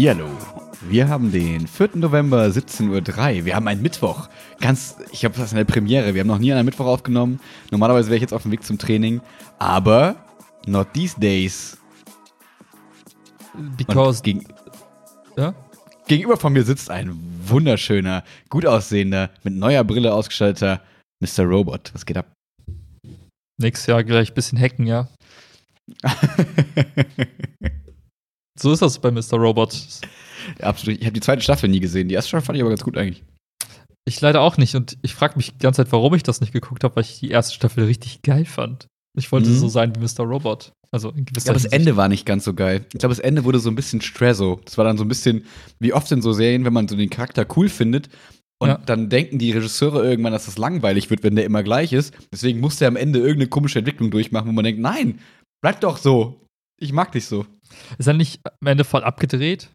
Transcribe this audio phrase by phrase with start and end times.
[0.00, 0.30] Hallihallo.
[0.88, 1.90] Wir haben den 4.
[1.96, 3.44] November 17.03 Uhr.
[3.44, 4.30] Wir haben einen Mittwoch.
[4.58, 6.14] Ganz, ich habe das in der Premiere.
[6.14, 7.38] Wir haben noch nie einen Mittwoch aufgenommen.
[7.70, 9.20] Normalerweise wäre ich jetzt auf dem Weg zum Training.
[9.58, 10.16] Aber
[10.66, 11.76] not these days.
[13.76, 14.22] Because.
[14.22, 14.46] Gegen,
[15.36, 15.52] ja?
[16.08, 20.80] Gegenüber von mir sitzt ein wunderschöner, gut aussehender, mit neuer Brille ausgestatteter
[21.20, 21.44] Mr.
[21.44, 21.90] Robot.
[21.92, 22.32] Was geht ab?
[23.58, 25.08] Nix, ja, gleich ein bisschen hacken, ja.
[28.60, 29.34] so ist das bei Mr.
[29.34, 29.72] Robot.
[30.58, 30.98] Ja, absolut.
[30.98, 32.08] Ich habe die zweite Staffel nie gesehen.
[32.08, 33.22] Die erste Staffel fand ich aber ganz gut eigentlich.
[34.06, 34.74] Ich leider auch nicht.
[34.74, 37.20] Und ich frage mich die ganze Zeit, warum ich das nicht geguckt habe, weil ich
[37.20, 38.86] die erste Staffel richtig geil fand.
[39.16, 39.56] Ich wollte mhm.
[39.56, 40.24] so sein wie Mr.
[40.24, 40.72] Robot.
[40.92, 42.84] Also in gewisser ja, aber das Ende war nicht ganz so geil.
[42.92, 44.60] Ich glaube, das Ende wurde so ein bisschen Stresso.
[44.64, 45.44] Das war dann so ein bisschen,
[45.78, 48.08] wie oft in so Serien, wenn man so den Charakter cool findet.
[48.58, 48.78] Und ja.
[48.84, 52.12] dann denken die Regisseure irgendwann, dass das langweilig wird, wenn der immer gleich ist.
[52.32, 55.20] Deswegen muss der am Ende irgendeine komische Entwicklung durchmachen, wo man denkt, nein,
[55.62, 56.40] bleib doch so.
[56.78, 57.46] Ich mag dich so.
[57.98, 59.70] Ist er nicht am Ende voll abgedreht?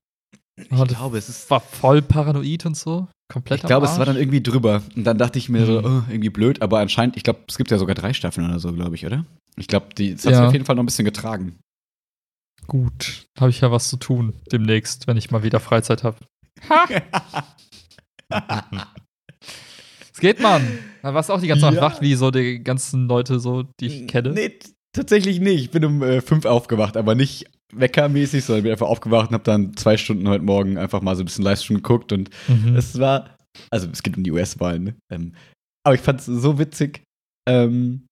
[0.57, 3.07] Ich und glaube, es ist war voll paranoid und so.
[3.31, 4.83] Komplett Ich glaube, es war dann irgendwie drüber.
[4.95, 5.65] Und dann dachte ich mir mhm.
[5.65, 8.59] so, oh, irgendwie blöd, aber anscheinend, ich glaube, es gibt ja sogar drei Staffeln oder
[8.59, 9.25] so, glaube ich, oder?
[9.57, 10.47] Ich glaube, die hat ja.
[10.47, 11.57] auf jeden Fall noch ein bisschen getragen.
[12.67, 16.17] Gut, habe ich ja was zu tun demnächst, wenn ich mal wieder Freizeit habe.
[20.13, 20.65] Es geht, Mann.
[21.01, 21.81] Da warst du auch die ganze Nacht ja.
[21.81, 24.31] wach, wie so die ganzen Leute, so, die ich kenne.
[24.31, 24.57] Nee,
[24.93, 25.65] tatsächlich nicht.
[25.65, 27.47] Ich bin um äh, fünf aufgewacht, aber nicht
[27.79, 31.23] weckermäßig, sondern bin einfach aufgewacht und habe dann zwei Stunden heute Morgen einfach mal so
[31.23, 32.75] ein bisschen Livestream geguckt und mhm.
[32.75, 33.37] es war,
[33.69, 34.95] also es geht um die US-Wahlen, ne?
[35.11, 35.33] Ähm,
[35.83, 37.03] aber ich fand es so witzig,
[37.47, 38.07] ähm,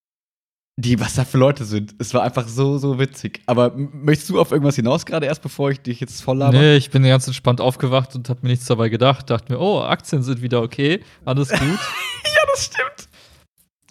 [0.80, 1.94] die, was da für Leute sind.
[2.00, 3.42] Es war einfach so, so witzig.
[3.46, 6.58] Aber möchtest du auf irgendwas hinaus gerade erst, bevor ich dich jetzt voll laber?
[6.58, 9.30] Nee, ich bin ganz entspannt aufgewacht und habe mir nichts dabei gedacht.
[9.30, 11.60] Dachte mir, oh, Aktien sind wieder okay, alles gut.
[11.62, 13.10] ja, das stimmt.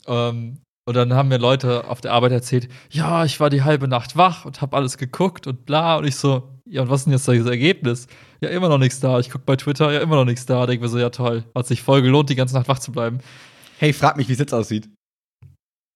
[0.06, 3.86] Ähm, und dann haben mir Leute auf der Arbeit erzählt, ja, ich war die halbe
[3.86, 5.96] Nacht wach und habe alles geguckt und bla.
[5.96, 8.08] Und ich so, ja, und was ist denn jetzt das Ergebnis?
[8.40, 9.20] Ja, immer noch nichts da.
[9.20, 10.66] Ich gucke bei Twitter, ja, immer noch nichts da.
[10.66, 11.44] Denke mir so, ja, toll.
[11.54, 13.18] Hat sich voll gelohnt, die ganze Nacht wach zu bleiben.
[13.78, 14.90] Hey, frag mich, wie es jetzt aussieht.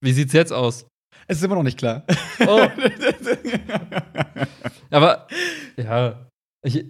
[0.01, 0.87] Wie sieht's jetzt aus?
[1.27, 2.05] Es ist immer noch nicht klar.
[2.47, 2.69] Oh.
[4.91, 5.27] Aber,
[5.77, 6.29] ja.
[6.63, 6.87] Ich, ich,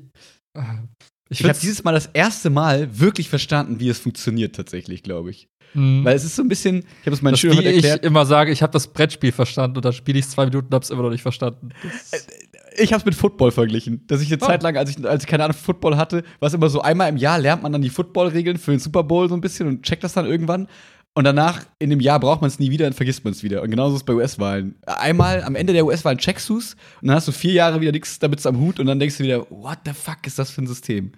[1.30, 5.48] ich habe dieses Mal das erste Mal wirklich verstanden, wie es funktioniert, tatsächlich, glaube ich.
[5.76, 6.04] Mhm.
[6.04, 8.00] Weil es ist so ein bisschen, ich habe es meinen Schülern erklärt.
[8.00, 10.74] ich immer sage, ich habe das Brettspiel verstanden und dann spiele ich zwei Minuten und
[10.74, 11.68] habe es immer noch nicht verstanden.
[11.82, 12.32] Das äh,
[12.78, 14.06] ich habe es mit Football verglichen.
[14.06, 14.46] Dass ich eine oh.
[14.46, 17.08] Zeit lang, als ich, als ich keine Ahnung Football hatte, war es immer so, einmal
[17.08, 19.82] im Jahr lernt man dann die Football-Regeln für den Super Bowl so ein bisschen und
[19.82, 20.68] checkt das dann irgendwann.
[21.14, 23.62] Und danach, in dem Jahr, braucht man es nie wieder und vergisst man es wieder.
[23.62, 24.74] Und genauso ist es bei US-Wahlen.
[24.84, 27.92] Einmal am Ende der US-Wahlen checkst du es und dann hast du vier Jahre wieder
[27.92, 30.60] nichts damit am Hut und dann denkst du wieder, what the fuck ist das für
[30.60, 31.12] ein System?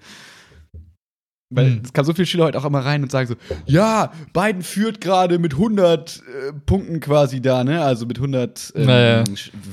[1.50, 1.82] Weil hm.
[1.82, 5.00] es kamen so viele Schüler heute auch immer rein und sagen so, ja, Biden führt
[5.00, 7.82] gerade mit 100 äh, Punkten quasi da, ne?
[7.82, 9.24] Also mit 100 ähm, naja.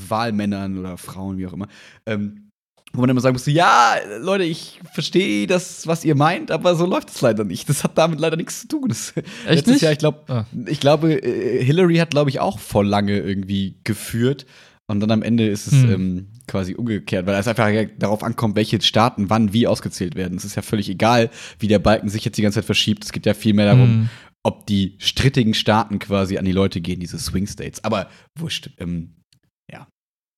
[0.07, 1.67] Wahlmännern oder Frauen, wie auch immer.
[2.05, 2.45] Ähm,
[2.93, 6.85] wo man immer sagen musste, ja, Leute, ich verstehe das, was ihr meint, aber so
[6.85, 7.67] läuft es leider nicht.
[7.67, 8.87] Das hat damit leider nichts zu tun.
[8.87, 9.13] Das,
[9.47, 9.81] Echt nicht?
[9.81, 10.45] Jahr, ich glaube, ah.
[10.65, 14.45] ich glaube, äh, Hillary hat, glaube ich, auch voll lange irgendwie geführt.
[14.87, 15.91] Und dann am Ende ist es hm.
[15.91, 20.37] ähm, quasi umgekehrt, weil es einfach darauf ankommt, welche Staaten wann wie ausgezählt werden.
[20.37, 21.29] Es ist ja völlig egal,
[21.59, 23.03] wie der Balken sich jetzt die ganze Zeit verschiebt.
[23.03, 24.09] Es geht ja viel mehr darum, hm.
[24.43, 27.83] ob die strittigen Staaten quasi an die Leute gehen, diese Swing States.
[27.83, 29.15] Aber wurscht, ähm,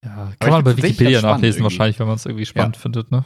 [0.08, 2.82] ja, kann man bei Wikipedia nachlesen, wahrscheinlich, wenn man es irgendwie spannend ja.
[2.82, 3.26] findet, ne?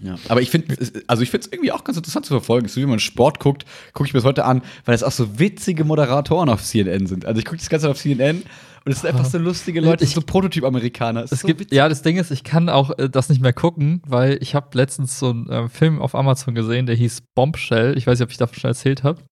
[0.00, 0.76] Ja, aber ich finde,
[1.06, 2.68] also ich finde es irgendwie auch ganz interessant zu verfolgen.
[2.68, 5.38] So wie man Sport guckt, gucke ich mir das heute an, weil es auch so
[5.38, 7.26] witzige Moderatoren auf CNN sind.
[7.26, 8.42] Also ich gucke das Ganze auf CNN
[8.84, 11.24] und es sind einfach so lustige Leute, ich, so Prototyp-Amerikaner.
[11.24, 11.76] Es so gibt, witzig.
[11.76, 14.68] ja, das Ding ist, ich kann auch äh, das nicht mehr gucken, weil ich habe
[14.78, 17.98] letztens so einen äh, Film auf Amazon gesehen, der hieß Bombshell.
[17.98, 19.22] Ich weiß nicht, ob ich davon schon erzählt habe.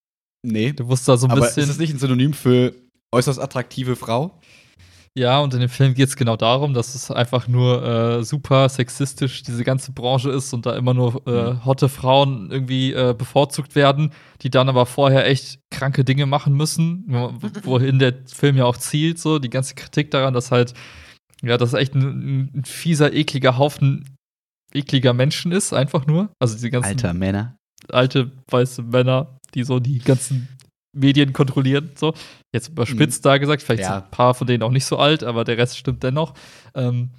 [0.42, 0.72] Nee.
[0.72, 1.62] Du wusstest da so ein aber bisschen.
[1.62, 2.74] Ist es nicht ein Synonym für
[3.12, 4.38] äußerst attraktive Frau?
[5.16, 8.68] Ja, und in dem Film geht es genau darum, dass es einfach nur äh, super
[8.68, 11.64] sexistisch diese ganze Branche ist und da immer nur äh, mhm.
[11.64, 17.04] hotte Frauen irgendwie äh, bevorzugt werden, die dann aber vorher echt kranke Dinge machen müssen,
[17.62, 20.74] wohin der Film ja auch zielt, so die ganze Kritik daran, dass halt,
[21.42, 24.16] ja, das echt ein, ein fieser, ekliger Haufen
[24.74, 26.30] ekliger Menschen ist, einfach nur.
[26.38, 26.90] Also diese ganzen.
[26.90, 27.56] Alter Männer.
[27.88, 30.48] Alte weiße Männer, die so die ganzen
[30.96, 31.90] Medien kontrollieren.
[31.94, 32.14] So.
[32.54, 33.28] Jetzt überspitzt mhm.
[33.28, 33.94] da gesagt, vielleicht ja.
[33.94, 36.34] sind ein paar von denen auch nicht so alt, aber der Rest stimmt dennoch.
[36.75, 37.10] Ähm,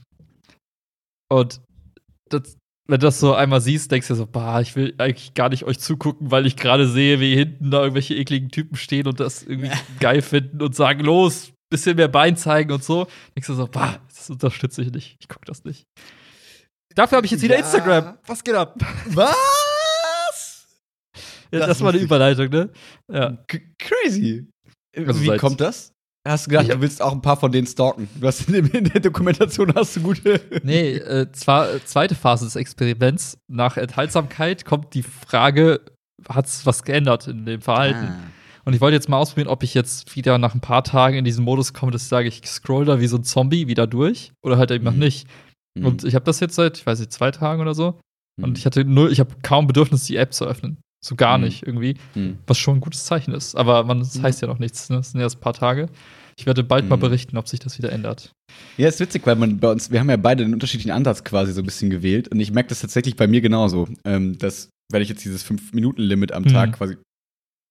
[1.29, 1.62] und
[2.29, 2.57] das,
[2.88, 5.65] wenn du das so einmal siehst, denkst du so, bah, ich will eigentlich gar nicht
[5.65, 9.44] euch zugucken, weil ich gerade sehe, wie hinten da irgendwelche ekligen Typen stehen und das
[9.44, 13.07] irgendwie geil finden und sagen, los, bisschen mehr Bein zeigen und so.
[13.35, 15.18] Denkst du so, bah, das unterstütze ich nicht.
[15.19, 15.85] Ich gucke das nicht.
[16.95, 17.62] Dafür habe ich jetzt wieder ja.
[17.62, 18.18] Instagram.
[18.25, 18.75] Was geht ab?
[19.09, 19.35] Was?
[21.51, 22.69] Ja, das, das war eine Überleitung, ne?
[23.11, 23.38] Ja.
[23.77, 24.47] Crazy.
[24.95, 25.94] Also Wie kommt das?
[26.31, 28.09] hast du gedacht, du willst auch ein paar von denen stalken?
[28.19, 30.41] Du hast in, der Dokumentation hast du gute.
[30.63, 33.38] Nee, äh, zwar äh, zweite Phase des Experiments.
[33.47, 35.81] Nach Enthaltsamkeit kommt die Frage,
[36.27, 38.07] hat es was geändert in dem Verhalten?
[38.07, 38.19] Ah.
[38.65, 41.23] Und ich wollte jetzt mal ausprobieren, ob ich jetzt wieder nach ein paar Tagen in
[41.23, 44.33] diesen Modus komme, dass ich sage, ich scroll da wie so ein Zombie wieder durch
[44.44, 44.91] oder halt eben mhm.
[44.91, 45.27] noch nicht.
[45.77, 45.85] Mhm.
[45.85, 47.97] Und ich habe das jetzt seit, ich weiß nicht, zwei Tagen oder so.
[48.38, 48.44] Mhm.
[48.44, 50.79] Und ich hatte null, ich habe kaum Bedürfnis, die App zu öffnen.
[51.03, 51.45] So gar mhm.
[51.45, 51.95] nicht irgendwie.
[52.15, 52.38] Mhm.
[52.47, 53.55] Was schon ein gutes Zeichen ist.
[53.55, 54.23] Aber man, das mhm.
[54.23, 54.89] heißt ja noch nichts.
[54.89, 54.97] Ne?
[54.97, 55.89] Das sind erst ein paar Tage.
[56.39, 58.31] Ich werde bald mal berichten, ob sich das wieder ändert.
[58.77, 61.51] Ja, ist witzig, weil man bei uns, wir haben ja beide einen unterschiedlichen Ansatz quasi
[61.51, 62.27] so ein bisschen gewählt.
[62.27, 63.88] Und ich merke das tatsächlich bei mir genauso.
[64.05, 66.97] Ähm, dass, wenn ich jetzt dieses 5-Minuten-Limit am Tag quasi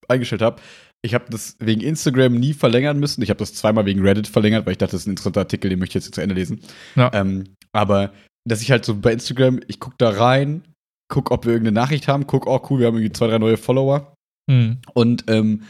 [0.08, 0.60] eingestellt habe,
[1.04, 3.22] ich habe das wegen Instagram nie verlängern müssen.
[3.22, 5.70] Ich habe das zweimal wegen Reddit verlängert, weil ich dachte, das ist ein interessanter Artikel,
[5.70, 6.60] den möchte ich jetzt zu Ende lesen.
[6.96, 7.10] Ja.
[7.14, 8.12] Ähm, aber
[8.48, 10.62] dass ich halt so bei Instagram, ich gucke da rein,
[11.08, 13.56] guck, ob wir irgendeine Nachricht haben, guck, oh cool, wir haben irgendwie zwei, drei neue
[13.56, 14.14] Follower.
[14.48, 14.78] Mhm.
[14.94, 15.62] Und ähm,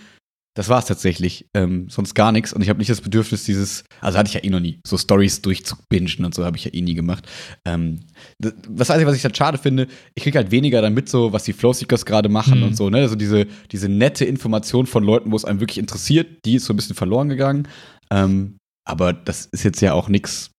[0.56, 1.47] das war es tatsächlich.
[1.55, 2.55] Ähm, sonst gar nichts.
[2.55, 4.97] Und ich habe nicht das Bedürfnis, dieses, also hatte ich ja eh noch nie, so
[4.97, 7.29] Stories durchzubingen und so habe ich ja eh nie gemacht.
[7.67, 8.00] Ähm,
[8.38, 11.44] das, das Einzige, was ich halt schade finde, ich kriege halt weniger damit so, was
[11.44, 12.67] die Flowseekers gerade machen mhm.
[12.69, 12.99] und so, ne?
[12.99, 16.73] Also diese, diese nette Information von Leuten, wo es einem wirklich interessiert, die ist so
[16.73, 17.69] ein bisschen verloren gegangen.
[18.11, 18.56] Ähm,
[18.89, 20.53] aber das ist jetzt ja auch nichts,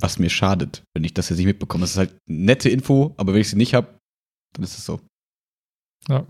[0.00, 1.84] was mir schadet, wenn ich das jetzt nicht mitbekomme.
[1.84, 3.98] Es ist halt nette Info, aber wenn ich sie nicht habe,
[4.54, 5.00] dann ist es so.
[6.08, 6.26] Ja.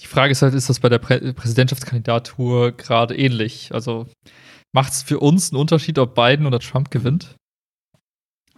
[0.00, 3.74] Die Frage ist halt, ist das bei der Prä Präsidentschaftskandidatur gerade ähnlich?
[3.74, 4.06] Also
[4.72, 7.34] macht es für uns einen Unterschied, ob Biden oder Trump gewinnt?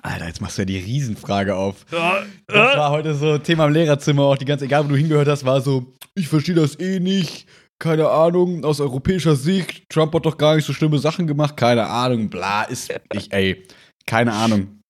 [0.02, 1.84] Alter, jetzt machst du ja die Riesenfrage auf.
[2.46, 5.44] Das war heute so Thema im Lehrerzimmer, auch die ganze, egal wo du hingehört hast,
[5.44, 7.46] war so, ich verstehe das eh nicht,
[7.78, 11.86] keine Ahnung, aus europäischer Sicht, Trump hat doch gar nicht so schlimme Sachen gemacht, keine
[11.86, 13.66] Ahnung, bla, ist, ich, ey,
[14.10, 14.80] keine Ahnung.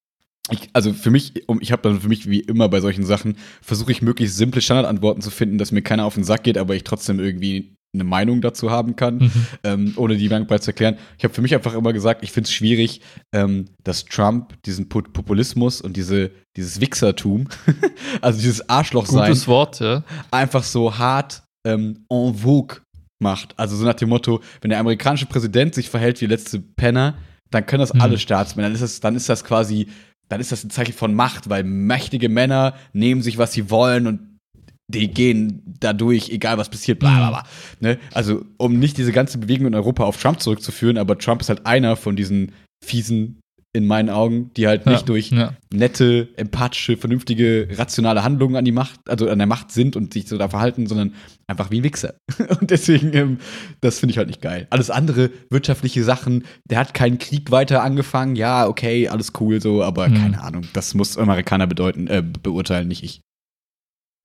[0.50, 3.92] Ich, also für mich, ich habe dann für mich wie immer bei solchen Sachen, versuche
[3.92, 6.84] ich möglichst simple Standardantworten zu finden, dass mir keiner auf den Sack geht, aber ich
[6.84, 9.32] trotzdem irgendwie eine Meinung dazu haben kann, mhm.
[9.62, 10.96] ähm, ohne die Bankpreis zu erklären.
[11.18, 13.02] Ich habe für mich einfach immer gesagt, ich finde es schwierig,
[13.32, 17.48] ähm, dass Trump diesen Populismus und diese, dieses Wichsertum,
[18.22, 20.02] also dieses Arschlochsein, Gutes Wort, ja.
[20.30, 22.78] einfach so hart ähm, en vogue
[23.18, 23.52] macht.
[23.58, 27.18] Also so nach dem Motto, wenn der amerikanische Präsident sich verhält wie letzte Penner,
[27.50, 28.00] dann können das mhm.
[28.00, 28.68] alle Staatsmänner.
[28.68, 29.88] Dann ist das, dann ist das quasi
[30.30, 34.06] dann ist das ein Zeichen von Macht, weil mächtige Männer nehmen sich, was sie wollen
[34.06, 34.38] und
[34.86, 37.42] die gehen dadurch, egal was passiert, bla bla bla.
[37.80, 37.98] Ne?
[38.12, 41.66] Also, um nicht diese ganze Bewegung in Europa auf Trump zurückzuführen, aber Trump ist halt
[41.66, 42.52] einer von diesen
[42.84, 43.40] fiesen
[43.72, 45.54] in meinen Augen, die halt nicht ja, durch ja.
[45.72, 50.26] nette, empathische, vernünftige, rationale Handlungen an die Macht, also an der Macht sind und sich
[50.26, 51.14] so da verhalten, sondern
[51.46, 52.14] einfach wie ein Wichser.
[52.60, 53.38] Und deswegen, ähm,
[53.80, 54.66] das finde ich halt nicht geil.
[54.70, 59.82] Alles andere, wirtschaftliche Sachen, der hat keinen Krieg weiter angefangen, ja, okay, alles cool so,
[59.84, 60.14] aber mhm.
[60.14, 63.20] keine Ahnung, das muss Amerikaner bedeuten, äh, beurteilen, nicht ich.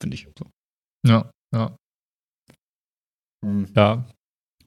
[0.01, 0.45] Finde ich so.
[1.07, 1.75] Ja, ja.
[3.43, 3.67] Mhm.
[3.75, 4.05] Ja,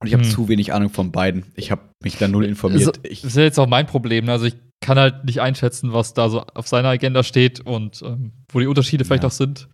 [0.00, 0.30] und ich habe hm.
[0.30, 1.46] zu wenig Ahnung von beiden.
[1.56, 3.00] Ich habe mich da null informiert.
[3.02, 4.28] Das ist jetzt auch mein Problem.
[4.28, 8.32] Also ich kann halt nicht einschätzen, was da so auf seiner Agenda steht und ähm,
[8.50, 9.28] wo die Unterschiede vielleicht ja.
[9.28, 9.68] auch sind.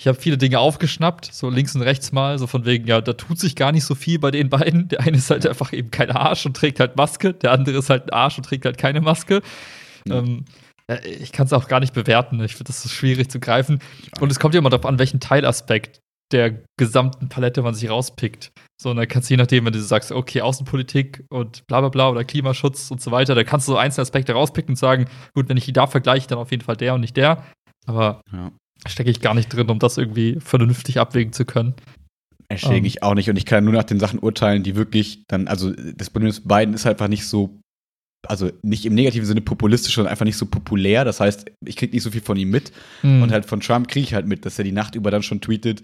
[0.00, 3.14] Ich habe viele Dinge aufgeschnappt, so links und rechts mal, so von wegen, ja, da
[3.14, 4.88] tut sich gar nicht so viel bei den beiden.
[4.88, 7.90] Der eine ist halt einfach eben kein Arsch und trägt halt Maske, der andere ist
[7.90, 9.42] halt ein Arsch und trägt halt keine Maske.
[10.06, 10.18] Ja.
[10.18, 10.44] Ähm,
[10.86, 12.40] äh, ich kann es auch gar nicht bewerten.
[12.42, 13.80] Ich finde das so schwierig zu greifen.
[14.20, 16.00] Und es kommt ja immer darauf an, welchen Teilaspekt
[16.32, 18.52] der gesamten Palette man sich rauspickt.
[18.80, 21.88] So, und dann kannst du je nachdem, wenn du sagst, okay, Außenpolitik und bla bla
[21.88, 25.06] bla oder Klimaschutz und so weiter, da kannst du so einzelne Aspekte rauspicken und sagen,
[25.34, 27.44] gut, wenn ich die da vergleiche, dann auf jeden Fall der und nicht der.
[27.86, 28.52] Aber ja.
[28.86, 31.74] stecke ich gar nicht drin, um das irgendwie vernünftig abwägen zu können.
[32.48, 32.78] Erstecke um.
[32.78, 32.84] Ähm.
[32.84, 35.72] ich auch nicht und ich kann nur nach den Sachen urteilen, die wirklich dann, also
[35.72, 37.58] das Problem ist, Biden ist einfach nicht so
[38.26, 41.04] also nicht im negativen Sinne populistisch, sondern einfach nicht so populär.
[41.04, 42.72] Das heißt, ich kriege nicht so viel von ihm mit.
[43.02, 43.22] Mhm.
[43.22, 45.40] Und halt von Trump kriege ich halt mit, dass er die Nacht über dann schon
[45.40, 45.82] tweetet,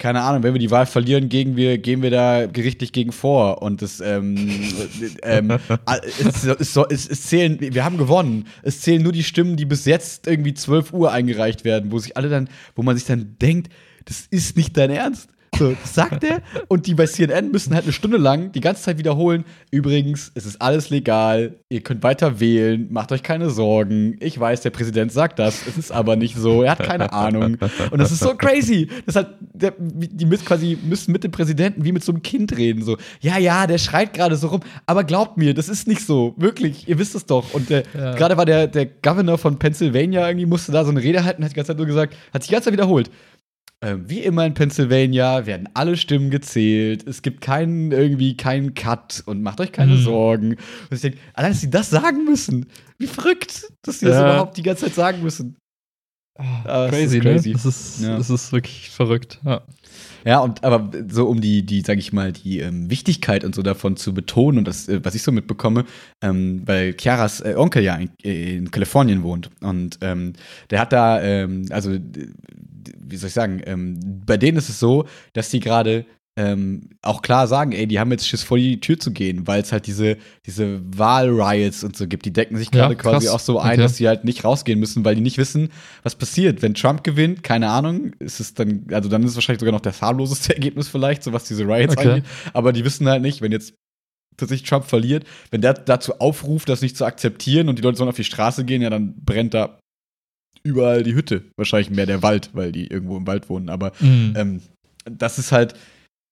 [0.00, 3.62] keine Ahnung, wenn wir die Wahl verlieren, gegen wir, gehen wir da gerichtlich gegen vor.
[3.62, 4.36] Und das, ähm,
[5.22, 5.58] ähm,
[6.18, 8.46] es, es, es, es, zählen, wir haben gewonnen.
[8.62, 12.16] Es zählen nur die Stimmen, die bis jetzt irgendwie 12 Uhr eingereicht werden, wo sich
[12.16, 13.70] alle dann, wo man sich dann denkt,
[14.06, 15.28] das ist nicht dein Ernst.
[15.58, 16.40] So, das sagt er.
[16.68, 19.44] Und die bei CNN müssen halt eine Stunde lang die ganze Zeit wiederholen.
[19.70, 21.56] Übrigens, es ist alles legal.
[21.68, 22.88] Ihr könnt weiter wählen.
[22.90, 24.16] Macht euch keine Sorgen.
[24.20, 25.66] Ich weiß, der Präsident sagt das.
[25.66, 26.62] Es ist aber nicht so.
[26.62, 27.58] Er hat keine Ahnung.
[27.90, 28.88] Und das ist so crazy.
[29.04, 32.56] Das hat, der, die müssen quasi müssen mit dem Präsidenten wie mit so einem Kind
[32.56, 32.82] reden.
[32.82, 34.60] So, ja, ja, der schreit gerade so rum.
[34.86, 36.34] Aber glaubt mir, das ist nicht so.
[36.38, 36.88] Wirklich.
[36.88, 37.52] Ihr wisst es doch.
[37.52, 37.82] Und ja.
[37.92, 41.50] gerade war der, der Governor von Pennsylvania irgendwie musste da so eine Rede halten, hat
[41.50, 43.10] die ganze Zeit nur gesagt, hat sich die ganze Zeit wiederholt.
[43.82, 47.06] Ähm, wie immer in Pennsylvania werden alle Stimmen gezählt.
[47.06, 50.02] Es gibt keinen irgendwie keinen Cut und macht euch keine mhm.
[50.02, 50.50] Sorgen.
[50.50, 52.66] Und ich denke, allein, dass sie das sagen müssen,
[52.98, 54.12] wie verrückt, dass sie ja.
[54.12, 55.56] das überhaupt die ganze Zeit sagen müssen.
[56.36, 57.48] Ah, crazy, das ist crazy.
[57.48, 57.52] Ne?
[57.54, 58.16] Das, ist, ja.
[58.16, 59.40] das ist wirklich verrückt.
[59.44, 59.62] Ja.
[60.24, 63.62] Ja, und aber so um die, die, sag ich mal, die ähm, Wichtigkeit und so
[63.62, 65.84] davon zu betonen und das, äh, was ich so mitbekomme,
[66.22, 70.34] ähm, weil Chiaras äh, Onkel ja in, in, Kalifornien wohnt und ähm,
[70.70, 71.96] der hat da, ähm, also
[72.98, 76.06] wie soll ich sagen, ähm, bei denen ist es so, dass die gerade
[76.36, 79.60] ähm, auch klar sagen, ey, die haben jetzt Schiss vor die Tür zu gehen, weil
[79.60, 82.24] es halt diese, diese Wahl-Riots und so gibt.
[82.24, 83.82] Die decken sich gerade ja, quasi auch so ein, okay.
[83.82, 85.70] dass sie halt nicht rausgehen müssen, weil die nicht wissen,
[86.02, 86.62] was passiert.
[86.62, 89.80] Wenn Trump gewinnt, keine Ahnung, ist es dann, also dann ist es wahrscheinlich sogar noch
[89.80, 92.08] das harmloseste Ergebnis vielleicht, so was diese Riots okay.
[92.08, 92.24] angeht.
[92.52, 93.74] Aber die wissen halt nicht, wenn jetzt
[94.36, 98.08] tatsächlich Trump verliert, wenn der dazu aufruft, das nicht zu akzeptieren und die Leute sollen
[98.08, 99.79] auf die Straße gehen, ja, dann brennt da
[100.62, 101.44] überall die Hütte.
[101.56, 103.68] Wahrscheinlich mehr der Wald, weil die irgendwo im Wald wohnen.
[103.68, 104.34] Aber mhm.
[104.36, 104.60] ähm,
[105.04, 105.74] das ist halt,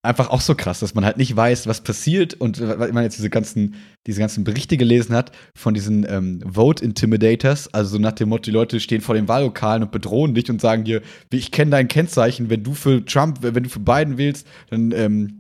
[0.03, 3.19] einfach auch so krass, dass man halt nicht weiß, was passiert und weil man jetzt
[3.19, 3.75] diese ganzen,
[4.07, 8.45] diese ganzen Berichte gelesen hat von diesen ähm, Vote Intimidators, also so nach dem Motto,
[8.45, 11.89] die Leute stehen vor den Wahllokalen und bedrohen dich und sagen dir, ich kenne dein
[11.89, 15.38] Kennzeichen, wenn du für Trump, wenn du für Biden wählst, dann ähm,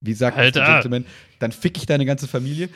[0.00, 0.60] wie sagt Alter.
[0.60, 1.04] der Gentleman,
[1.38, 2.68] dann fick ich deine ganze Familie.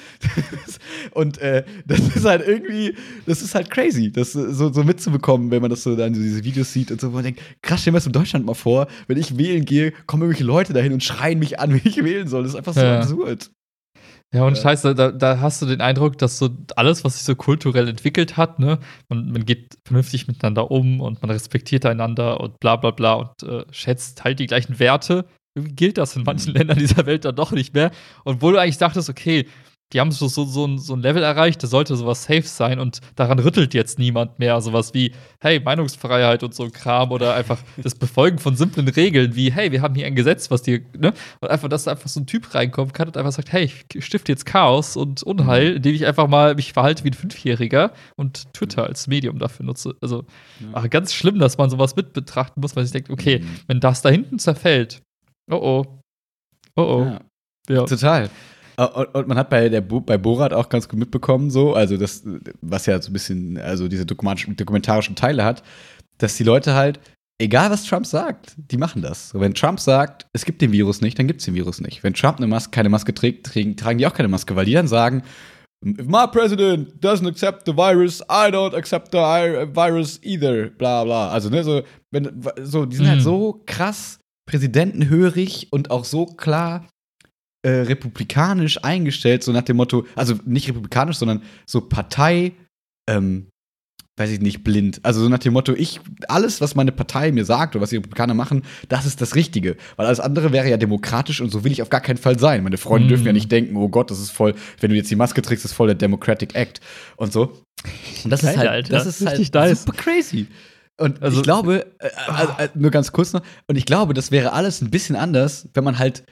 [1.12, 2.94] und äh, das ist halt irgendwie,
[3.26, 6.44] das ist halt crazy, das so, so mitzubekommen, wenn man das so dann so diese
[6.44, 8.88] Videos sieht und so, wo man denkt, krass, stell mir das in Deutschland mal vor,
[9.06, 12.28] wenn ich wählen gehe, kommen irgendwelche Leute dahin und schreien mich an, wenn ich wählen
[12.28, 12.42] soll.
[12.42, 12.98] Das ist einfach so ja.
[12.98, 13.50] absurd.
[14.34, 14.62] Ja, und ja.
[14.62, 18.38] scheiße, da, da, hast du den Eindruck, dass so alles, was sich so kulturell entwickelt
[18.38, 18.78] hat, ne,
[19.10, 23.42] man, man geht vernünftig miteinander um und man respektiert einander und bla bla bla und
[23.42, 26.58] äh, schätzt halt die gleichen Werte, irgendwie gilt das in manchen mhm.
[26.58, 27.90] Ländern dieser Welt dann doch nicht mehr.
[28.24, 29.46] Und wo du eigentlich dachtest, okay,
[29.92, 32.78] die haben so, so, so, ein, so ein Level erreicht, da sollte sowas safe sein
[32.78, 34.60] und daran rüttelt jetzt niemand mehr.
[34.60, 39.36] Sowas wie, hey, Meinungsfreiheit und so ein Kram oder einfach das Befolgen von simplen Regeln
[39.36, 41.12] wie, hey, wir haben hier ein Gesetz, was dir, ne?
[41.40, 44.04] Und einfach, dass da einfach so ein Typ reinkommen kann und einfach sagt, hey, ich
[44.04, 45.76] stifte jetzt Chaos und Unheil, mhm.
[45.76, 49.94] indem ich einfach mal mich verhalte wie ein Fünfjähriger und Twitter als Medium dafür nutze.
[50.00, 50.24] Also,
[50.72, 53.56] ach, ganz schlimm, dass man sowas mit betrachten muss, weil ich denke, okay, mhm.
[53.66, 55.02] wenn das da hinten zerfällt,
[55.50, 56.02] Oh oh.
[56.76, 57.04] Oh oh.
[57.04, 57.20] Ja.
[57.68, 57.84] ja.
[57.84, 58.30] Total.
[58.76, 62.24] Und man hat bei, der, bei Borat auch ganz gut mitbekommen, so, also das,
[62.62, 65.62] was ja so ein bisschen, also diese dokumentarischen Teile hat,
[66.18, 66.98] dass die Leute halt,
[67.38, 69.34] egal was Trump sagt, die machen das.
[69.34, 72.02] Wenn Trump sagt, es gibt den Virus nicht, dann gibt es den Virus nicht.
[72.02, 74.72] Wenn Trump eine Maske, keine Maske trägt, tragen, tragen die auch keine Maske, weil die
[74.72, 75.22] dann sagen,
[75.84, 79.18] If my president doesn't accept the virus, I don't accept the
[79.74, 80.70] virus either.
[80.70, 81.30] Bla bla.
[81.30, 81.82] Also, ne, so,
[82.12, 83.24] wenn, so, die sind halt mhm.
[83.24, 86.86] halt so krass präsidentenhörig und auch so klar
[87.62, 92.52] äh, republikanisch eingestellt, so nach dem Motto, also nicht republikanisch, sondern so Partei,
[93.08, 93.46] ähm,
[94.18, 95.00] weiß ich nicht, blind.
[95.04, 97.96] Also so nach dem Motto, ich, alles, was meine Partei mir sagt oder was die
[97.96, 99.76] Republikaner machen, das ist das Richtige.
[99.96, 102.64] Weil alles andere wäre ja demokratisch und so will ich auf gar keinen Fall sein.
[102.64, 103.08] Meine Freunde mm.
[103.10, 105.64] dürfen ja nicht denken, oh Gott, das ist voll, wenn du jetzt die Maske trägst,
[105.64, 106.80] ist voll der Democratic Act
[107.16, 107.62] und so.
[108.24, 108.92] Und das Geil, ist halt, Alter.
[108.92, 110.46] das ist halt super crazy.
[111.02, 114.30] Und also, ich glaube, äh, also, äh, nur ganz kurz noch, und ich glaube, das
[114.30, 116.24] wäre alles ein bisschen anders, wenn man halt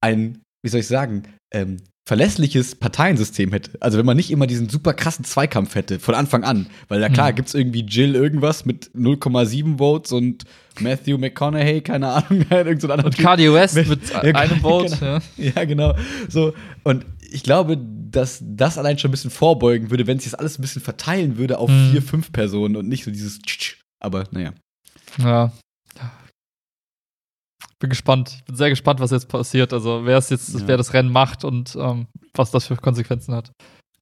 [0.00, 3.70] ein, wie soll ich sagen, ähm, verlässliches Parteiensystem hätte.
[3.80, 6.66] Also wenn man nicht immer diesen super krassen Zweikampf hätte, von Anfang an.
[6.88, 7.36] Weil ja klar, mhm.
[7.36, 10.44] gibt es irgendwie Jill irgendwas mit 0,7 Votes und
[10.80, 14.96] Matthew McConaughey, keine Ahnung, irgend so ein anderer Und Cardi West mit, mit einem Vote.
[14.96, 15.12] Genau.
[15.12, 15.52] Ja.
[15.54, 15.94] ja, genau.
[16.28, 20.38] So, und ich glaube, dass das allein schon ein bisschen vorbeugen würde, wenn sich das
[20.38, 21.92] alles ein bisschen verteilen würde auf mhm.
[21.92, 23.40] vier, fünf Personen und nicht so dieses
[24.02, 24.52] aber naja.
[25.18, 25.52] Ja.
[27.78, 28.34] Bin gespannt.
[28.36, 29.72] Ich bin sehr gespannt, was jetzt passiert.
[29.72, 30.66] Also, wer es jetzt, ja.
[30.66, 33.52] wer das Rennen macht und ähm, was das für Konsequenzen hat.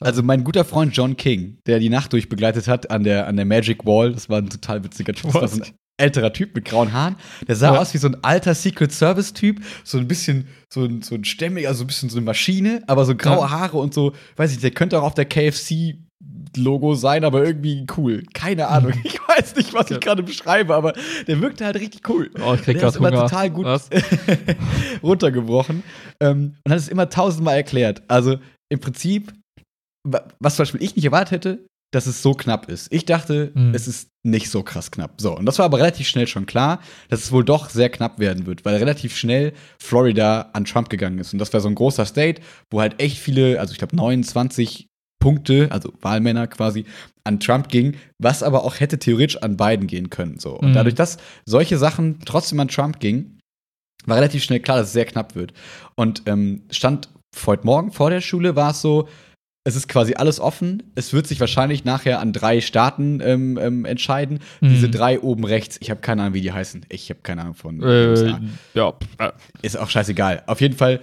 [0.03, 3.45] Also mein guter Freund John King, der die Nacht durchbegleitet hat an der, an der
[3.45, 5.31] Magic Wall, das war ein total witziger Typ.
[5.33, 7.17] Das war so ein älterer Typ mit grauen Haaren.
[7.47, 7.81] Der sah ja.
[7.81, 11.25] aus wie so ein alter Secret Service Typ, so ein bisschen so ein, so ein
[11.25, 13.51] stämmiger, so ein bisschen so eine Maschine, aber so graue.
[13.51, 15.99] Haare und so, weiß ich, der könnte auch auf der KFC
[16.57, 18.25] Logo sein, aber irgendwie cool.
[18.33, 18.93] Keine Ahnung.
[19.05, 20.93] Ich weiß nicht, was ich gerade beschreibe, aber
[21.29, 22.31] der wirkte halt richtig cool.
[22.45, 23.67] Oh, ich krieg der ist immer total gut
[25.05, 25.85] runtergebrochen
[26.21, 28.03] ähm, und hat es immer tausendmal erklärt.
[28.09, 28.39] Also
[28.69, 29.33] im Prinzip,
[30.05, 32.93] was zum Beispiel ich nicht erwartet hätte, dass es so knapp ist.
[32.93, 33.75] Ich dachte, mhm.
[33.75, 35.21] es ist nicht so krass knapp.
[35.21, 38.19] So, und das war aber relativ schnell schon klar, dass es wohl doch sehr knapp
[38.19, 41.33] werden wird, weil relativ schnell Florida an Trump gegangen ist.
[41.33, 44.87] Und das war so ein großer State, wo halt echt viele, also ich glaube 29
[45.21, 46.85] Punkte, also Wahlmänner quasi,
[47.23, 50.41] an Trump ging, was aber auch hätte theoretisch an Biden gehen können.
[50.41, 50.59] So.
[50.59, 50.75] Und mhm.
[50.75, 53.39] dadurch, dass solche Sachen trotzdem an Trump gingen,
[54.07, 55.53] war relativ schnell klar, dass es sehr knapp wird.
[55.95, 57.11] Und ähm, stand
[57.47, 59.09] heute Morgen vor der Schule, war es so,
[59.63, 60.83] es ist quasi alles offen.
[60.95, 64.41] Es wird sich wahrscheinlich nachher an drei Staaten ähm, ähm, entscheiden.
[64.61, 64.69] Mhm.
[64.71, 66.87] Diese drei oben rechts, ich habe keine Ahnung, wie die heißen.
[66.89, 67.83] Ich habe keine Ahnung von.
[67.83, 68.35] Äh,
[68.73, 68.95] ja.
[69.61, 70.45] Ist auch scheißegal.
[70.47, 71.01] Auf jeden Fall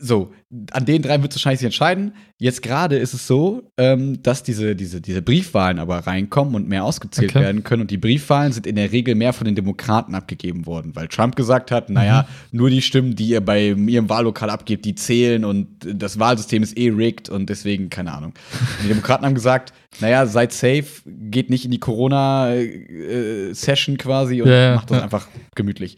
[0.00, 0.32] so,
[0.72, 2.12] an den drei wird es wahrscheinlich sich entscheiden.
[2.36, 6.84] Jetzt gerade ist es so, ähm, dass diese, diese, diese Briefwahlen aber reinkommen und mehr
[6.84, 7.44] ausgezählt okay.
[7.44, 7.82] werden können.
[7.82, 11.36] Und die Briefwahlen sind in der Regel mehr von den Demokraten abgegeben worden, weil Trump
[11.36, 11.94] gesagt hat, mhm.
[11.94, 16.64] naja, nur die Stimmen, die ihr bei ihrem Wahllokal abgebt, die zählen und das Wahlsystem
[16.64, 18.34] ist eh rigged und deswegen, keine Ahnung.
[18.82, 24.48] Die Demokraten haben gesagt, naja, seid safe, geht nicht in die Corona-Session äh, quasi und
[24.48, 25.04] ja, macht das ja.
[25.04, 25.96] einfach gemütlich.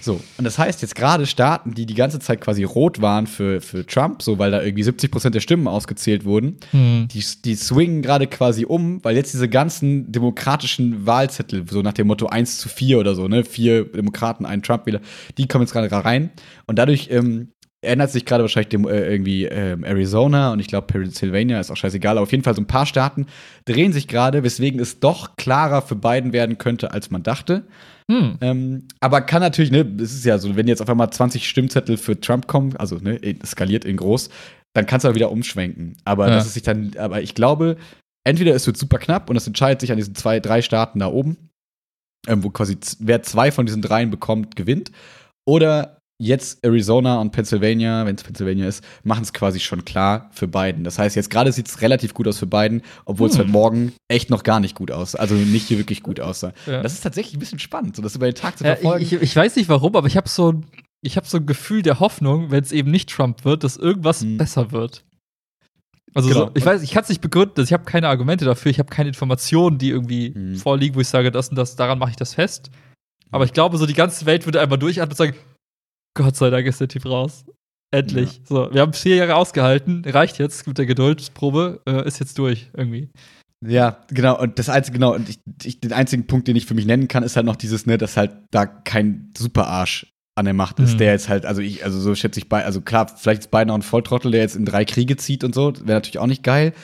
[0.00, 3.60] So, und das heißt, jetzt gerade Staaten, die die ganze Zeit quasi rot waren für,
[3.60, 7.08] für Trump, so weil da irgendwie 70 Prozent der Stimmen ausgezählt wurden, mhm.
[7.08, 12.06] die, die swingen gerade quasi um, weil jetzt diese ganzen demokratischen Wahlzettel, so nach dem
[12.06, 15.00] Motto 1 zu 4 oder so, ne, vier Demokraten, ein Trump-Wähler,
[15.36, 16.30] die kommen jetzt gerade rein.
[16.66, 17.48] Und dadurch ähm,
[17.80, 21.76] ändert sich gerade wahrscheinlich dem, äh, irgendwie äh, Arizona und ich glaube Pennsylvania ist auch
[21.76, 23.26] scheißegal, aber auf jeden Fall so ein paar Staaten
[23.64, 27.64] drehen sich gerade, weswegen es doch klarer für Biden werden könnte, als man dachte.
[28.10, 28.38] Hm.
[28.40, 31.96] Ähm, aber kann natürlich, ne, es ist ja so, wenn jetzt auf einmal 20 Stimmzettel
[31.98, 34.30] für Trump kommen, also ne, skaliert in groß,
[34.74, 35.96] dann kannst du auch wieder umschwenken.
[36.04, 36.34] Aber ja.
[36.34, 37.76] das ist sich dann, aber ich glaube,
[38.24, 41.08] entweder es wird super knapp und es entscheidet sich an diesen zwei, drei Staaten da
[41.08, 41.50] oben,
[42.26, 44.90] ähm, wo quasi wer zwei von diesen dreien bekommt, gewinnt.
[45.46, 50.48] Oder jetzt Arizona und Pennsylvania, wenn es Pennsylvania ist, machen es quasi schon klar für
[50.48, 50.82] Biden.
[50.82, 53.40] Das heißt, jetzt gerade sieht es relativ gut aus für Biden, obwohl es hm.
[53.40, 55.18] heute Morgen echt noch gar nicht gut aussah.
[55.18, 56.52] Also nicht hier wirklich gut aussah.
[56.66, 56.82] Ja.
[56.82, 59.04] Das ist tatsächlich ein bisschen spannend, so das über den Tag zu verfolgen.
[59.04, 60.60] Ja, ich, ich, weiß nicht warum, aber ich habe so,
[61.02, 64.20] ich hab so ein Gefühl der Hoffnung, wenn es eben nicht Trump wird, dass irgendwas
[64.22, 64.38] hm.
[64.38, 65.04] besser wird.
[66.14, 66.46] Also genau.
[66.46, 68.88] so, ich weiß, ich kann es nicht begründen, ich habe keine Argumente dafür, ich habe
[68.88, 70.56] keine Informationen, die irgendwie hm.
[70.56, 72.70] vorliegen, wo ich sage, das und das, daran mache ich das fest.
[73.30, 75.34] Aber ich glaube, so die ganze Welt würde einmal durchatmen und sagen,
[76.14, 77.44] Gott sei Dank ist der Typ raus.
[77.90, 78.38] Endlich.
[78.38, 78.42] Ja.
[78.44, 80.04] So, wir haben vier Jahre ausgehalten.
[80.04, 81.80] Reicht jetzt mit der Geduldsprobe.
[81.86, 83.08] Äh, ist jetzt durch irgendwie.
[83.66, 84.40] Ja, genau.
[84.40, 87.08] Und das einzige, genau, und ich, ich, den einzigen Punkt, den ich für mich nennen
[87.08, 90.94] kann, ist halt noch dieses, ne, dass halt da kein Superarsch an der Macht ist,
[90.94, 90.98] mhm.
[90.98, 93.76] der jetzt halt, also ich, also so schätze ich bei, also klar, vielleicht ist beinahe
[93.76, 96.74] ein Volltrottel, der jetzt in drei Kriege zieht und so, wäre natürlich auch nicht geil.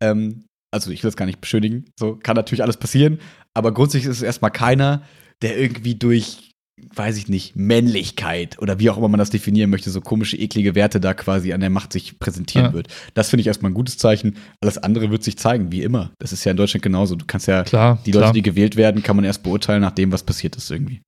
[0.00, 3.18] Ähm, also ich will das gar nicht beschönigen, so kann natürlich alles passieren,
[3.52, 5.02] aber grundsätzlich ist es erstmal keiner,
[5.42, 6.51] der irgendwie durch
[6.94, 10.74] weiß ich nicht, Männlichkeit oder wie auch immer man das definieren möchte, so komische, eklige
[10.74, 12.72] Werte da quasi an der Macht sich präsentieren ja.
[12.72, 12.88] wird.
[13.14, 14.36] Das finde ich erstmal ein gutes Zeichen.
[14.60, 16.12] Alles andere wird sich zeigen, wie immer.
[16.18, 17.14] Das ist ja in Deutschland genauso.
[17.14, 18.32] Du kannst ja klar, die Leute, klar.
[18.32, 21.02] die gewählt werden, kann man erst beurteilen nach dem, was passiert ist irgendwie.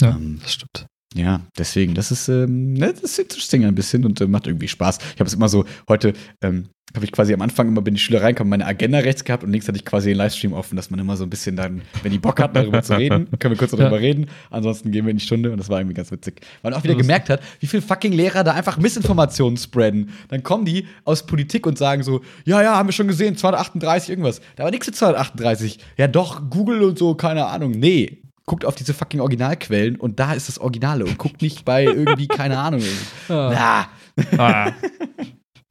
[0.00, 0.86] Ja, ähm, das stimmt.
[1.14, 4.66] Ja, deswegen, das ist, ähm, ne, das ist interesting ein bisschen und äh, macht irgendwie
[4.66, 4.98] Spaß.
[5.14, 8.00] Ich habe es immer so, heute ähm, habe ich quasi am Anfang immer, wenn die
[8.00, 10.90] Schüler reinkommen, meine Agenda rechts gehabt und links hatte ich quasi den Livestream offen, dass
[10.90, 13.58] man immer so ein bisschen dann, wenn die Bock hat, darüber zu reden, können wir
[13.58, 13.96] kurz darüber ja.
[13.96, 14.26] reden.
[14.50, 16.40] Ansonsten gehen wir in die Stunde und das war irgendwie ganz witzig.
[16.62, 20.10] Weil man auch wieder gemerkt hat, wie viele fucking Lehrer da einfach Missinformationen spreaden.
[20.28, 24.10] Dann kommen die aus Politik und sagen so, ja, ja, haben wir schon gesehen, 238
[24.10, 24.40] irgendwas.
[24.56, 25.78] Da war nichts mit 238.
[25.96, 27.72] Ja, doch, Google und so, keine Ahnung.
[27.72, 31.84] Nee, guckt auf diese fucking Originalquellen und da ist das Originale und guckt nicht bei
[31.84, 32.82] irgendwie, keine Ahnung.
[33.28, 33.88] Ja.
[34.36, 34.72] Ah.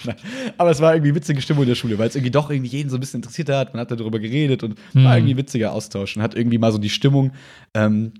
[0.58, 2.90] Aber es war irgendwie witzige Stimmung in der Schule, weil es irgendwie doch irgendwie jeden
[2.90, 3.74] so ein bisschen interessiert hat.
[3.74, 5.04] Man hat darüber geredet und mhm.
[5.04, 7.32] war irgendwie ein witziger Austausch und hat irgendwie mal so die Stimmung
[7.74, 8.14] ähm,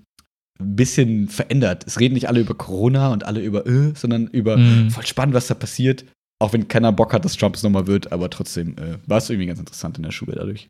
[0.60, 1.84] ein bisschen verändert.
[1.86, 4.90] Es reden nicht alle über Corona und alle über äh, sondern über mhm.
[4.90, 6.04] voll spannend, was da passiert.
[6.40, 9.30] Auch wenn keiner Bock hat, dass Trump es nochmal wird, aber trotzdem äh, war es
[9.30, 10.68] irgendwie ganz interessant in der Schule dadurch.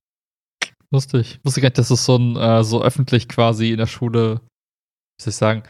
[0.92, 1.40] Lustig.
[1.42, 4.40] Wusste gar nicht, dass es so ein, äh, so öffentlich quasi in der Schule,
[5.18, 5.62] wie soll ich sagen,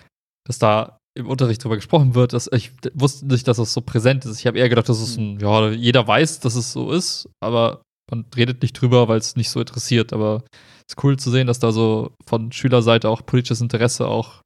[0.46, 2.32] dass da im Unterricht drüber gesprochen wird.
[2.32, 4.40] Dass, ich wusste nicht, dass es so präsent ist.
[4.40, 7.82] Ich habe eher gedacht, dass es ein, ja, jeder weiß, dass es so ist, aber
[8.10, 10.12] man redet nicht drüber, weil es nicht so interessiert.
[10.12, 14.42] Aber es ist cool zu sehen, dass da so von Schülerseite auch politisches Interesse auch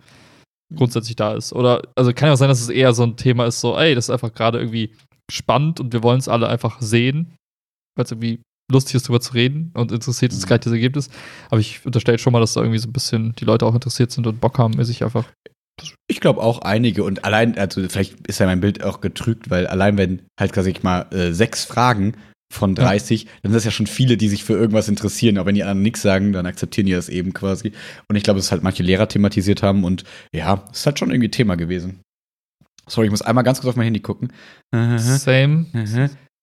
[0.74, 1.52] grundsätzlich da ist.
[1.52, 3.94] Oder, also kann ja auch sein, dass es eher so ein Thema ist, so, ey,
[3.94, 4.94] das ist einfach gerade irgendwie
[5.30, 7.34] spannend und wir wollen es alle einfach sehen,
[7.96, 10.46] weil es irgendwie lustig ist, darüber zu reden und interessiert uns mhm.
[10.46, 11.10] gleich das Ergebnis.
[11.50, 14.10] Aber ich unterstelle schon mal, dass da irgendwie so ein bisschen die Leute auch interessiert
[14.10, 15.26] sind und Bock haben, sich einfach.
[16.08, 19.66] Ich glaube auch einige und allein, also vielleicht ist ja mein Bild auch getrügt, weil
[19.66, 22.14] allein wenn halt quasi mal äh, sechs Fragen
[22.52, 23.30] von 30, ja.
[23.42, 25.38] dann sind das ja schon viele, die sich für irgendwas interessieren.
[25.38, 27.72] Aber wenn die anderen nichts sagen, dann akzeptieren die das eben quasi.
[28.08, 31.10] Und ich glaube, dass halt manche Lehrer thematisiert haben und ja, es ist halt schon
[31.10, 32.00] irgendwie Thema gewesen.
[32.88, 34.32] Sorry, ich muss einmal ganz kurz auf mein Handy gucken.
[34.96, 35.66] Same.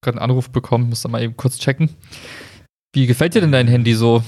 [0.06, 1.90] Gerade einen Anruf bekommen, muss da mal eben kurz checken.
[2.94, 4.24] Wie gefällt dir denn dein Handy so?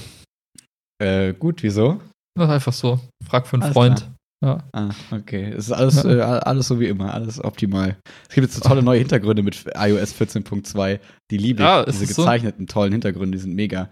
[1.00, 2.00] Äh, gut, wieso?
[2.36, 2.98] Das einfach so.
[3.24, 4.10] Frag für einen alles Freund.
[4.44, 4.64] Ja.
[4.72, 5.52] Ah, okay.
[5.52, 6.38] Es ist alles, ja.
[6.38, 7.96] äh, alles so wie immer, alles optimal.
[8.28, 10.98] Es gibt jetzt so tolle neue Hintergründe mit iOS 14.2.
[11.30, 11.68] Die liebe ich.
[11.68, 12.72] Ja, Diese gezeichneten, so?
[12.72, 13.88] tollen Hintergründe, die sind mega.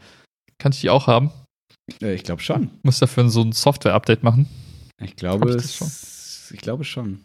[0.58, 1.30] Kann ich die auch haben?
[2.02, 2.70] Äh, ich glaube schon.
[2.82, 4.48] Muss dafür so ein Software-Update machen?
[5.00, 7.24] Ich glaube, ich, es, ich glaube schon.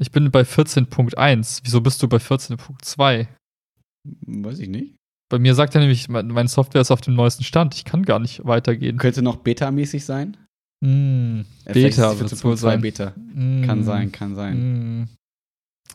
[0.00, 1.60] Ich bin bei 14.1.
[1.64, 3.26] Wieso bist du bei 14.2?
[4.04, 4.94] Weiß ich nicht.
[5.30, 7.74] Bei mir sagt er nämlich, meine Software ist auf dem neuesten Stand.
[7.74, 8.98] Ich kann gar nicht weitergehen.
[8.98, 10.36] Könnte noch beta-mäßig sein?
[10.80, 12.80] Mm, Beta wird es wohl sein.
[12.80, 13.12] Beta.
[13.34, 15.02] Mm, kann sein, kann sein.
[15.02, 15.08] Mm.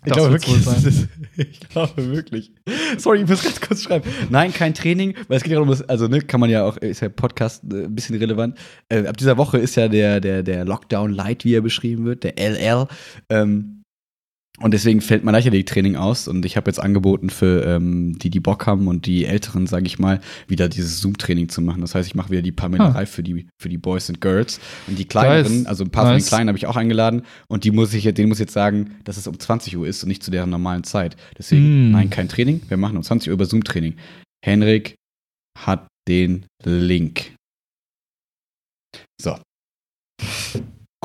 [0.06, 0.68] Ich glaube wirklich.
[0.86, 2.52] Ist, ich glaube wirklich.
[2.98, 4.10] Sorry, ich muss ganz kurz schreiben.
[4.30, 6.78] Nein, kein Training, weil es geht ja um das, also ne, kann man ja auch,
[6.78, 8.58] ist ja Podcast äh, ein bisschen relevant.
[8.90, 12.24] Äh, ab dieser Woche ist ja der, der, der Lockdown Light, wie er beschrieben wird,
[12.24, 12.88] der LL.
[13.30, 13.75] Ähm,
[14.60, 18.40] und deswegen fällt mein Leichtathletik-Training aus und ich habe jetzt angeboten für ähm, die, die
[18.40, 21.82] Bock haben und die Älteren, sage ich mal, wieder dieses Zoom-Training zu machen.
[21.82, 23.06] Das heißt, ich mache wieder die Pamenerei ah.
[23.06, 24.62] für, die, für die Boys and Girls.
[24.88, 25.66] Und die Kleineren, nice.
[25.66, 26.12] also ein paar nice.
[26.12, 28.54] von den Kleinen habe ich auch eingeladen und die muss ich, denen muss ich jetzt
[28.54, 31.18] sagen, dass es um 20 Uhr ist und nicht zu deren normalen Zeit.
[31.38, 31.92] Deswegen, mm.
[31.92, 32.62] nein, kein Training.
[32.70, 33.96] Wir machen um 20 Uhr über Zoom-Training.
[34.44, 34.96] Henrik
[35.60, 37.34] hat den Link.
[39.22, 39.38] So.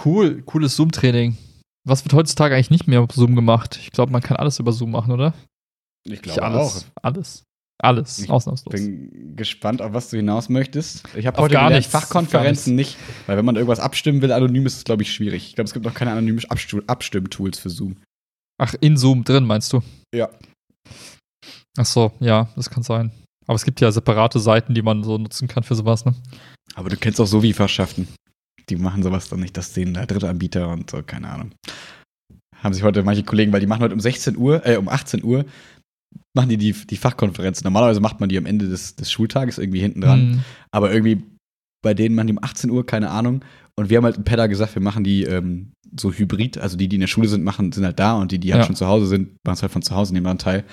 [0.04, 1.36] Cool, cooles Zoom-Training.
[1.84, 3.78] Was wird heutzutage eigentlich nicht mehr auf Zoom gemacht?
[3.80, 5.34] Ich glaube, man kann alles über Zoom machen, oder?
[6.04, 7.02] Ich glaube alles, auch.
[7.02, 7.44] Alles.
[7.82, 8.74] Alles, ich ausnahmslos.
[8.74, 11.02] bin gespannt, auf was du hinaus möchtest.
[11.16, 14.76] Ich habe heute gar nicht Fachkonferenzen nicht, weil wenn man irgendwas abstimmen will, anonym ist
[14.76, 15.46] es, glaube ich, schwierig.
[15.46, 16.44] Ich glaube, es gibt noch keine anonymen
[16.86, 17.96] Abstimmtools für Zoom.
[18.58, 19.80] Ach, in Zoom drin, meinst du?
[20.14, 20.28] Ja.
[21.78, 23.12] Ach so, ja, das kann sein.
[23.46, 26.14] Aber es gibt ja separate Seiten, die man so nutzen kann für sowas, ne?
[26.74, 28.06] Aber du kennst auch so wie Fachschaften
[28.70, 29.56] die machen sowas dann nicht.
[29.56, 31.52] Das sehen da Drittanbieter und so, keine Ahnung.
[32.56, 35.24] Haben sich heute manche Kollegen, weil die machen heute um 16 Uhr, äh, um 18
[35.24, 35.44] Uhr,
[36.34, 37.64] machen die die, die Fachkonferenz.
[37.64, 40.30] Normalerweise macht man die am Ende des, des Schultages irgendwie hinten dran.
[40.30, 40.40] Mhm.
[40.70, 41.22] Aber irgendwie
[41.82, 43.44] bei denen machen die um 18 Uhr, keine Ahnung.
[43.78, 46.58] Und wir haben halt im Pedder gesagt, wir machen die ähm, so hybrid.
[46.58, 48.62] Also die, die in der Schule sind, machen, sind halt da und die, die halt
[48.62, 48.66] ja.
[48.66, 50.64] schon zu Hause sind, machen es halt von zu Hause, nehmen daran teil.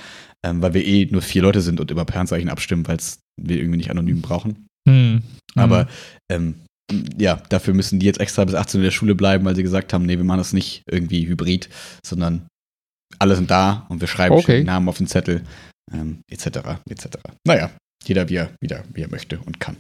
[0.45, 2.97] Ähm, weil wir eh nur vier Leute sind und über Pernzeichen abstimmen, weil
[3.41, 4.67] wir irgendwie nicht anonym brauchen.
[4.87, 5.21] Mhm.
[5.55, 5.87] Aber
[6.29, 6.55] ähm,
[7.17, 9.63] ja, dafür müssen die jetzt extra bis 18 Uhr in der Schule bleiben, weil sie
[9.63, 11.69] gesagt haben, nee, wir machen das nicht irgendwie hybrid,
[12.05, 12.47] sondern
[13.19, 14.63] alle sind da und wir schreiben okay.
[14.63, 15.43] Namen auf den Zettel,
[15.93, 17.07] ähm, etc., etc.
[17.45, 17.71] Naja,
[18.05, 19.77] jeder wie er, wieder, wie er möchte und kann.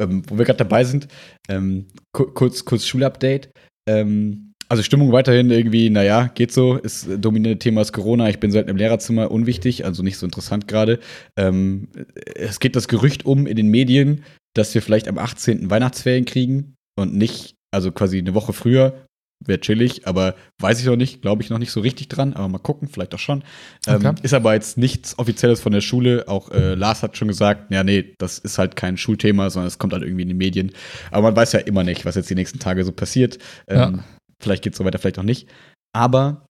[0.00, 1.08] Ähm, wo wir gerade dabei sind,
[1.48, 3.50] ähm, kurz, kurz Schulupdate.
[3.88, 6.76] Ähm, also Stimmung weiterhin irgendwie, naja, geht so.
[6.76, 8.28] Ist dominierende Thema ist Corona.
[8.28, 11.00] Ich bin selten im Lehrerzimmer, unwichtig, also nicht so interessant gerade.
[11.36, 11.88] Ähm,
[12.36, 14.22] es geht das Gerücht um in den Medien,
[14.54, 15.70] dass wir vielleicht am 18.
[15.70, 19.06] Weihnachtsferien kriegen und nicht, also quasi eine Woche früher,
[19.44, 22.48] wäre chillig, aber weiß ich noch nicht, glaube ich noch nicht so richtig dran, aber
[22.48, 23.42] mal gucken, vielleicht auch schon.
[23.86, 24.14] Ähm, okay.
[24.22, 26.28] ist aber jetzt nichts Offizielles von der Schule.
[26.28, 29.78] Auch äh, Lars hat schon gesagt, ja, nee, das ist halt kein Schulthema, sondern es
[29.78, 30.72] kommt halt irgendwie in die Medien.
[31.10, 33.38] Aber man weiß ja immer nicht, was jetzt die nächsten Tage so passiert.
[33.66, 34.04] Ähm, ja.
[34.42, 35.48] Vielleicht geht es so weiter, vielleicht auch nicht.
[35.94, 36.46] Aber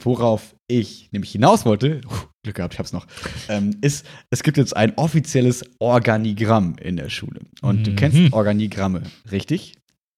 [0.00, 2.00] worauf ich nämlich hinaus wollte,
[2.48, 3.06] Glück gehabt, ich hab's noch,
[3.48, 7.40] ähm, ist, es gibt jetzt ein offizielles Organigramm in der Schule.
[7.60, 7.84] Und mhm.
[7.84, 8.32] du kennst.
[8.32, 9.74] Organigramme, richtig?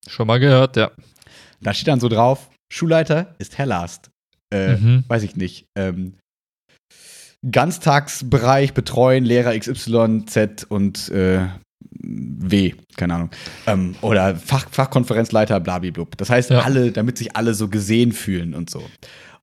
[0.06, 0.90] Schon mal gehört, ja.
[1.60, 4.10] Da steht dann so drauf, Schulleiter ist Herr Last.
[4.52, 5.04] Äh, mhm.
[5.08, 5.66] Weiß ich nicht.
[5.76, 6.14] Ähm,
[7.50, 11.48] Ganztagsbereich betreuen Lehrer XY, Z und äh,
[12.02, 13.30] W, keine Ahnung.
[13.66, 16.16] Ähm, oder Fach, Fachkonferenzleiter, blablablub.
[16.16, 16.60] Das heißt, ja.
[16.60, 18.82] alle, damit sich alle so gesehen fühlen und so.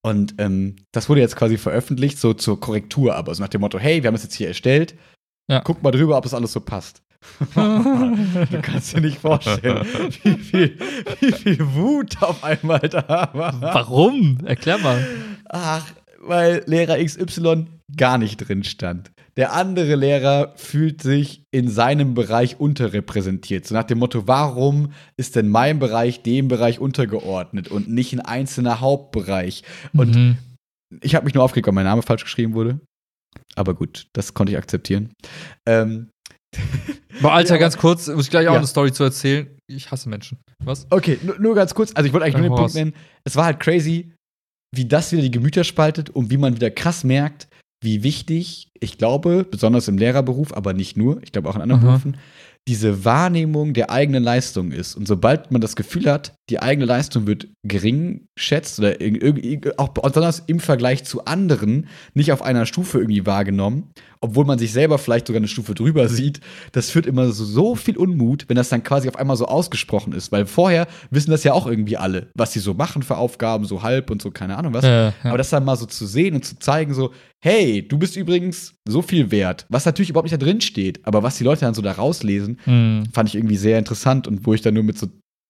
[0.08, 3.78] Und ähm, das wurde jetzt quasi veröffentlicht, so zur Korrektur, aber so nach dem Motto,
[3.78, 4.96] hey, wir haben es jetzt hier erstellt,
[5.50, 5.60] ja.
[5.60, 7.02] guck mal drüber, ob das alles so passt.
[7.56, 9.86] du kannst dir nicht vorstellen,
[10.24, 10.80] wie viel,
[11.20, 13.60] wie viel Wut auf einmal da war.
[13.60, 14.38] Warum?
[14.46, 15.06] Erklär mal.
[15.50, 15.86] Ach,
[16.22, 17.66] weil Lehrer XY
[17.98, 19.12] gar nicht drin stand.
[19.38, 23.68] Der andere Lehrer fühlt sich in seinem Bereich unterrepräsentiert.
[23.68, 28.20] So nach dem Motto, warum ist denn mein Bereich dem Bereich untergeordnet und nicht ein
[28.20, 29.64] einzelner Hauptbereich?
[29.94, 30.38] Und mhm.
[31.02, 32.80] ich habe mich nur aufgeregt, weil mein Name falsch geschrieben wurde.
[33.56, 35.14] Aber gut, das konnte ich akzeptieren.
[35.68, 36.10] Ähm,
[37.22, 38.58] Boah, Alter, ja, ganz kurz, muss ich gleich auch ja.
[38.58, 39.48] eine Story zu erzählen.
[39.68, 40.40] Ich hasse Menschen.
[40.64, 40.88] Was?
[40.90, 41.92] Okay, nur, nur ganz kurz.
[41.94, 42.94] Also, ich wollte eigentlich nur den Punkt nennen.
[43.24, 44.14] Es war halt crazy,
[44.76, 47.48] wie das wieder die Gemüter spaltet und wie man wieder krass merkt,
[47.82, 51.82] wie wichtig, ich glaube, besonders im Lehrerberuf, aber nicht nur, ich glaube auch in anderen
[51.84, 51.90] Aha.
[51.90, 52.18] Berufen,
[52.68, 54.96] diese Wahrnehmung der eigenen Leistung ist.
[54.96, 58.96] Und sobald man das Gefühl hat, die eigene Leistung wird gering schätzt oder
[59.78, 64.72] auch besonders im Vergleich zu anderen nicht auf einer Stufe irgendwie wahrgenommen, obwohl man sich
[64.72, 66.40] selber vielleicht sogar eine Stufe drüber sieht,
[66.72, 70.14] das führt immer so, so viel Unmut, wenn das dann quasi auf einmal so ausgesprochen
[70.14, 70.32] ist.
[70.32, 73.84] Weil vorher wissen das ja auch irgendwie alle, was sie so machen für Aufgaben, so
[73.84, 74.86] halb und so, keine Ahnung was.
[74.86, 75.14] Ja, ja.
[75.24, 77.12] Aber das dann mal so zu sehen und zu zeigen, so,
[77.44, 81.24] hey, du bist übrigens so viel wert, was natürlich überhaupt nicht da drin steht, aber
[81.24, 83.04] was die Leute dann so da rauslesen, mhm.
[83.14, 85.08] fand ich irgendwie sehr interessant und wo ich dann nur mit so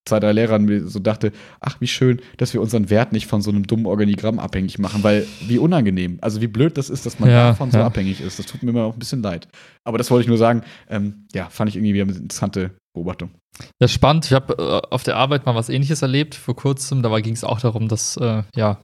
[0.08, 3.42] zwei, drei Lehrern mir so dachte, ach, wie schön, dass wir unseren Wert nicht von
[3.42, 7.20] so einem dummen Organigramm abhängig machen, weil wie unangenehm, also wie blöd das ist, dass
[7.20, 8.40] man ja, davon so abhängig ist.
[8.40, 9.48] Das tut mir immer auch ein bisschen leid.
[9.84, 13.32] Aber das wollte ich nur sagen, ähm, ja, fand ich irgendwie wieder eine interessante Beobachtung.
[13.80, 14.26] Ja, spannend.
[14.26, 17.02] Ich habe äh, auf der Arbeit mal was ähnliches erlebt vor kurzem.
[17.02, 18.82] Da ging es auch darum, dass äh, ja,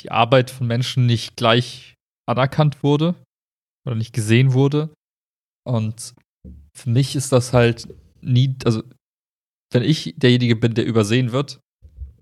[0.00, 1.94] die Arbeit von Menschen nicht gleich
[2.26, 3.14] anerkannt wurde
[3.86, 4.90] oder nicht gesehen wurde.
[5.64, 6.14] Und
[6.74, 7.88] für mich ist das halt
[8.20, 8.82] nie, also
[9.72, 11.60] wenn ich derjenige bin, der übersehen wird,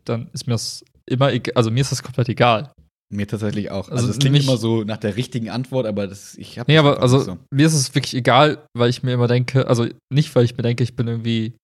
[0.04, 2.72] dann ist mir das immer, also mir ist das komplett egal.
[3.10, 3.90] Mir tatsächlich auch.
[3.90, 6.70] Also, es klingt immer so nach der richtigen Antwort, aber das, ich habe.
[6.72, 7.38] Nee, aber also so.
[7.50, 10.62] mir ist es wirklich egal, weil ich mir immer denke, also nicht, weil ich mir
[10.62, 11.54] denke, ich bin irgendwie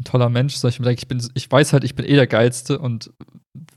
[0.00, 2.14] ein toller Mensch, sondern ich mir denke, ich bin, ich weiß halt, ich bin eh
[2.14, 3.10] der Geilste und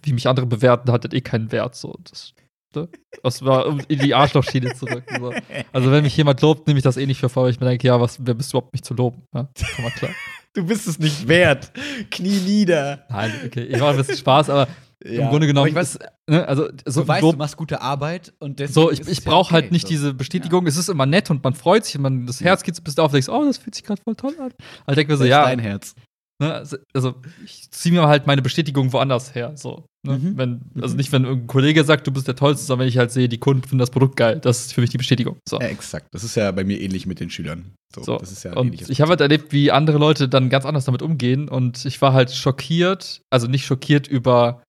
[0.04, 1.76] wie mich andere bewerten, hat das eh keinen Wert.
[1.76, 1.98] So.
[2.04, 2.34] Das,
[2.76, 2.88] ne?
[3.24, 5.04] das war in die Arschlochschiene zurück.
[5.18, 5.34] So.
[5.74, 7.68] Also wenn mich jemand lobt, nehme ich das eh nicht für voll, weil ich mir
[7.68, 9.24] denke, ja, was, wer bist du überhaupt, mich zu loben?
[9.34, 10.12] Ja, komm mal klar.
[10.56, 11.72] Du bist es nicht wert.
[12.10, 13.06] Knie nieder.
[13.10, 14.68] Nein, okay, ich mache ein bisschen Spaß, aber
[15.04, 17.82] ja, im Grunde genommen, ich weiß, ne, also so du weißt, Lob, du machst gute
[17.82, 19.90] Arbeit und so ich, ich brauche halt okay, halt nicht so.
[19.90, 20.64] diese Bestätigung.
[20.64, 20.70] Ja.
[20.70, 22.98] Es ist immer nett und man freut sich und man das Herz geht so bis
[22.98, 24.52] auf, denkst, oh, das fühlt sich gerade voll toll an.
[24.86, 25.94] Also denke mir so, ja, dein Herz.
[26.42, 29.54] Ne, also, also, ich ziehe mir halt meine Bestätigung woanders her.
[29.56, 30.18] So, ne?
[30.18, 30.38] mhm.
[30.38, 30.98] wenn, also mhm.
[30.98, 33.38] nicht, wenn irgendein Kollege sagt, du bist der Tollste, sondern wenn ich halt sehe, die
[33.38, 34.40] Kunden finden das Produkt geil.
[34.42, 35.38] Das ist für mich die Bestätigung.
[35.48, 35.60] So.
[35.60, 36.08] Ja, exakt.
[36.12, 37.74] Das ist ja bei mir ähnlich mit den Schülern.
[37.96, 38.18] So, so.
[38.18, 41.02] Das ist ja und ich habe halt erlebt, wie andere Leute dann ganz anders damit
[41.02, 44.62] umgehen und ich war halt schockiert, also nicht schockiert über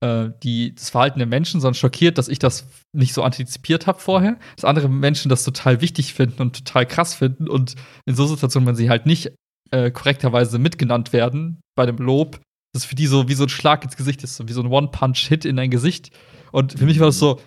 [0.00, 3.98] äh, die, das Verhalten der Menschen, sondern schockiert, dass ich das nicht so antizipiert habe
[3.98, 7.74] vorher, dass andere Menschen das total wichtig finden und total krass finden und
[8.06, 9.32] in so Situationen, wenn sie halt nicht
[9.70, 12.40] äh, korrekterweise mitgenannt werden bei dem Lob,
[12.72, 14.68] das für die so wie so ein Schlag ins Gesicht ist, so wie so ein
[14.68, 16.10] One-Punch-Hit in dein Gesicht.
[16.52, 17.40] Und für mich war das so,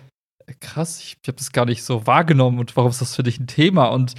[0.46, 3.38] äh, krass, ich, habe das gar nicht so wahrgenommen und warum ist das für dich
[3.38, 3.86] ein Thema?
[3.86, 4.14] Und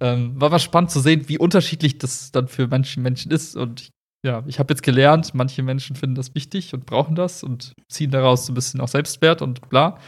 [0.00, 3.56] ähm, war mal spannend zu sehen, wie unterschiedlich das dann für manche Menschen ist.
[3.56, 3.90] Und ich,
[4.24, 8.10] ja, ich habe jetzt gelernt, manche Menschen finden das wichtig und brauchen das und ziehen
[8.10, 9.98] daraus so ein bisschen auch Selbstwert und bla.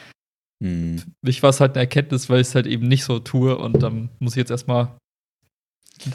[0.63, 0.99] Hm.
[0.99, 3.57] Für mich war es halt eine Erkenntnis, weil ich es halt eben nicht so tue
[3.57, 4.97] und dann muss ich jetzt erstmal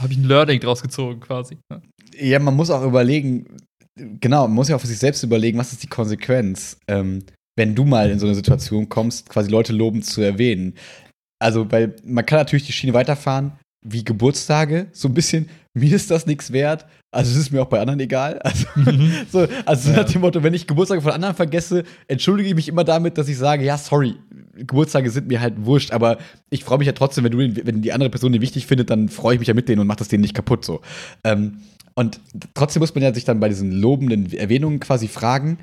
[0.02, 1.58] habe ich ein Learning draus gezogen quasi.
[2.20, 2.40] Ja.
[2.40, 3.58] man muss auch überlegen,
[3.96, 7.24] genau, man muss ja auch für sich selbst überlegen, was ist die Konsequenz, ähm,
[7.56, 10.76] wenn du mal in so eine Situation kommst, quasi Leute lobend zu erwähnen.
[11.40, 16.12] Also, weil man kann natürlich die Schiene weiterfahren, wie Geburtstage, so ein bisschen, mir ist
[16.12, 18.40] das nichts wert, also es ist mir auch bei anderen egal.
[18.44, 19.12] Also, mhm.
[19.32, 19.98] so, also ja.
[19.98, 23.28] nach dem Motto, wenn ich Geburtstage von anderen vergesse, entschuldige ich mich immer damit, dass
[23.28, 24.16] ich sage, ja, sorry,
[24.56, 26.18] Geburtstage sind mir halt wurscht, aber
[26.50, 29.10] ich freue mich ja trotzdem, wenn du wenn die andere Person den wichtig findet, dann
[29.10, 30.82] freue ich mich ja mit denen und mach das denen nicht kaputt so.
[31.24, 31.60] Ähm,
[31.96, 32.20] und
[32.54, 35.60] trotzdem muss man ja sich dann bei diesen lobenden Erwähnungen quasi fragen,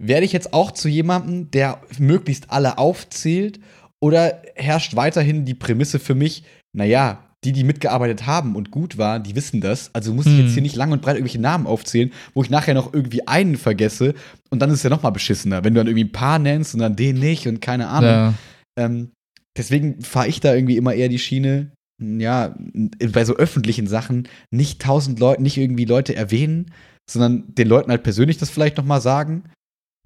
[0.00, 3.60] werde ich jetzt auch zu jemandem, der möglichst alle aufzählt,
[4.00, 9.22] oder herrscht weiterhin die Prämisse für mich, naja, die, die mitgearbeitet haben und gut waren,
[9.22, 9.90] die wissen das.
[9.94, 10.54] Also muss ich jetzt hm.
[10.54, 14.14] hier nicht lang und breit irgendwelche Namen aufzählen, wo ich nachher noch irgendwie einen vergesse
[14.50, 16.74] und dann ist es ja noch mal beschissener, wenn du dann irgendwie ein paar nennst
[16.74, 18.10] und dann den nicht und keine Ahnung.
[18.10, 18.34] Ja.
[18.76, 19.12] Ähm,
[19.56, 21.70] deswegen fahre ich da irgendwie immer eher die Schiene,
[22.00, 22.56] ja,
[23.12, 26.72] bei so öffentlichen Sachen nicht tausend Leute, nicht irgendwie Leute erwähnen,
[27.10, 29.44] sondern den Leuten halt persönlich das vielleicht noch mal sagen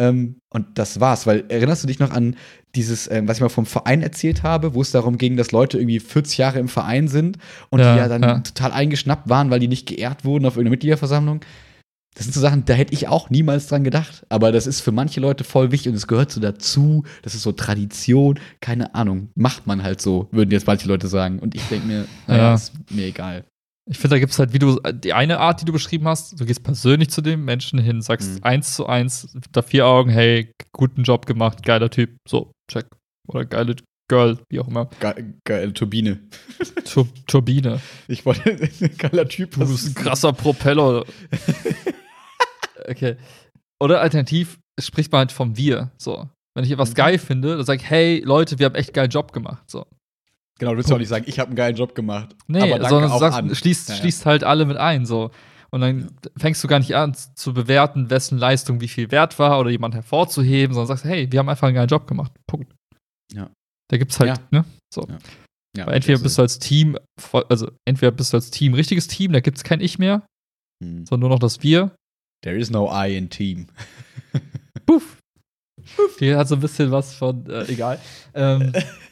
[0.02, 2.34] ähm, und das war's, weil erinnerst du dich noch an
[2.74, 5.78] dieses, ähm, was ich mal vom Verein erzählt habe, wo es darum ging, dass Leute
[5.78, 7.38] irgendwie 40 Jahre im Verein sind
[7.70, 8.38] und ja, die ja dann ja.
[8.40, 11.40] total eingeschnappt waren, weil die nicht geehrt wurden auf irgendeiner Mitgliederversammlung.
[12.14, 14.26] Das sind so Sachen, da hätte ich auch niemals dran gedacht.
[14.28, 17.04] Aber das ist für manche Leute voll wichtig und es gehört so dazu.
[17.22, 18.38] Das ist so Tradition.
[18.60, 19.30] Keine Ahnung.
[19.34, 21.38] Macht man halt so, würden jetzt manche Leute sagen.
[21.38, 22.54] Und ich denke mir, naja, ja.
[22.54, 23.44] ist mir egal.
[23.90, 26.38] Ich finde, da gibt es halt, wie du, die eine Art, die du beschrieben hast,
[26.38, 28.44] du gehst persönlich zu dem Menschen hin, sagst mhm.
[28.44, 32.86] eins zu eins, da vier Augen, hey, guten Job gemacht, geiler Typ, so, check.
[33.28, 33.76] Oder geile
[34.08, 34.90] Girl, wie auch immer.
[35.00, 36.20] Ge geile Turbine.
[36.84, 37.80] Tur Turbine.
[38.08, 39.52] Ich wollte ein geiler Typ.
[39.52, 41.04] Du bist ein krasser Propeller.
[42.88, 43.16] okay.
[43.80, 46.28] Oder alternativ spricht man halt vom Wir, so.
[46.54, 46.94] Wenn ich etwas mhm.
[46.94, 49.86] geil finde, dann sag ich, hey, Leute, wir haben echt geilen Job gemacht, so.
[50.58, 52.36] Genau, du willst ja auch nicht sagen, ich habe einen geilen Job gemacht.
[52.46, 53.56] Nee, sondern du sagst.
[53.56, 54.00] Schließt, ja, ja.
[54.00, 55.06] schließt halt alle mit ein.
[55.06, 55.30] So.
[55.70, 56.30] Und dann ja.
[56.36, 59.94] fängst du gar nicht an zu bewerten, wessen Leistung wie viel wert war oder jemand
[59.94, 62.32] hervorzuheben, sondern sagst, hey, wir haben einfach einen geilen Job gemacht.
[62.46, 62.74] Punkt.
[63.32, 63.50] Ja.
[63.90, 64.64] Da gibt's halt, ne?
[64.92, 65.06] So.
[65.76, 65.86] Ja.
[65.86, 66.98] Weil entweder bist du als Team,
[67.48, 70.26] also entweder bist du als Team richtiges Team, da gibt es kein Ich mehr,
[70.82, 71.06] hm.
[71.06, 71.94] sondern nur noch das Wir.
[72.44, 73.68] There is no I in Team.
[74.84, 75.18] Puff.
[75.96, 76.16] Puff.
[76.18, 77.98] Die hat so ein bisschen was von, äh, egal.
[78.34, 78.72] Ähm,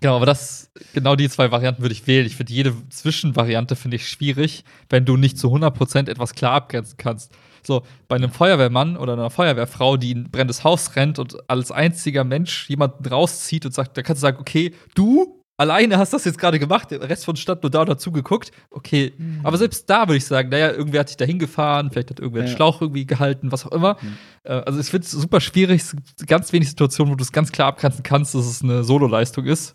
[0.00, 2.26] Genau, aber das, genau die zwei Varianten würde ich wählen.
[2.26, 6.96] Ich finde jede Zwischenvariante finde ich schwierig, wenn du nicht zu 100% etwas klar abgrenzen
[6.96, 7.32] kannst.
[7.62, 11.70] So, bei einem Feuerwehrmann oder einer Feuerwehrfrau, die in ein brennendes Haus rennt und als
[11.70, 16.24] einziger Mensch jemanden rauszieht und sagt, da kannst du sagen, okay, du alleine hast das
[16.24, 18.50] jetzt gerade gemacht, der Rest von Stadt nur da dazu geguckt.
[18.70, 19.40] Okay, mhm.
[19.42, 22.44] aber selbst da würde ich sagen, naja, irgendwer hat dich da hingefahren, vielleicht hat irgendwer
[22.44, 22.48] ja.
[22.48, 23.98] einen Schlauch irgendwie gehalten, was auch immer.
[24.00, 24.16] Mhm.
[24.44, 25.82] also ich finde es super schwierig,
[26.26, 29.74] ganz wenig Situationen, wo du es ganz klar abgrenzen kannst, dass es eine Sololeistung ist.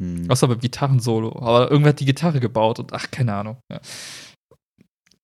[0.00, 0.30] Hm.
[0.30, 1.36] Außer beim Gitarrensolo.
[1.40, 3.58] Aber irgendwer hat die Gitarre gebaut und ach, keine Ahnung.
[3.70, 3.80] Ja.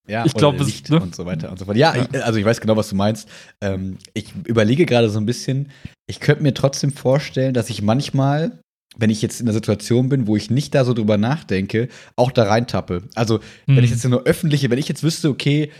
[0.05, 0.99] Ja, ich glaube, Licht ne?
[0.99, 1.77] und so weiter und so fort.
[1.77, 2.05] Ja, ja.
[2.11, 3.29] Ich, also ich weiß genau, was du meinst.
[3.61, 5.71] Ähm, ich überlege gerade so ein bisschen.
[6.07, 8.59] Ich könnte mir trotzdem vorstellen, dass ich manchmal,
[8.97, 12.31] wenn ich jetzt in der Situation bin, wo ich nicht da so drüber nachdenke, auch
[12.31, 13.03] da reintappe.
[13.15, 13.77] Also, mhm.
[13.77, 13.95] wenn ich hm.
[13.95, 15.71] jetzt eine öffentliche, wenn ich jetzt wüsste, okay,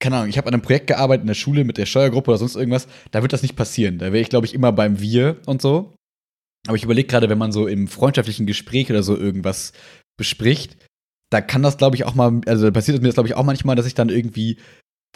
[0.00, 2.38] keine Ahnung, ich habe an einem Projekt gearbeitet in der Schule mit der Steuergruppe oder
[2.38, 3.98] sonst irgendwas, da wird das nicht passieren.
[3.98, 5.92] Da wäre ich, glaube ich, immer beim Wir und so.
[6.66, 9.72] Aber ich überlege gerade, wenn man so im freundschaftlichen Gespräch oder so irgendwas
[10.18, 10.76] bespricht,
[11.30, 13.44] da kann das, glaube ich, auch mal, also passiert es mir das, glaube ich, auch
[13.44, 14.58] manchmal, dass ich dann irgendwie,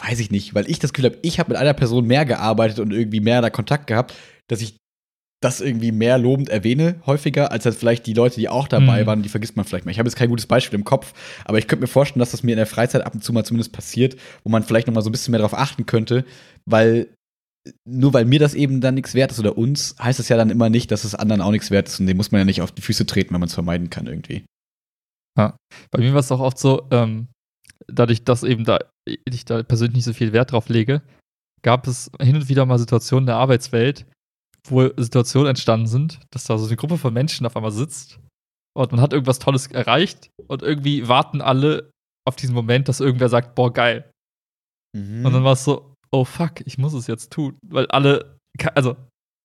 [0.03, 2.79] weiß ich nicht, weil ich das Gefühl habe, ich habe mit einer Person mehr gearbeitet
[2.79, 4.13] und irgendwie mehr da Kontakt gehabt,
[4.47, 4.77] dass ich
[5.41, 9.05] das irgendwie mehr lobend erwähne, häufiger, als halt vielleicht die Leute, die auch dabei mhm.
[9.07, 9.91] waren, die vergisst man vielleicht mal.
[9.91, 11.13] Ich habe jetzt kein gutes Beispiel im Kopf,
[11.45, 13.43] aber ich könnte mir vorstellen, dass das mir in der Freizeit ab und zu mal
[13.43, 16.25] zumindest passiert, wo man vielleicht noch mal so ein bisschen mehr darauf achten könnte,
[16.65, 17.07] weil
[17.87, 20.49] nur weil mir das eben dann nichts wert ist oder uns, heißt das ja dann
[20.49, 22.61] immer nicht, dass es anderen auch nichts wert ist und dem muss man ja nicht
[22.61, 24.45] auf die Füße treten, wenn man es vermeiden kann irgendwie.
[25.37, 25.55] Ja.
[25.91, 27.27] Bei mir war es auch oft so, ähm,
[27.87, 31.01] dadurch, dass eben da ich da persönlich nicht so viel Wert drauf lege,
[31.61, 34.05] gab es hin und wieder mal Situationen in der Arbeitswelt,
[34.67, 38.19] wo Situationen entstanden sind, dass da so eine Gruppe von Menschen auf einmal sitzt
[38.75, 41.91] und man hat irgendwas Tolles erreicht und irgendwie warten alle
[42.27, 44.11] auf diesen Moment, dass irgendwer sagt, boah, geil.
[44.95, 45.25] Mhm.
[45.25, 47.57] Und dann war es so, oh fuck, ich muss es jetzt tun.
[47.65, 48.37] Weil alle,
[48.75, 48.95] also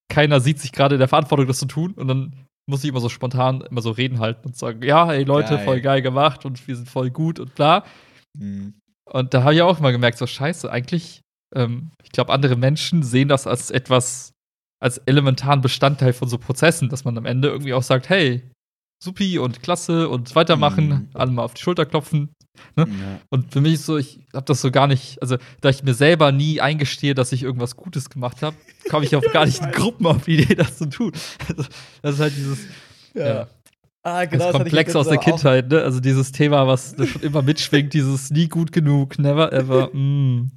[0.09, 1.93] keiner sieht sich gerade in der Verantwortung, das zu tun.
[1.93, 5.23] Und dann muss ich immer so spontan immer so reden halten und sagen, ja, hey
[5.23, 5.65] Leute, geil.
[5.65, 7.85] voll geil gemacht und wir sind voll gut und klar.
[8.37, 8.75] Mhm.
[9.09, 11.21] Und da habe ich auch immer gemerkt, so scheiße, eigentlich,
[11.55, 14.33] ähm, ich glaube, andere Menschen sehen das als etwas,
[14.83, 18.51] als elementaren Bestandteil von so Prozessen, dass man am Ende irgendwie auch sagt, hey,
[19.03, 21.09] supi und klasse und weitermachen, mhm.
[21.15, 22.33] alle mal auf die Schulter klopfen.
[22.77, 22.87] Ne?
[22.89, 23.21] Ja.
[23.31, 25.95] Und für mich ist so, ich habe das so gar nicht, also da ich mir
[25.95, 28.57] selber nie eingestehe, dass ich irgendwas Gutes gemacht habe,
[28.89, 31.13] komme ich auch gar nicht in Gruppen auf die Idee, das zu tun.
[31.49, 31.65] Also,
[32.03, 32.59] das ist halt dieses,
[33.15, 33.27] ja.
[33.27, 33.47] ja.
[34.03, 35.83] Ah, genau, das Komplex aus der Kindheit, ne?
[35.83, 39.91] Also dieses Thema, was schon immer mitschwingt, dieses nie gut genug, never ever.
[39.97, 40.51] Mm.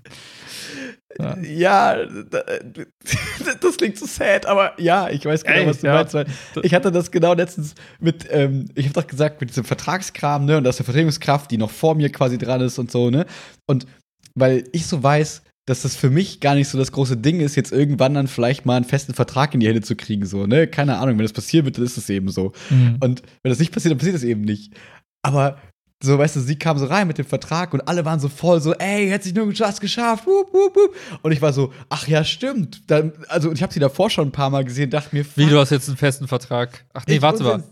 [1.17, 2.05] Ja, ja
[3.61, 5.93] das klingt so sad, aber ja, ich weiß genau, Ey, was du ja.
[5.95, 6.13] meinst.
[6.13, 6.27] Weil
[6.61, 10.57] ich hatte das genau letztens mit, ähm, ich habe doch gesagt, mit diesem Vertragskram, ne,
[10.57, 13.25] und das ist der Vertretungskraft, die noch vor mir quasi dran ist und so, ne.
[13.65, 13.87] Und
[14.35, 17.55] weil ich so weiß, dass das für mich gar nicht so das große Ding ist,
[17.55, 20.67] jetzt irgendwann dann vielleicht mal einen festen Vertrag in die Hände zu kriegen, so, ne?
[20.67, 22.53] Keine Ahnung, wenn das passieren wird, dann ist es eben so.
[22.69, 22.97] Mhm.
[23.01, 24.73] Und wenn das nicht passiert, dann passiert es eben nicht.
[25.21, 25.59] Aber
[26.01, 28.61] so, weißt du, sie kam so rein mit dem Vertrag und alle waren so voll
[28.61, 30.95] so, ey, hätte sich nur was geschafft, wup, wup, wup.
[31.21, 32.89] Und ich war so, ach ja, stimmt.
[32.89, 35.59] Dann, also, ich habe sie davor schon ein paar Mal gesehen, dachte mir, Wie, du
[35.59, 36.85] hast jetzt einen festen Vertrag?
[36.93, 37.63] Ach nee, warte mal.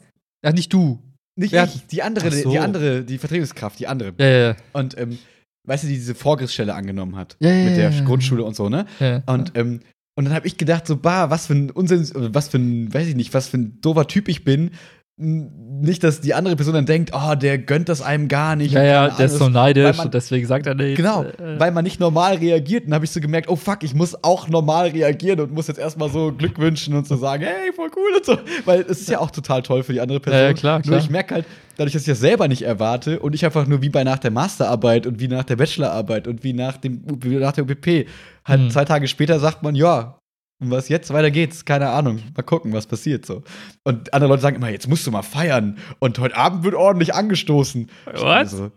[0.43, 1.01] Ja, nicht du.
[1.37, 2.49] Nicht Wer ich, die andere, so.
[2.49, 4.13] die andere, die Vertretungskraft, die andere.
[4.17, 4.55] Ja, ja, ja.
[4.73, 5.19] Und, ähm,
[5.65, 7.37] weißt du, die diese Vorgriffsstelle angenommen hat.
[7.39, 8.87] Ja, ja, mit der ja, Grundschule und so, ne?
[8.99, 9.21] Ja.
[9.27, 9.81] Und, ähm,
[10.15, 13.07] und dann habe ich gedacht, so, bah, was für ein Unsinn, was für ein, weiß
[13.07, 14.71] ich nicht, was für ein doofer Typ ich bin,
[15.19, 18.73] nicht, dass die andere Person dann denkt, oh, der gönnt das einem gar nicht.
[18.73, 20.95] Ja, ja, der ist so neidisch man, und deswegen sagt er nicht.
[20.95, 22.83] Genau, äh, weil man nicht normal reagiert.
[22.83, 25.67] Und dann habe ich so gemerkt, oh fuck, ich muss auch normal reagieren und muss
[25.67, 28.37] jetzt erstmal so Glück wünschen und so sagen, hey, voll cool und so.
[28.65, 30.39] Weil es ist ja auch total toll für die andere Person.
[30.39, 30.95] Ja, ja klar, klar.
[30.95, 31.45] Nur ich merke halt,
[31.77, 34.29] dadurch, dass ich das selber nicht erwarte und ich einfach nur wie bei nach der
[34.29, 38.07] Masterarbeit und wie nach der Bachelorarbeit und wie nach, dem, wie nach der UPP,
[38.45, 38.69] halt mhm.
[38.69, 40.16] zwei Tage später sagt man, ja,
[40.59, 41.13] und was jetzt?
[41.13, 41.65] Weiter geht's.
[41.65, 42.19] Keine Ahnung.
[42.35, 43.43] Mal gucken, was passiert so.
[43.83, 45.77] Und andere Leute sagen immer, jetzt musst du mal feiern.
[45.99, 47.89] Und heute Abend wird ordentlich angestoßen.
[48.05, 48.53] Was?
[48.53, 48.71] Also,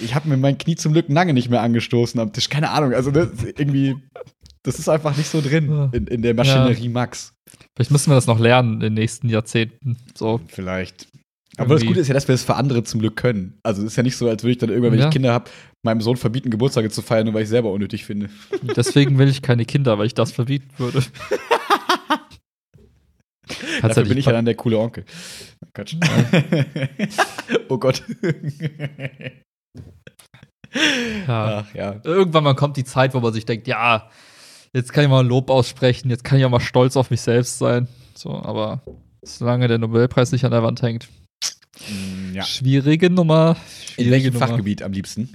[0.00, 2.48] ich habe mir mein Knie zum Glück lange nicht mehr angestoßen am Tisch.
[2.48, 2.94] Keine Ahnung.
[2.94, 3.96] Also das irgendwie,
[4.62, 6.90] das ist einfach nicht so drin in, in der Maschinerie ja.
[6.90, 7.32] Max.
[7.74, 9.96] Vielleicht müssen wir das noch lernen in den nächsten Jahrzehnten.
[10.14, 10.40] So.
[10.48, 11.08] Vielleicht.
[11.56, 13.58] Aber das Gute ist ja, dass wir es das für andere zum Glück können.
[13.62, 15.06] Also es ist ja nicht so, als würde ich dann irgendwann, wenn ja.
[15.06, 15.50] ich Kinder habe,
[15.82, 18.28] meinem Sohn verbieten, Geburtstage zu feiern, nur weil ich selber unnötig finde.
[18.76, 21.02] Deswegen will ich keine Kinder, weil ich das verbieten würde.
[23.82, 25.04] Dafür bin ich ja dann der coole Onkel.
[25.74, 25.96] Quatsch.
[27.68, 28.02] oh Gott.
[31.26, 31.64] ja.
[31.66, 32.00] Ach, ja.
[32.04, 34.08] Irgendwann mal kommt die Zeit, wo man sich denkt, ja,
[34.72, 37.20] jetzt kann ich mal ein Lob aussprechen, jetzt kann ich auch mal stolz auf mich
[37.20, 37.88] selbst sein.
[38.14, 38.82] So, aber
[39.22, 41.08] solange der Nobelpreis nicht an der Wand hängt.
[41.88, 42.42] Mm, ja.
[42.44, 43.56] Schwierige Nummer.
[43.56, 44.48] Schwierige In welchem Nummer.
[44.48, 45.32] Fachgebiet am liebsten?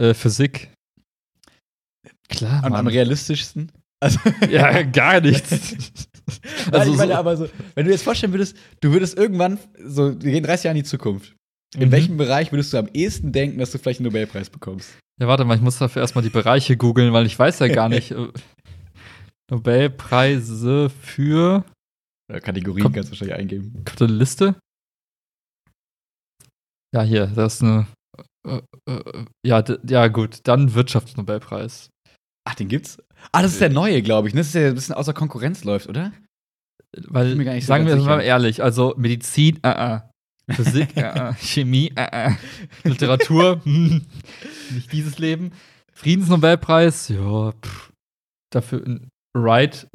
[0.00, 0.70] Äh, Physik.
[2.28, 2.74] Klar, Mann.
[2.74, 3.72] Am, realistischsten?
[4.00, 4.18] Also
[4.50, 5.50] ja, gar nichts.
[6.72, 9.58] also ich meine, so aber so, wenn du dir jetzt vorstellen würdest, du würdest irgendwann,
[9.84, 11.34] so, wir gehen 30 Jahre in die Zukunft.
[11.74, 11.92] In mhm.
[11.92, 14.98] welchem Bereich würdest du am ehesten denken, dass du vielleicht einen Nobelpreis bekommst?
[15.20, 17.88] Ja, warte mal, ich muss dafür erstmal die Bereiche googeln, weil ich weiß ja gar
[17.88, 18.14] nicht.
[18.18, 18.28] Äh,
[19.50, 21.64] Nobelpreise für
[22.30, 23.82] Kategorien Kommt, kannst du wahrscheinlich eingeben.
[23.86, 24.56] Kommt eine Liste?
[26.94, 27.86] Ja, hier, das ist eine.
[28.46, 31.90] Äh, äh, ja, ja, gut, dann Wirtschaftsnobelpreis.
[32.44, 32.98] Ach, den gibt's?
[33.32, 34.34] Ah, das ist der neue, glaube ich.
[34.34, 34.40] Ne?
[34.40, 36.12] Das ist der ein bisschen außer Konkurrenz läuft, oder?
[36.96, 39.98] Weil, so sagen wir mal ehrlich, also Medizin, uh, uh.
[40.50, 41.92] Physik, uh, Chemie,
[42.84, 44.06] Literatur, hm,
[44.70, 45.52] nicht dieses Leben.
[45.92, 47.92] Friedensnobelpreis, ja, pff,
[48.50, 49.86] dafür ein Right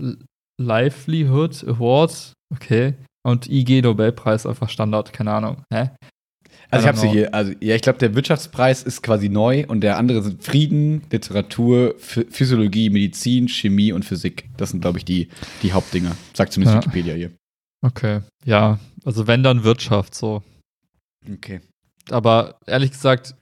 [0.61, 2.95] Livelihood Award, okay.
[3.25, 5.63] Und IG Nobelpreis einfach Standard, keine Ahnung.
[5.73, 5.91] Hä?
[6.69, 7.33] Also ich habe sie hier.
[7.33, 11.95] Also ja, ich glaube, der Wirtschaftspreis ist quasi neu und der andere sind Frieden, Literatur,
[11.97, 14.49] Physiologie, Medizin, Chemie und Physik.
[14.57, 15.29] Das sind, glaube ich, die,
[15.61, 16.15] die Hauptdinger.
[16.33, 16.81] Sagt zumindest ja.
[16.81, 17.31] Wikipedia hier.
[17.85, 20.41] Okay, ja, also wenn dann Wirtschaft so.
[21.31, 21.61] Okay.
[22.09, 23.35] Aber ehrlich gesagt,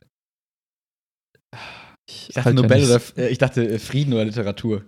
[2.07, 4.85] ich, ich dachte halt Nobel ja oder äh, ich dachte äh, Frieden oder Literatur.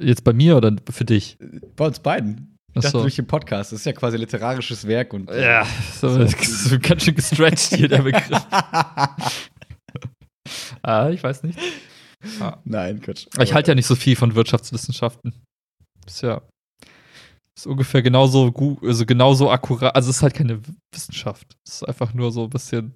[0.00, 1.38] Jetzt bei mir oder für dich?
[1.76, 2.57] Bei uns beiden.
[2.78, 3.72] Ich dachte durch den Podcast.
[3.72, 5.30] Das ist ja quasi literarisches Werk und.
[5.30, 6.26] Äh, ja, so, so.
[6.26, 8.46] so ganz schön gestretched hier der Begriff.
[10.82, 11.58] ah, ich weiß nicht.
[12.40, 12.58] Ah.
[12.64, 13.26] Nein, Quatsch.
[13.40, 15.34] Ich halte ja nicht so viel von Wirtschaftswissenschaften.
[16.06, 16.42] Ist ja
[17.58, 19.94] ist ungefähr genauso gut, also genauso akkurat.
[19.94, 20.60] Also es ist halt keine
[20.94, 21.56] Wissenschaft.
[21.66, 22.94] Es ist einfach nur so ein bisschen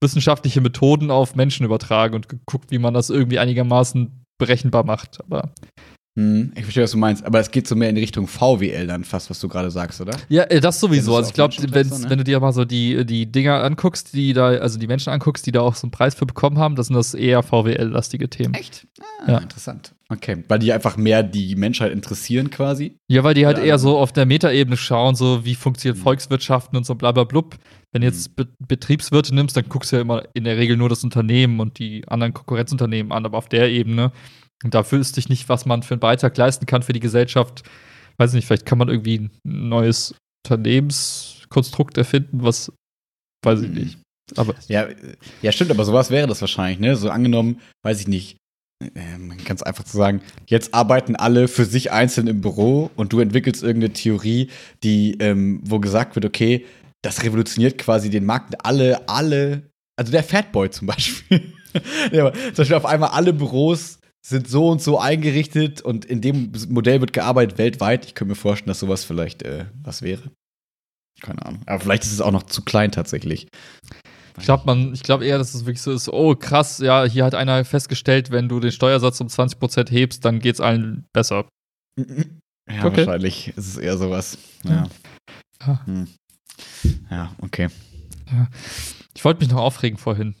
[0.00, 5.20] wissenschaftliche Methoden auf Menschen übertragen und geguckt, wie man das irgendwie einigermaßen berechenbar macht.
[5.20, 5.52] Aber
[6.14, 8.86] hm, ich verstehe, was du meinst, aber es geht so mehr in die Richtung VWL
[8.86, 10.14] dann fast, was du gerade sagst, oder?
[10.28, 11.12] Ja, äh, das sowieso.
[11.12, 12.10] Das also ich glaube, ne?
[12.10, 15.46] wenn du dir mal so die, die Dinger anguckst, die da, also die Menschen anguckst,
[15.46, 18.52] die da auch so einen Preis für bekommen haben, das sind das eher VWL-lastige Themen.
[18.52, 18.86] Echt?
[19.24, 19.38] Ah, ja.
[19.38, 19.94] interessant.
[20.10, 22.98] Okay, weil die einfach mehr die Menschheit interessieren quasi.
[23.08, 23.64] Ja, weil die halt ja.
[23.64, 26.02] eher so auf der Metaebene schauen, so wie funktioniert mhm.
[26.02, 27.56] Volkswirtschaften und so bla bla blub.
[27.90, 28.34] Wenn du jetzt mhm.
[28.34, 31.78] Be Betriebswirte nimmst, dann guckst du ja immer in der Regel nur das Unternehmen und
[31.78, 34.12] die anderen Konkurrenzunternehmen an, aber auf der Ebene
[34.64, 37.62] und da wüsste ich nicht, was man für einen Beitrag leisten kann für die Gesellschaft.
[38.18, 42.72] Weiß nicht, vielleicht kann man irgendwie ein neues Unternehmenskonstrukt erfinden, was
[43.44, 43.98] weiß ich nicht.
[44.36, 44.88] Aber ja,
[45.42, 46.96] ja, stimmt, aber sowas wäre das wahrscheinlich, ne?
[46.96, 48.36] So angenommen, weiß ich nicht,
[48.94, 53.20] ähm, ganz einfach zu sagen, jetzt arbeiten alle für sich einzeln im Büro und du
[53.20, 54.48] entwickelst irgendeine Theorie,
[54.82, 56.66] die, ähm, wo gesagt wird, okay,
[57.02, 58.64] das revolutioniert quasi den Markt.
[58.64, 59.62] Alle, alle,
[59.96, 61.52] also der Fatboy zum Beispiel.
[62.12, 66.20] ja, aber zum Beispiel auf einmal alle Büros sind so und so eingerichtet und in
[66.20, 68.06] dem Modell wird gearbeitet weltweit.
[68.06, 70.30] Ich könnte mir vorstellen, dass sowas vielleicht äh, was wäre.
[71.20, 71.62] Keine Ahnung.
[71.66, 73.48] Aber vielleicht ist es auch noch zu klein tatsächlich.
[74.38, 77.64] Ich glaube man, eher, dass es wirklich so ist, oh krass, ja, hier hat einer
[77.64, 81.46] festgestellt, wenn du den Steuersatz um 20% hebst, dann geht es allen besser.
[81.96, 83.06] Ja, okay.
[83.06, 84.38] wahrscheinlich ist es eher sowas.
[84.64, 84.88] Ja.
[85.66, 86.08] Ja, hm.
[87.10, 87.68] ja okay.
[88.30, 88.48] Ja.
[89.14, 90.34] Ich wollte mich noch aufregen vorhin.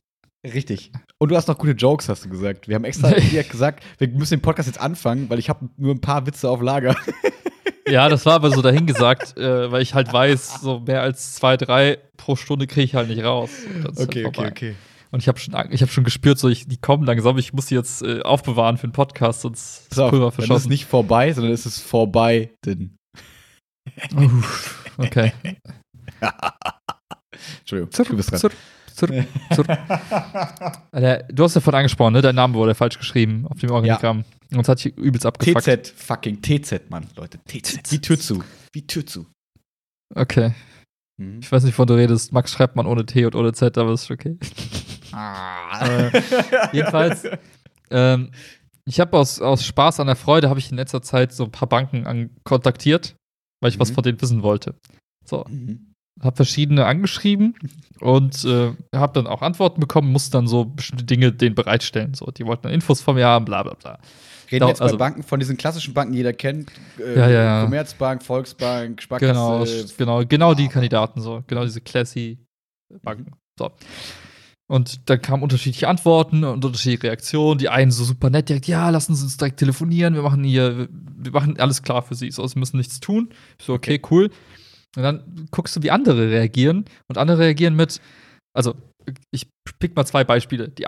[0.44, 0.90] Richtig.
[1.18, 2.66] Und du hast noch gute Jokes, hast du gesagt.
[2.66, 3.10] Wir haben extra
[3.50, 6.60] gesagt, wir müssen den Podcast jetzt anfangen, weil ich habe nur ein paar Witze auf
[6.60, 6.96] Lager.
[7.86, 11.56] Ja, das war aber so dahingesagt, äh, weil ich halt weiß, so mehr als zwei,
[11.56, 13.50] drei pro Stunde kriege ich halt nicht raus.
[13.96, 14.74] Okay, halt okay, okay.
[15.12, 17.74] Und ich habe schon, hab schon gespürt, so ich, die kommen langsam, ich muss sie
[17.74, 20.48] jetzt äh, aufbewahren für den Podcast, sonst ist Pulver verschossen.
[20.48, 22.96] Dann ist es nicht vorbei, sondern es ist vorbei, denn.
[24.96, 25.32] okay.
[27.60, 28.52] Entschuldigung, du bist dran.
[28.94, 29.24] Zurück,
[29.54, 29.68] zurück.
[31.32, 32.22] du hast ja vorhin angesprochen, ne?
[32.22, 34.18] Dein Name wurde falsch geschrieben auf dem Organigramm.
[34.18, 34.56] Ja.
[34.56, 35.64] Und das hat sich übelst abgefuckt.
[35.64, 37.38] TZ, fucking TZ, Mann, Leute.
[37.46, 37.90] TZ.
[37.90, 38.42] Wie Tür zu.
[38.72, 39.26] Wie Tür zu.
[40.14, 40.52] Okay.
[41.16, 41.40] Mhm.
[41.40, 42.32] Ich weiß nicht, wovon du redest.
[42.32, 44.38] Max schreibt man ohne T und ohne Z, aber ist okay.
[45.12, 45.86] Ah.
[45.86, 46.22] äh,
[46.72, 47.24] jedenfalls,
[47.90, 48.30] ähm,
[48.86, 51.50] ich habe aus, aus Spaß an der Freude, habe ich in letzter Zeit so ein
[51.50, 53.14] paar Banken an, kontaktiert,
[53.60, 53.80] weil ich mhm.
[53.80, 54.74] was von denen wissen wollte.
[55.24, 55.44] So.
[55.48, 57.54] Mhm habe verschiedene angeschrieben
[58.00, 62.14] und äh, habe dann auch Antworten bekommen, musste dann so bestimmte Dinge denen bereitstellen.
[62.14, 63.98] So, die wollten dann Infos von mir haben, bla bla bla.
[64.50, 66.70] Reden wir jetzt also, bei Banken von diesen klassischen Banken, die jeder kennt.
[66.98, 67.64] Äh, ja, ja, ja.
[67.64, 69.86] Commerzbank, Volksbank, Sparkasse.
[69.96, 71.42] Genau, genau, genau die Kandidaten so.
[71.46, 72.38] Genau diese classy
[73.02, 73.32] Banken.
[73.58, 73.70] So.
[74.68, 77.58] Und dann kamen unterschiedliche Antworten und unterschiedliche Reaktionen.
[77.58, 80.88] Die einen so super nett, direkt, ja, lassen Sie uns direkt telefonieren, wir machen hier,
[80.90, 82.30] wir machen alles klar für Sie.
[82.30, 83.30] So, Sie müssen nichts tun.
[83.58, 84.30] Ich so, okay, cool.
[84.96, 86.84] Und dann guckst du, wie andere reagieren.
[87.08, 88.00] Und andere reagieren mit,
[88.54, 88.74] also
[89.30, 90.68] ich pick mal zwei Beispiele.
[90.68, 90.86] Die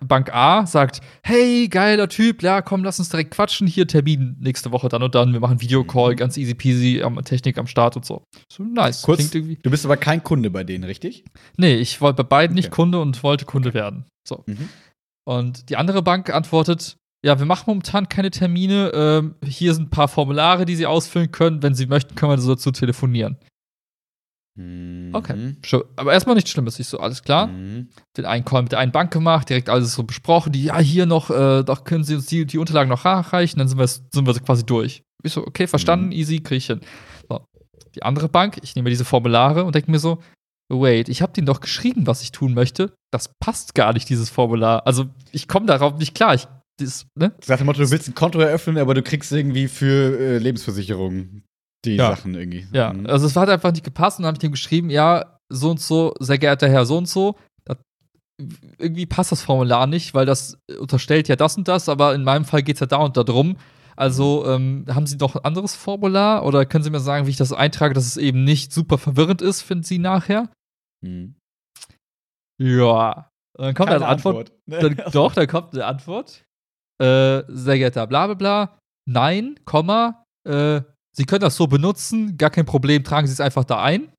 [0.00, 3.66] Bank A sagt, hey, geiler Typ, ja, komm, lass uns direkt quatschen.
[3.66, 5.32] Hier Termin nächste Woche dann und dann.
[5.32, 6.16] Wir machen Videocall, mhm.
[6.16, 8.24] ganz easy peasy, Technik am Start und so.
[8.52, 9.02] So nice.
[9.02, 11.24] Kurz, du bist aber kein Kunde bei denen, richtig?
[11.56, 12.62] Nee, ich wollte bei beiden okay.
[12.62, 14.04] nicht Kunde und wollte Kunde werden.
[14.26, 14.44] So.
[14.46, 14.68] Mhm.
[15.24, 18.92] Und die andere Bank antwortet, ja, wir machen momentan keine Termine.
[18.94, 21.62] Ähm, hier sind ein paar Formulare, die Sie ausfüllen können.
[21.62, 23.38] Wenn Sie möchten, können wir dazu telefonieren.
[24.56, 25.10] Mhm.
[25.12, 25.56] Okay.
[25.96, 26.78] Aber erstmal nichts Schlimmes.
[26.78, 27.48] Ich so, alles klar.
[27.48, 27.88] Mhm.
[28.16, 30.52] Den einen Call mit der einen Bank gemacht, direkt alles so besprochen.
[30.52, 33.58] Die, ja, hier noch, äh, doch können Sie uns die, die Unterlagen noch nachreichen.
[33.58, 35.02] Dann sind wir, sind wir quasi durch.
[35.22, 36.12] Ich so, okay, verstanden, mhm.
[36.12, 36.80] easy, krieg ich hin.
[37.28, 37.44] So.
[37.94, 40.20] Die andere Bank, ich nehme diese Formulare und denke mir so,
[40.68, 42.94] wait, ich habe denen doch geschrieben, was ich tun möchte.
[43.12, 44.86] Das passt gar nicht, dieses Formular.
[44.86, 46.34] Also, ich komme darauf nicht klar.
[46.34, 46.48] Ich
[46.78, 47.34] das, ne?
[47.42, 51.42] Sag dem Motto, du willst ein Konto eröffnen, aber du kriegst irgendwie für äh, Lebensversicherung
[51.84, 52.10] die ja.
[52.10, 52.66] Sachen irgendwie.
[52.72, 53.06] Ja, mhm.
[53.06, 55.80] also es hat einfach nicht gepasst und dann habe ich dem geschrieben, ja, so und
[55.80, 57.36] so, sehr geehrter Herr, so und so.
[57.64, 57.78] Das,
[58.78, 62.44] irgendwie passt das Formular nicht, weil das unterstellt ja das und das, aber in meinem
[62.44, 63.56] Fall geht es ja da und da drum.
[63.96, 67.38] Also ähm, haben Sie noch ein anderes Formular oder können Sie mir sagen, wie ich
[67.38, 70.50] das eintrage, dass es eben nicht super verwirrend ist, finden Sie nachher?
[71.02, 71.36] Mhm.
[72.58, 73.30] Ja.
[73.56, 74.50] Und dann kommt eine Antwort.
[74.66, 74.98] Antwort.
[74.98, 76.44] Dann, doch, dann kommt eine Antwort.
[77.02, 78.78] Äh, sehr geehrter, bla bla bla.
[79.08, 80.24] Nein, Komma.
[80.48, 80.82] Äh,
[81.12, 84.12] Sie können das so benutzen, gar kein Problem, tragen Sie es einfach da ein.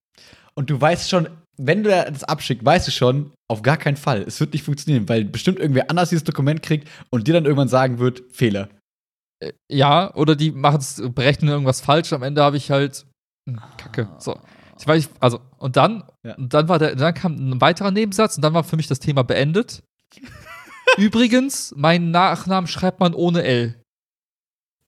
[0.55, 4.23] Und du weißt schon, wenn du das abschickst, weißt du schon, auf gar keinen Fall.
[4.23, 7.67] Es wird nicht funktionieren, weil bestimmt irgendwer anders dieses Dokument kriegt und dir dann irgendwann
[7.67, 8.69] sagen wird, Fehler.
[9.39, 12.13] Äh, ja, oder die machen es, berechnen irgendwas falsch.
[12.13, 13.05] Am Ende habe ich halt
[13.47, 14.09] hm, Kacke.
[14.17, 14.39] So.
[14.79, 16.35] Ich weiß, also, und dann, ja.
[16.35, 18.99] und dann war der, dann kam ein weiterer Nebensatz und dann war für mich das
[18.99, 19.83] Thema beendet.
[20.97, 23.81] Übrigens, meinen Nachnamen schreibt man ohne L.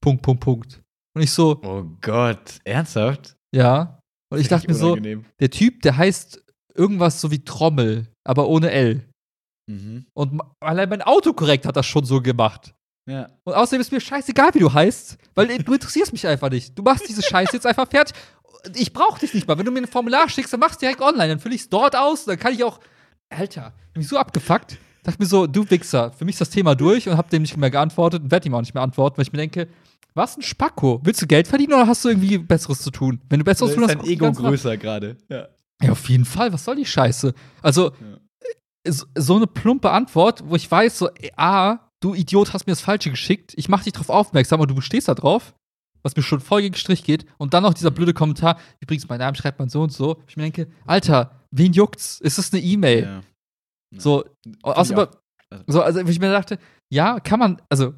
[0.00, 0.82] Punkt, Punkt, Punkt.
[1.14, 1.60] Und ich so.
[1.62, 3.36] Oh Gott, ernsthaft?
[3.54, 4.00] Ja.
[4.32, 6.42] Und ich dachte mir so, der Typ, der heißt
[6.74, 9.08] irgendwas so wie Trommel, aber ohne L.
[9.68, 10.06] Mhm.
[10.14, 12.74] Und allein mein Autokorrekt hat das schon so gemacht.
[13.08, 13.28] Ja.
[13.44, 16.78] Und außerdem ist mir scheißegal, wie du heißt, weil du interessierst mich einfach nicht.
[16.78, 18.14] Du machst diese Scheiße jetzt einfach fertig.
[18.74, 19.58] Ich brauch dich nicht mal.
[19.58, 21.28] Wenn du mir ein Formular schickst, dann machst du direkt online.
[21.28, 22.24] Dann fülle ich es dort aus.
[22.24, 22.78] Dann kann ich auch.
[23.30, 24.78] Alter, bin ich so abgefuckt.
[25.02, 27.56] Dachte mir so, du Wichser, für mich ist das Thema durch und hab dem nicht
[27.56, 29.68] mehr geantwortet und werde ihm auch nicht mehr antworten, weil ich mir denke,
[30.14, 31.00] was ein Spacko?
[31.04, 33.20] Willst du Geld verdienen oder hast du irgendwie Besseres zu tun?
[33.28, 35.16] Wenn du Besseres tun hast, ist dein Ego größer gerade.
[35.28, 35.48] Ja.
[35.82, 36.52] ja, auf jeden Fall.
[36.52, 37.32] Was soll die Scheiße?
[37.62, 37.92] Also,
[38.84, 38.92] ja.
[39.16, 43.10] so eine plumpe Antwort, wo ich weiß, so, A, du Idiot hast mir das Falsche
[43.10, 45.54] geschickt, ich mach dich drauf aufmerksam und du bestehst da drauf,
[46.02, 47.26] was mir schon voll gegen Strich geht.
[47.38, 50.20] Und dann noch dieser blöde Kommentar, übrigens, mein Name schreibt man so und so.
[50.26, 52.20] Ich mir denke, Alter, wen juckt's?
[52.20, 53.02] Ist das eine E-Mail?
[53.02, 53.20] Ja.
[53.96, 54.24] So,
[54.62, 55.10] außer,
[55.66, 56.58] so, also ich mir dachte,
[56.92, 57.94] ja, kann man, also,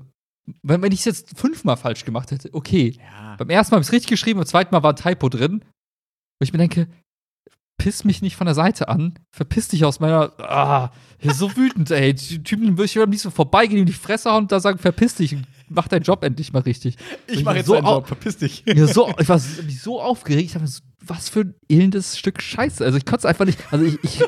[0.62, 2.98] wenn, wenn ich es jetzt fünfmal falsch gemacht hätte, okay.
[2.98, 3.36] Ja.
[3.36, 5.64] Beim ersten Mal habe ich es richtig geschrieben, beim zweiten Mal war ein Typo drin.
[6.40, 6.88] Wo ich mir denke,
[7.82, 10.32] piss mich nicht von der Seite an, verpiss dich aus meiner.
[10.38, 10.90] Ah,
[11.22, 12.14] so wütend, ey.
[12.14, 15.16] Die Typen würde ich am liebsten vorbeigehen, ihm die Fresse hauen und da sagen, verpiss
[15.16, 15.36] dich,
[15.68, 16.96] mach deinen Job endlich mal richtig.
[17.26, 18.64] Ich mache jetzt so deinen Job, verpiss dich.
[18.66, 20.70] Ja, so, ich war so aufgeregt, ich dachte,
[21.04, 22.84] was für ein ellendes Stück Scheiße.
[22.84, 23.58] Also ich konnte es einfach nicht.
[23.72, 24.22] Also ich, ich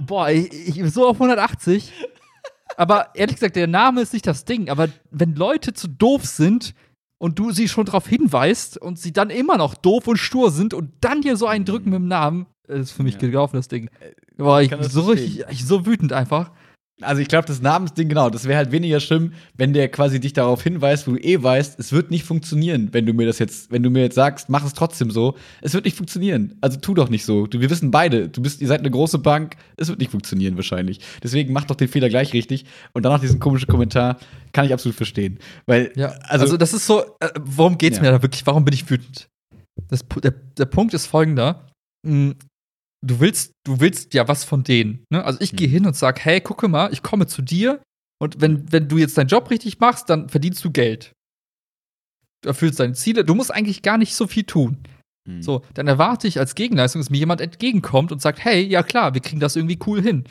[0.00, 1.92] boah, ich, ich bin so auf 180.
[2.76, 4.68] Aber ehrlich gesagt, der Name ist nicht das Ding.
[4.68, 6.74] Aber wenn Leute zu doof sind
[7.18, 10.74] und du sie schon darauf hinweist und sie dann immer noch doof und stur sind
[10.74, 13.20] und dann hier so einen drücken mit dem Namen, ist für mich ja.
[13.20, 13.88] gelaufen, das Ding.
[14.00, 16.50] Äh, boah, ich, so richtig, ich, so wütend einfach.
[17.04, 20.32] Also ich glaube, das Namensding, genau, das wäre halt weniger schlimm, wenn der quasi dich
[20.32, 23.70] darauf hinweist, wo du eh weißt, es wird nicht funktionieren, wenn du mir das jetzt,
[23.70, 25.36] wenn du mir jetzt sagst, mach es trotzdem so.
[25.60, 26.56] Es wird nicht funktionieren.
[26.60, 27.46] Also tu doch nicht so.
[27.46, 30.56] Du, wir wissen beide, du bist, ihr seid eine große Bank, es wird nicht funktionieren
[30.56, 31.00] wahrscheinlich.
[31.22, 32.64] Deswegen mach doch den Fehler gleich richtig.
[32.92, 34.18] Und dann noch diesen komischen Kommentar,
[34.52, 35.38] kann ich absolut verstehen.
[35.66, 38.02] Weil, ja, also, also das ist so, äh, worum geht's ja.
[38.02, 38.46] mir da wirklich?
[38.46, 39.28] Warum bin ich wütend?
[39.88, 41.66] Das, der, der Punkt ist folgender.
[43.06, 45.04] Du willst, du willst ja was von denen.
[45.10, 45.24] Ne?
[45.24, 45.56] Also ich mhm.
[45.56, 47.80] gehe hin und sage, hey, gucke mal, ich komme zu dir
[48.20, 51.12] und wenn, wenn du jetzt deinen Job richtig machst, dann verdienst du Geld.
[52.42, 53.24] Du erfüllst deine Ziele.
[53.24, 54.78] Du musst eigentlich gar nicht so viel tun.
[55.28, 55.42] Mhm.
[55.42, 59.14] So, dann erwarte ich als Gegenleistung, dass mir jemand entgegenkommt und sagt, hey, ja klar,
[59.14, 60.24] wir kriegen das irgendwie cool hin.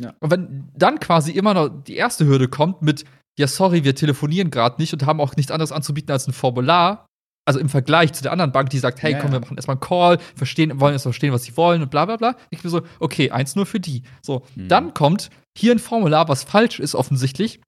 [0.00, 0.14] Ja.
[0.20, 3.04] Und wenn dann quasi immer noch die erste Hürde kommt mit,
[3.38, 7.06] ja, sorry, wir telefonieren gerade nicht und haben auch nichts anderes anzubieten als ein Formular,
[7.46, 9.76] also im Vergleich zu der anderen Bank, die sagt, hey, ja, komm, wir machen erstmal
[9.76, 12.36] einen Call, verstehen, wollen erst verstehen, was sie wollen und bla bla bla.
[12.50, 14.02] Ich bin so, okay, eins nur für die.
[14.22, 14.68] So, mhm.
[14.68, 17.60] dann kommt hier ein Formular, was falsch ist offensichtlich.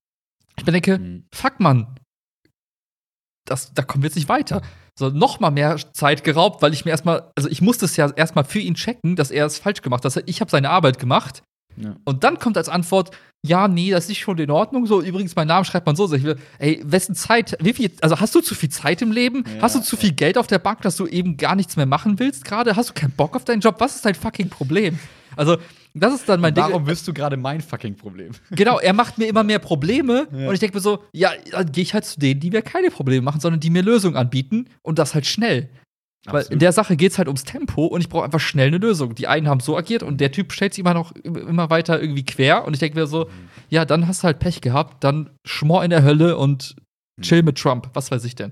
[0.57, 1.25] Ich denke, mhm.
[1.33, 1.95] fuck man,
[3.45, 4.61] das, da kommen wir jetzt nicht weiter.
[4.97, 8.09] So, noch mal mehr Zeit geraubt, weil ich mir erstmal, also ich musste es ja
[8.09, 10.23] erstmal für ihn checken, dass er es falsch gemacht hat.
[10.25, 11.43] Ich habe seine Arbeit gemacht
[11.77, 11.95] ja.
[12.05, 13.11] Und dann kommt als Antwort,
[13.45, 14.85] ja, nee, das ist schon in Ordnung.
[14.87, 16.11] So, übrigens, mein Name schreibt man so.
[16.13, 19.43] Ich will, ey, wessen Zeit, wie viel, also hast du zu viel Zeit im Leben?
[19.45, 21.85] Ja, hast du zu viel Geld auf der Bank, dass du eben gar nichts mehr
[21.85, 22.75] machen willst gerade?
[22.75, 23.75] Hast du keinen Bock auf deinen Job?
[23.79, 24.97] Was ist dein fucking Problem?
[25.35, 25.57] Also,
[25.93, 26.63] das ist dann mein Ding.
[26.63, 28.31] Warum wirst du gerade mein fucking Problem?
[28.51, 30.47] Genau, er macht mir immer mehr Probleme ja.
[30.47, 32.89] und ich denke mir so, ja, dann gehe ich halt zu denen, die mir keine
[32.89, 35.69] Probleme machen, sondern die mir Lösungen anbieten und das halt schnell.
[36.25, 38.79] Weil in der Sache geht es halt ums Tempo und ich brauche einfach schnell eine
[38.79, 39.15] Lösung.
[39.15, 42.25] Die einen haben so agiert und der Typ stellt sich immer noch immer weiter irgendwie
[42.25, 43.49] quer und ich denke mir so, mhm.
[43.69, 46.75] ja, dann hast du halt Pech gehabt, dann schmor in der Hölle und
[47.21, 48.51] chill mit Trump, was weiß ich denn.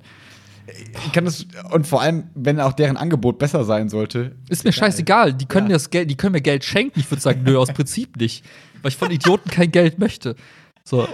[1.06, 4.36] Ich kann das, und vor allem, wenn auch deren Angebot besser sein sollte.
[4.50, 5.34] Ist mir scheißegal.
[5.34, 5.70] Die können, ja.
[5.70, 7.00] mir das Geld, die können mir Geld schenken.
[7.00, 8.44] Ich würde sagen, nö, aus Prinzip nicht.
[8.82, 10.36] Weil ich von Idioten kein Geld möchte.
[10.84, 11.08] So.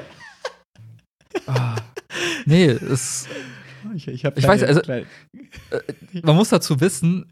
[1.48, 1.76] Ah.
[2.46, 3.28] Nee, es.
[3.96, 5.06] Ich, ich, ich weiß, also, äh,
[6.24, 7.32] man muss dazu wissen,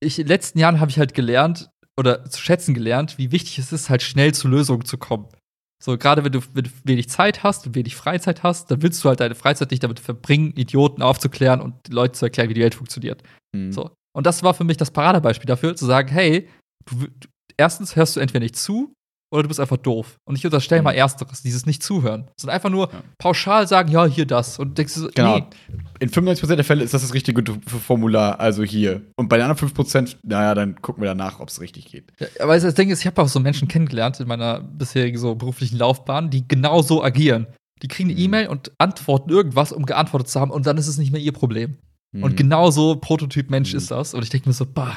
[0.00, 3.58] ich, in den letzten Jahren habe ich halt gelernt oder zu schätzen gelernt, wie wichtig
[3.58, 5.28] es ist, halt schnell zu Lösungen zu kommen.
[5.82, 9.02] So, gerade wenn du, wenn du wenig Zeit hast und wenig Freizeit hast, dann willst
[9.02, 12.60] du halt deine Freizeit nicht damit verbringen, Idioten aufzuklären und Leuten zu erklären, wie die
[12.60, 13.22] Welt funktioniert.
[13.54, 13.72] Mhm.
[13.72, 13.90] So.
[14.16, 16.48] Und das war für mich das Paradebeispiel dafür, zu sagen, hey,
[16.86, 18.92] du, du, erstens hörst du entweder nicht zu
[19.30, 20.18] oder du bist einfach doof.
[20.24, 20.84] Und ich unterstelle mhm.
[20.84, 22.30] mal ersteres, dieses nicht zuhören.
[22.36, 23.02] Sondern einfach nur ja.
[23.18, 24.58] pauschal sagen, ja, hier das.
[24.58, 25.38] Und denkst du, genau.
[25.38, 25.44] Nee.
[26.00, 29.02] In 95% der Fälle ist das das richtige Formular, also hier.
[29.16, 32.12] Und bei den anderen 5%, naja, dann gucken wir danach, ob es richtig geht.
[32.18, 35.34] Ja, aber das Ding ist, ich habe auch so Menschen kennengelernt in meiner bisherigen so
[35.34, 37.46] beruflichen Laufbahn, die genau so agieren.
[37.82, 38.24] Die kriegen eine mhm.
[38.24, 41.32] E-Mail und antworten irgendwas, um geantwortet zu haben, und dann ist es nicht mehr ihr
[41.32, 41.76] Problem.
[42.12, 42.22] Mhm.
[42.22, 43.78] Und genau so Prototyp Mensch mhm.
[43.78, 44.14] ist das.
[44.14, 44.96] Und ich denke mir so, bah.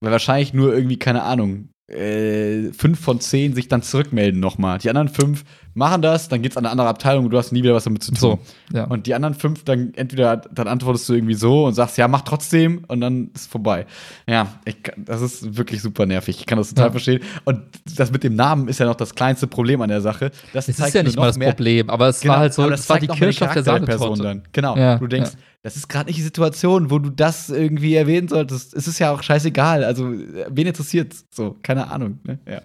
[0.00, 4.78] Weil wahrscheinlich nur irgendwie, keine Ahnung, äh, fünf von zehn sich dann zurückmelden nochmal.
[4.78, 7.62] Die anderen fünf machen das, dann geht's an eine andere Abteilung und du hast nie
[7.62, 8.18] wieder was damit zu tun.
[8.18, 8.38] So,
[8.72, 8.84] ja.
[8.84, 12.22] Und die anderen fünf, dann entweder dann antwortest du irgendwie so und sagst, ja, mach
[12.22, 13.86] trotzdem und dann ist vorbei.
[14.28, 16.38] Ja, ich, das ist wirklich super nervig.
[16.40, 16.90] Ich kann das total ja.
[16.92, 17.20] verstehen.
[17.44, 17.62] Und
[17.96, 20.30] das mit dem Namen ist ja noch das kleinste Problem an der Sache.
[20.52, 21.48] Das es ist ja nicht mal das mehr.
[21.48, 24.22] Problem, aber es genau, war halt so, das, das war die Kirsche auf der Sahnetorte.
[24.22, 24.42] Dann.
[24.52, 24.76] Genau.
[24.76, 25.32] Ja, du denkst,
[25.62, 28.72] das ist gerade nicht die Situation, wo du das irgendwie erwähnen solltest.
[28.72, 29.84] Es ist ja auch scheißegal.
[29.84, 32.18] Also, wen interessiert So, keine Ahnung.
[32.24, 32.38] Ne?
[32.48, 32.62] Ja.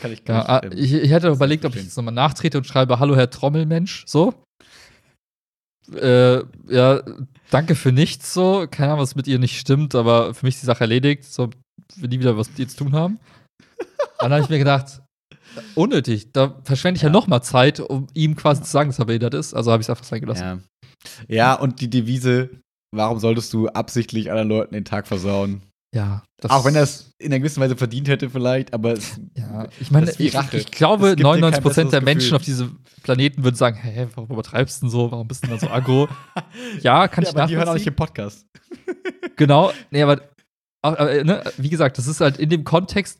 [0.00, 0.78] Kann ich gar ja, nicht.
[0.78, 4.04] Ähm, ich, ich hätte überlegt, ob ich jetzt nochmal nachtrete und schreibe: Hallo, Herr Trommelmensch.
[4.06, 4.32] So.
[5.94, 7.02] Äh, ja,
[7.50, 8.32] danke für nichts.
[8.32, 8.66] So.
[8.70, 11.24] Keine Ahnung, was mit ihr nicht stimmt, aber für mich ist die Sache erledigt.
[11.24, 11.50] So,
[11.96, 13.18] will nie wieder was mit ihr zu tun haben.
[14.20, 15.02] Dann habe ich mir gedacht,
[15.74, 16.32] unnötig.
[16.32, 19.04] Da verschwende ich ja, ja noch mal Zeit, um ihm quasi zu sagen, dass er
[19.04, 19.52] behindert ist.
[19.52, 20.42] Also habe ich es einfach sein gelassen.
[20.42, 20.58] Ja.
[21.28, 22.50] Ja, und die Devise,
[22.94, 25.62] warum solltest du absichtlich anderen Leuten den Tag versauen?
[25.94, 26.22] Ja.
[26.48, 29.90] Auch wenn er es in einer gewissen Weise verdient hätte, vielleicht, aber es, ja, ich
[29.90, 34.82] meine, ich, ich, glaube, 99% der Menschen auf diesem Planeten würden sagen: Hä, warum übertreibst
[34.82, 35.10] du denn so?
[35.10, 36.08] Warum bist du denn so aggro?
[36.82, 38.46] ja, kann ja, ich aber Die hören auch nicht im Podcast.
[39.36, 40.20] genau, nee, aber,
[40.82, 43.18] aber ne, wie gesagt, das ist halt in dem Kontext,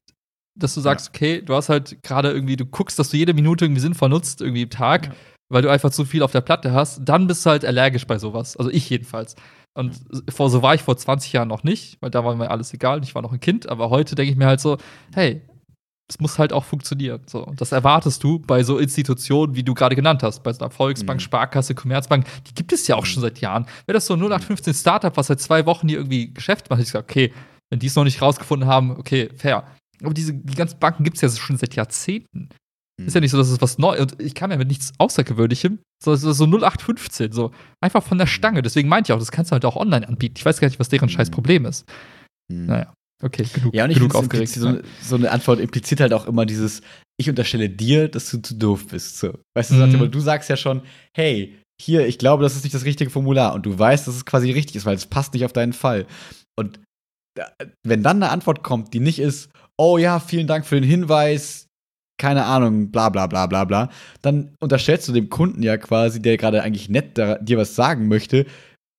[0.54, 1.10] dass du sagst, ja.
[1.14, 4.42] okay, du hast halt gerade irgendwie, du guckst, dass du jede Minute irgendwie sinnvoll nutzt,
[4.42, 5.06] irgendwie im Tag.
[5.06, 5.12] Ja
[5.48, 8.18] weil du einfach zu viel auf der Platte hast, dann bist du halt allergisch bei
[8.18, 8.56] sowas.
[8.56, 9.36] Also ich jedenfalls.
[9.74, 12.74] Und vor, so war ich vor 20 Jahren noch nicht, weil da war mir alles
[12.74, 13.02] egal.
[13.04, 13.68] Ich war noch ein Kind.
[13.68, 14.76] Aber heute denke ich mir halt so,
[15.14, 15.42] hey,
[16.08, 17.22] es muss halt auch funktionieren.
[17.26, 17.44] So.
[17.44, 20.70] Und das erwartest du bei so Institutionen, wie du gerade genannt hast, bei so einer
[20.70, 21.24] Volksbank, mhm.
[21.24, 23.66] Sparkasse, Commerzbank, die gibt es ja auch schon seit Jahren.
[23.86, 26.88] Wäre das so ein 0815 Startup, was seit zwei Wochen hier irgendwie Geschäft macht, ich
[26.88, 27.32] sage, okay,
[27.70, 29.64] wenn die es noch nicht rausgefunden haben, okay, fair.
[30.02, 32.48] Aber diese die ganzen Banken gibt es ja schon seit Jahrzehnten.
[33.06, 35.78] Ist ja nicht so, dass es was Neues und ich kam ja mit nichts Außergewöhnlichem,
[36.02, 38.60] sondern so 0815, so einfach von der Stange.
[38.60, 40.34] Deswegen meinte ich auch, das kannst du halt auch online anbieten.
[40.36, 41.84] Ich weiß gar nicht, was deren scheiß Problem ist.
[42.50, 42.66] Mhm.
[42.66, 42.92] Naja.
[43.22, 44.50] Okay, genug, ja, und ich genug aufgeregt.
[44.50, 46.82] So, so, eine Antwort impliziert halt auch immer dieses,
[47.20, 49.18] ich unterstelle dir, dass du zu doof bist.
[49.18, 49.38] So.
[49.56, 50.10] Weißt du, mhm.
[50.10, 50.82] du sagst ja schon,
[51.16, 54.24] hey, hier, ich glaube, das ist nicht das richtige Formular und du weißt, dass es
[54.24, 56.06] quasi richtig ist, weil es passt nicht auf deinen Fall.
[56.56, 56.80] Und
[57.84, 61.67] wenn dann eine Antwort kommt, die nicht ist, oh ja, vielen Dank für den Hinweis,
[62.18, 63.90] keine Ahnung, bla bla bla bla bla,
[64.22, 68.46] dann unterstellst du dem Kunden ja quasi, der gerade eigentlich nett dir was sagen möchte,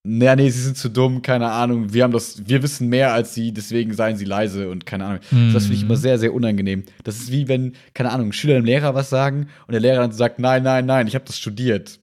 [0.07, 3.33] naja, nee, sie sind zu dumm, keine Ahnung, wir haben das, wir wissen mehr als
[3.33, 5.19] sie, deswegen seien sie leise und keine Ahnung.
[5.29, 5.53] Mhm.
[5.53, 6.85] Das finde ich immer sehr, sehr unangenehm.
[7.03, 10.13] Das ist wie wenn, keine Ahnung, Schüler dem Lehrer was sagen und der Lehrer dann
[10.13, 11.99] sagt, nein, nein, nein, ich habe das studiert.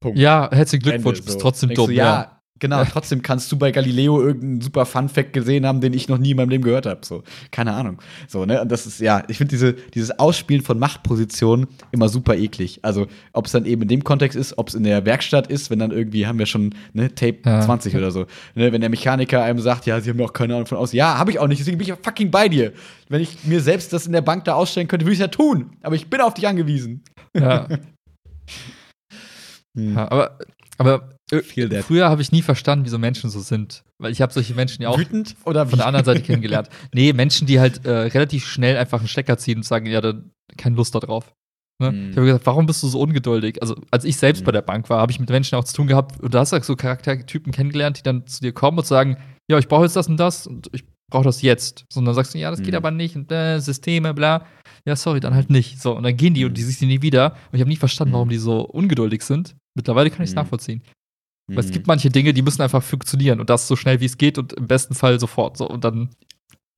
[0.00, 0.18] Punkt.
[0.18, 1.86] Ja, herzlichen Glückwunsch, Ende, bist trotzdem dumm.
[1.86, 5.92] Du, ja, ja, Genau, trotzdem kannst du bei Galileo irgendeinen super Fun-Fact gesehen haben, den
[5.92, 7.00] ich noch nie in meinem Leben gehört habe.
[7.04, 7.98] So, keine Ahnung.
[8.26, 8.60] So, ne?
[8.60, 12.80] Und das ist, ja, ich finde diese, dieses Ausspielen von Machtpositionen immer super eklig.
[12.82, 15.70] Also, ob es dann eben in dem Kontext ist, ob es in der Werkstatt ist,
[15.70, 17.60] wenn dann irgendwie haben wir schon, ne, Tape ja.
[17.60, 18.26] 20 oder so.
[18.54, 18.72] Ne?
[18.72, 20.92] Wenn der Mechaniker einem sagt, ja, sie haben doch keine Ahnung von aus.
[20.92, 22.72] Ja, habe ich auch nicht, deswegen bin ich ja fucking bei dir.
[23.08, 25.28] Wenn ich mir selbst das in der Bank da ausstellen könnte, würde ich es ja
[25.28, 25.70] tun.
[25.82, 27.02] Aber ich bin auf dich angewiesen.
[27.36, 27.68] Ja.
[29.76, 29.94] hm.
[29.94, 30.38] ja aber,
[30.78, 31.42] aber äh,
[31.82, 33.82] früher habe ich nie verstanden, wieso Menschen so sind.
[33.98, 36.68] Weil ich habe solche Menschen ja auch Wütend oder von der anderen Seite kennengelernt.
[36.92, 40.30] Nee, Menschen, die halt äh, relativ schnell einfach einen Stecker ziehen und sagen, ja, dann
[40.56, 41.34] keine Lust darauf.
[41.80, 41.92] Ne?
[41.92, 42.10] Mhm.
[42.10, 43.60] Ich habe gesagt, warum bist du so ungeduldig?
[43.60, 44.46] Also, als ich selbst mhm.
[44.46, 46.52] bei der Bank war, habe ich mit Menschen auch zu tun gehabt und da hast
[46.52, 49.18] du so Charaktertypen kennengelernt, die dann zu dir kommen und sagen,
[49.50, 51.84] ja, ich brauche jetzt das und das und ich brauche das jetzt.
[51.92, 52.64] So, und dann sagst du, ja, das mhm.
[52.64, 54.46] geht aber nicht und äh, Systeme, bla.
[54.84, 55.80] Ja, sorry, dann halt nicht.
[55.80, 57.32] So, und dann gehen die und die siehst du nie wieder.
[57.32, 59.56] Und ich habe nie verstanden, warum die so ungeduldig sind.
[59.78, 60.42] Mittlerweile kann ich es mhm.
[60.42, 60.82] nachvollziehen.
[61.48, 61.58] Mhm.
[61.58, 64.36] es gibt manche Dinge, die müssen einfach funktionieren und das so schnell wie es geht
[64.36, 65.56] und im besten Fall sofort.
[65.56, 66.10] So, und dann,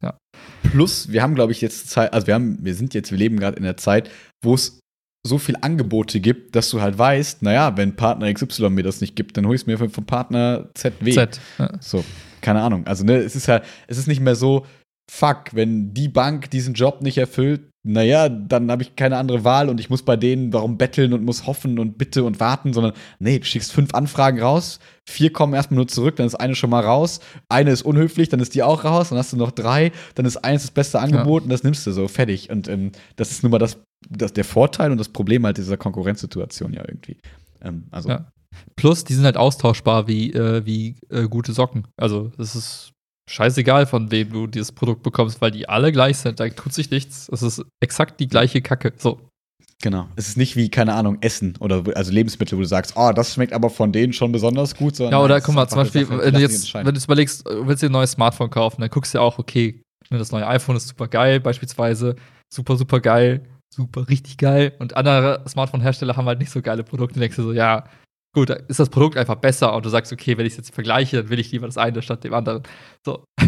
[0.03, 0.17] ja.
[0.63, 3.41] Plus, wir haben, glaube ich, jetzt Zeit, also wir haben, wir sind jetzt, wir leben
[3.41, 4.11] gerade in der Zeit,
[4.45, 4.79] wo es
[5.27, 9.17] so viel Angebote gibt, dass du halt weißt, naja, wenn Partner XY mir das nicht
[9.17, 11.13] gibt, dann hol ich es mir vom Partner ZW.
[11.13, 11.41] Z.
[11.59, 11.73] Ja.
[11.81, 12.05] So,
[12.41, 12.87] keine Ahnung.
[12.87, 14.67] Also, ne, es ist ja, es ist nicht mehr so,
[15.11, 19.69] fuck, wenn die Bank diesen Job nicht erfüllt, naja, dann habe ich keine andere Wahl
[19.69, 22.93] und ich muss bei denen darum betteln und muss hoffen und bitte und warten, sondern
[23.19, 26.71] nee, du schickst fünf Anfragen raus, vier kommen erstmal nur zurück, dann ist eine schon
[26.71, 29.91] mal raus, eine ist unhöflich, dann ist die auch raus, dann hast du noch drei,
[30.15, 31.45] dann ist eins das beste Angebot ja.
[31.45, 32.49] und das nimmst du so, fertig.
[32.49, 35.77] Und ähm, das ist nun mal das, das, der Vorteil und das Problem halt dieser
[35.77, 37.17] Konkurrenzsituation ja irgendwie.
[37.61, 38.11] Ähm, also.
[38.11, 38.31] Ja.
[38.77, 41.87] Plus, die sind halt austauschbar wie, äh, wie äh, gute Socken.
[41.97, 42.93] Also, das ist
[43.31, 46.41] scheißegal, von wem du dieses Produkt bekommst, weil die alle gleich sind.
[46.41, 47.29] Da tut sich nichts.
[47.33, 48.93] Es ist exakt die gleiche Kacke.
[48.97, 49.21] So.
[49.83, 50.09] Genau.
[50.17, 53.33] Es ist nicht wie, keine Ahnung, Essen oder also Lebensmittel, wo du sagst, oh, das
[53.33, 54.99] schmeckt aber von denen schon besonders gut.
[54.99, 57.83] ja, oder guck mal, zum Beispiel, wenn du jetzt, wenn du jetzt überlegst, du willst
[57.83, 60.77] dir ein neues Smartphone kaufen, dann guckst du ja auch, okay, ne, das neue iPhone
[60.77, 62.17] ist super geil, beispielsweise.
[62.53, 63.47] Super, super geil.
[63.73, 64.75] Super, richtig geil.
[64.81, 67.15] Und andere Smartphone-Hersteller haben halt nicht so geile Produkte.
[67.15, 67.85] Und denkst du so, ja,
[68.33, 71.19] gut, ist das Produkt einfach besser und du sagst, okay, wenn ich es jetzt vergleiche,
[71.19, 72.63] dann will ich lieber das eine statt dem anderen.
[73.05, 73.25] So.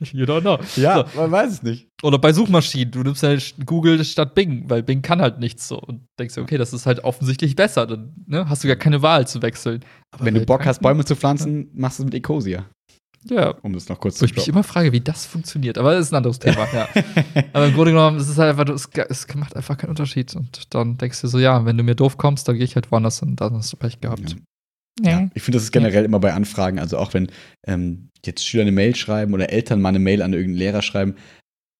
[0.00, 0.58] You don't know.
[0.76, 1.20] Ja, so.
[1.20, 1.88] man weiß es nicht.
[2.02, 5.78] Oder bei Suchmaschinen, du nimmst halt Google statt Bing, weil Bing kann halt nichts so.
[5.78, 7.86] Und denkst, okay, das ist halt offensichtlich besser.
[7.86, 9.82] Dann ne, hast du gar keine Wahl zu wechseln.
[10.10, 12.66] Aber Wenn du Bock hast, Bäume zu pflanzen, machst du es mit Ecosia.
[13.28, 13.50] Ja.
[13.62, 15.78] Um das noch kurz Wo zu ich mich immer frage, wie das funktioniert.
[15.78, 16.88] Aber das ist ein anderes Thema, ja.
[17.52, 20.34] Aber im Grunde genommen, es ist halt einfach, es, es, macht einfach keinen Unterschied.
[20.34, 22.90] Und dann denkst du so, ja, wenn du mir doof kommst, dann gehe ich halt
[22.90, 24.30] woanders und dann hast du Pech gehabt.
[24.30, 24.36] Ja.
[25.02, 25.28] Ja.
[25.34, 27.30] Ich finde, das ist generell immer bei Anfragen, also auch wenn
[27.66, 31.16] ähm, jetzt Schüler eine Mail schreiben oder Eltern mal eine Mail an irgendeinen Lehrer schreiben,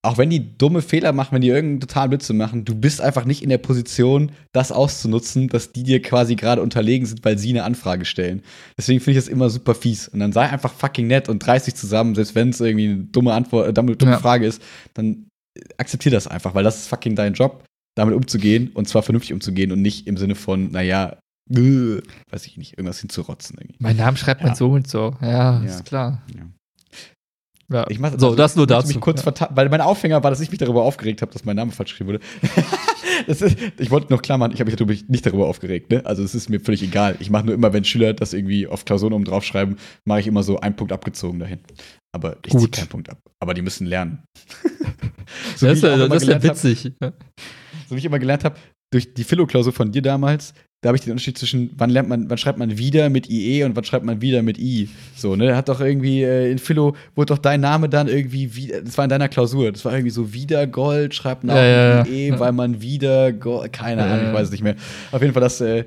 [0.07, 3.25] auch wenn die dumme Fehler machen, wenn die irgendeinen totalen Blödsinn machen, du bist einfach
[3.25, 7.51] nicht in der Position, das auszunutzen, dass die dir quasi gerade unterlegen sind, weil sie
[7.51, 8.43] eine Anfrage stellen.
[8.79, 10.07] Deswegen finde ich das immer super fies.
[10.07, 13.05] Und dann sei einfach fucking nett und reiß dich zusammen, selbst wenn es irgendwie eine
[13.05, 14.19] dumme Antwort, äh, dumme, dumme ja.
[14.19, 14.63] Frage ist,
[14.95, 15.27] dann
[15.77, 17.65] akzeptier das einfach, weil das ist fucking dein Job,
[17.97, 21.19] damit umzugehen und zwar vernünftig umzugehen und nicht im Sinne von, naja,
[21.51, 22.01] äh,
[22.31, 23.59] weiß ich nicht, irgendwas hinzurotzen.
[23.59, 23.77] Irgendwie.
[23.81, 25.17] Mein Namen schreibt man so und so.
[25.21, 25.65] Ja, ja.
[25.65, 26.23] ist klar.
[26.35, 26.43] Ja.
[27.73, 27.85] Ja.
[27.89, 28.89] Ich mach, so, das nur dazu.
[28.89, 29.49] Mich kurz ja.
[29.53, 32.11] Weil mein Aufhänger war, dass ich mich darüber aufgeregt habe, dass mein Name falsch geschrieben
[32.11, 32.21] wurde.
[33.27, 33.43] ist,
[33.79, 35.91] ich wollte noch klammern, ich habe mich nicht darüber aufgeregt.
[35.91, 36.05] Ne?
[36.05, 37.17] Also es ist mir völlig egal.
[37.19, 40.27] Ich mache nur immer, wenn Schüler das irgendwie auf Klausuren oben drauf schreiben, mache ich
[40.27, 41.61] immer so einen Punkt abgezogen dahin.
[42.13, 43.19] Aber ich ziehe keinen Punkt ab.
[43.41, 44.23] Aber die müssen lernen.
[45.57, 46.93] so das ist ja, das ist ja witzig.
[47.03, 47.15] Hab,
[47.89, 48.57] so wie ich immer gelernt habe,
[48.93, 50.55] durch die Philo-Klausur von dir damals,
[50.87, 53.65] da habe ich den Unterschied zwischen, wann lernt man, wann schreibt man wieder mit IE
[53.65, 54.89] und wann schreibt man wieder mit I.
[55.17, 55.57] So, ne?
[55.57, 59.05] Hat doch irgendwie, äh, in Philo wurde doch dein Name dann irgendwie, wieder, das war
[59.05, 62.53] in deiner Klausur, das war irgendwie so wieder Gold, schreibt man ja, mit IE, weil
[62.53, 64.77] man wieder Gold, keine Ahnung, ich weiß es nicht mehr.
[65.11, 65.87] Auf jeden Fall, das, äh,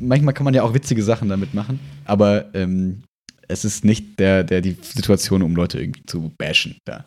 [0.00, 3.04] manchmal kann man ja auch witzige Sachen damit machen, aber ähm,
[3.46, 6.78] es ist nicht der, der die Situation, um Leute irgendwie zu bashen.
[6.88, 7.04] Ja,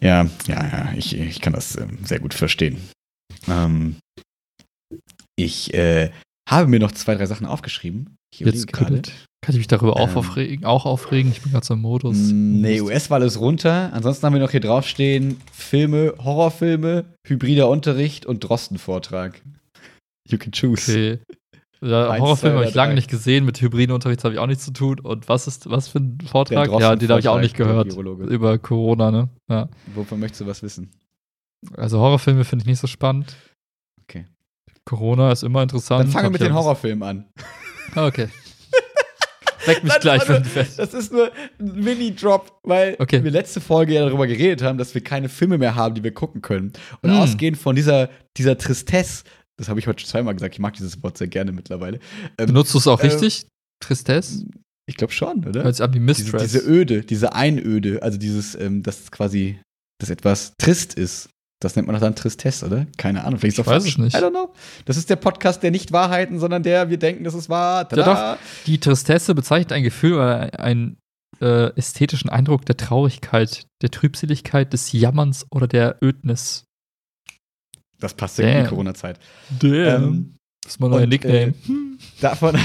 [0.00, 2.76] ja, ja, ja ich, ich kann das ähm, sehr gut verstehen.
[3.48, 3.96] Ähm,
[5.38, 6.10] ich äh,
[6.48, 8.16] habe mir noch zwei, drei Sachen aufgeschrieben.
[8.32, 9.02] Ich Jetzt kann,
[9.40, 11.30] kann ich mich darüber ähm, auch, aufregen, auch aufregen.
[11.30, 12.16] Ich bin gerade so im Modus.
[12.16, 13.90] Nee, US-Wahl ist runter.
[13.92, 19.40] Ansonsten haben wir noch hier draufstehen: Filme, Horrorfilme, hybrider Unterricht und Drosten-Vortrag.
[20.28, 20.90] You can choose.
[20.90, 21.18] Okay.
[21.80, 24.64] Ja, Eins, Horrorfilme habe ich lange nicht gesehen, mit hybriden Unterricht habe ich auch nichts
[24.64, 24.98] zu tun.
[24.98, 26.68] Und was ist was für ein Vortrag?
[26.80, 27.94] Ja, den habe ich auch nicht gehört.
[27.94, 29.28] Über Corona, ne?
[29.48, 29.68] Ja.
[29.94, 30.90] Wovon möchtest du was wissen?
[31.76, 33.36] Also Horrorfilme finde ich nicht so spannend.
[34.88, 36.04] Corona ist immer interessant.
[36.04, 37.24] Dann fange mit den Horrorfilmen an.
[37.94, 38.28] Ah, okay.
[39.66, 40.78] Weck mich gleich, fest.
[40.78, 43.22] Das ist nur ein Mini-Drop, weil okay.
[43.22, 46.14] wir letzte Folge ja darüber geredet haben, dass wir keine Filme mehr haben, die wir
[46.14, 46.72] gucken können.
[47.02, 47.16] Und mm.
[47.18, 48.08] ausgehend von dieser,
[48.38, 49.24] dieser Tristesse,
[49.58, 51.98] das habe ich heute schon zweimal gesagt, ich mag dieses Wort sehr gerne mittlerweile.
[52.38, 53.46] Ähm, Benutzt du es auch äh, richtig?
[53.80, 54.46] Tristesse?
[54.86, 55.70] Ich glaube schon, oder?
[55.70, 56.00] Sich an wie.
[56.00, 59.60] Diese, diese Öde, diese Einöde, also dieses, ähm, dass quasi,
[60.00, 61.28] dass etwas trist ist.
[61.60, 62.86] Das nennt man doch dann Tristesse, oder?
[62.96, 63.40] Keine Ahnung.
[63.40, 64.16] Vielleicht ich weiß es nicht.
[64.16, 64.54] I don't know.
[64.84, 67.88] Das ist der Podcast der Nicht-Wahrheiten, sondern der, wir denken, dass es wahr.
[67.94, 68.38] Ja, doch.
[68.66, 70.98] Die Tristesse bezeichnet ein Gefühl oder einen
[71.40, 76.64] äh, ästhetischen Eindruck der Traurigkeit, der Trübseligkeit, des Jammerns oder der Ödnis.
[77.98, 79.18] Das passt gut in die Corona-Zeit.
[79.62, 81.38] Ähm, das ist mein neuer Nickname.
[81.38, 81.52] Äh,
[82.20, 82.56] davon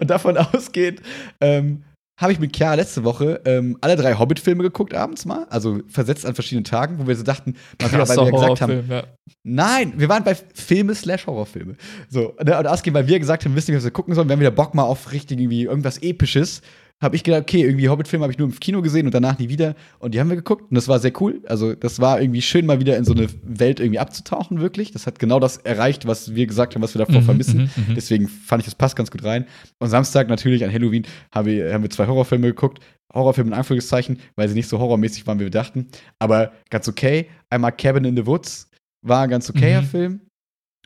[0.00, 1.00] und davon ausgeht,
[1.40, 1.84] ähm,
[2.16, 6.26] habe ich mit Chiara letzte Woche ähm, alle drei Hobbit-Filme geguckt abends mal, also versetzt
[6.26, 9.02] an verschiedenen Tagen, wo wir so dachten, mal wieder, weil wir gesagt haben, ja.
[9.42, 11.76] nein, wir waren bei Filme slash Horrorfilme.
[12.08, 14.34] So, ne, und ausgehen, weil wir gesagt haben, wissen nicht, was wir gucken sollen, wir
[14.34, 16.62] haben wieder Bock mal auf richtig irgendwie irgendwas Episches
[17.02, 19.48] habe ich gedacht, okay, irgendwie Hobbit-Film habe ich nur im Kino gesehen und danach nie
[19.48, 19.74] wieder.
[19.98, 21.40] Und die haben wir geguckt und das war sehr cool.
[21.46, 24.92] Also, das war irgendwie schön, mal wieder in so eine Welt irgendwie abzutauchen, wirklich.
[24.92, 27.70] Das hat genau das erreicht, was wir gesagt haben, was wir davor mhm, vermissen.
[27.76, 27.94] Mhm, mhm.
[27.96, 29.46] Deswegen fand ich, das passt ganz gut rein.
[29.80, 32.78] Und Samstag natürlich an Halloween haben wir, haben wir zwei Horrorfilme geguckt.
[33.12, 35.88] Horrorfilme in Anführungszeichen, weil sie nicht so horrormäßig waren, wie wir dachten.
[36.18, 37.26] Aber ganz okay.
[37.50, 38.70] Einmal Cabin in the Woods
[39.02, 39.86] war ein ganz okayer mhm.
[39.86, 40.20] Film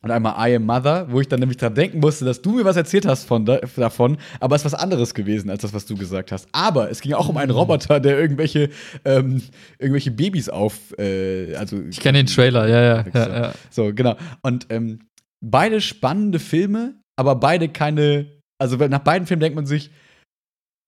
[0.02, 2.64] und einmal I Am Mother, wo ich dann nämlich dran denken musste, dass du mir
[2.64, 5.86] was erzählt hast von da, davon, aber es ist was anderes gewesen als das, was
[5.86, 6.48] du gesagt hast.
[6.52, 7.50] Aber es ging auch um einen.
[7.56, 8.68] Roboter, der irgendwelche,
[9.04, 9.42] ähm,
[9.78, 13.52] irgendwelche Babys auf, äh, also ich kenne den Trailer, ja, ja, ja, ja.
[13.70, 14.16] So genau.
[14.42, 15.00] Und ähm,
[15.40, 18.26] beide spannende Filme, aber beide keine.
[18.58, 19.90] Also nach beiden Filmen denkt man sich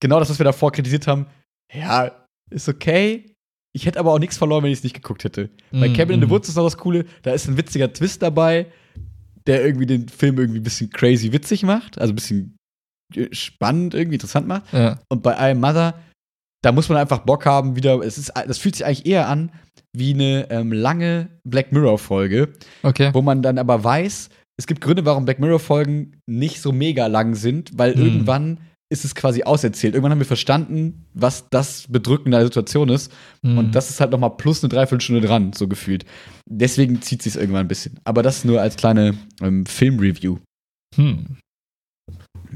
[0.00, 1.26] genau das, was wir davor kritisiert haben.
[1.72, 2.10] Ja,
[2.50, 3.34] ist okay.
[3.74, 5.50] Ich hätte aber auch nichts verloren, wenn ich es nicht geguckt hätte.
[5.70, 6.14] Mm, Bei Cabin mm.
[6.14, 6.30] in the mhm.
[6.30, 8.66] Woods ist noch das Coole, da ist ein witziger Twist dabei
[9.48, 11.98] der irgendwie den Film irgendwie ein bisschen crazy witzig macht.
[11.98, 12.56] Also ein bisschen
[13.16, 14.72] äh, spannend, irgendwie interessant macht.
[14.72, 15.00] Ja.
[15.08, 15.98] Und bei I Mother,
[16.62, 19.50] da muss man einfach Bock haben, wieder, es ist, das fühlt sich eigentlich eher an
[19.96, 23.10] wie eine ähm, lange Black Mirror-Folge, okay.
[23.14, 24.28] wo man dann aber weiß,
[24.58, 28.02] es gibt Gründe, warum Black Mirror-Folgen nicht so mega lang sind, weil mhm.
[28.02, 29.94] irgendwann ist es quasi auserzählt.
[29.94, 33.12] Irgendwann haben wir verstanden, was das Bedrückende der Situation ist.
[33.42, 33.58] Mhm.
[33.58, 36.06] Und das ist halt noch mal plus eine Dreiviertelstunde dran, so gefühlt.
[36.46, 38.00] Deswegen zieht sich irgendwann ein bisschen.
[38.04, 40.38] Aber das nur als kleine ähm, Film-Review.
[40.96, 41.36] Hm.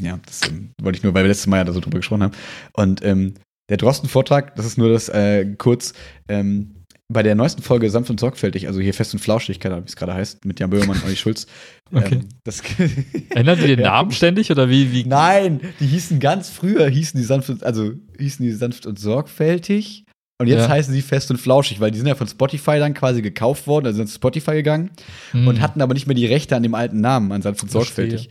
[0.00, 2.22] Ja, das ähm, wollte ich nur, weil wir letztes Mal ja da so drüber gesprochen
[2.22, 2.34] haben.
[2.72, 3.34] Und ähm,
[3.68, 5.92] der Drosten-Vortrag, das ist nur das äh, kurz.
[6.28, 6.81] Ähm,
[7.12, 9.90] bei der neuesten Folge Sanft und Sorgfältig, also hier Fest und Flauschig, keine Ahnung, wie
[9.90, 11.46] es gerade heißt, mit Jan Böhmermann und Olli Schulz.
[11.94, 12.20] Okay.
[12.22, 12.62] Ähm, das
[13.34, 13.90] Ändern die den ja.
[13.90, 15.04] Namen ständig oder wie, wie?
[15.04, 20.06] Nein, die hießen ganz früher, hießen die sanft, und, also hießen die sanft und sorgfältig.
[20.38, 20.68] Und jetzt ja.
[20.70, 23.84] heißen sie fest und flauschig, weil die sind ja von Spotify dann quasi gekauft worden,
[23.84, 24.90] also sind zu Spotify gegangen
[25.32, 25.46] hm.
[25.46, 28.30] und hatten aber nicht mehr die Rechte an dem alten Namen, an sanft und sorgfältig.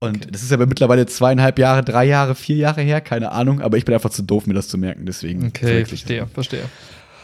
[0.00, 0.28] Und okay.
[0.32, 3.84] das ist aber mittlerweile zweieinhalb Jahre, drei Jahre, vier Jahre her, keine Ahnung, aber ich
[3.84, 5.46] bin einfach zu doof, mir das zu merken, deswegen.
[5.46, 6.64] Okay, verstehe, verstehe.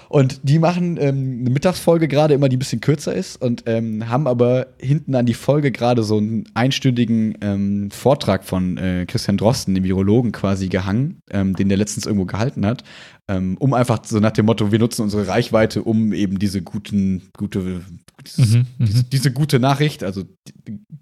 [0.08, 4.08] Und die machen ähm, eine Mittagsfolge gerade immer, die ein bisschen kürzer ist und ähm,
[4.08, 9.36] haben aber hinten an die Folge gerade so einen einstündigen ähm, Vortrag von äh, Christian
[9.36, 12.84] Drosten, dem Virologen, quasi gehangen, ähm, den der letztens irgendwo gehalten hat,
[13.28, 17.28] ähm, um einfach so nach dem Motto, wir nutzen unsere Reichweite, um eben diese guten,
[17.36, 17.82] gute,
[18.26, 18.84] dieses, mhm, mhm.
[18.86, 20.24] diese, diese gute Nachricht, also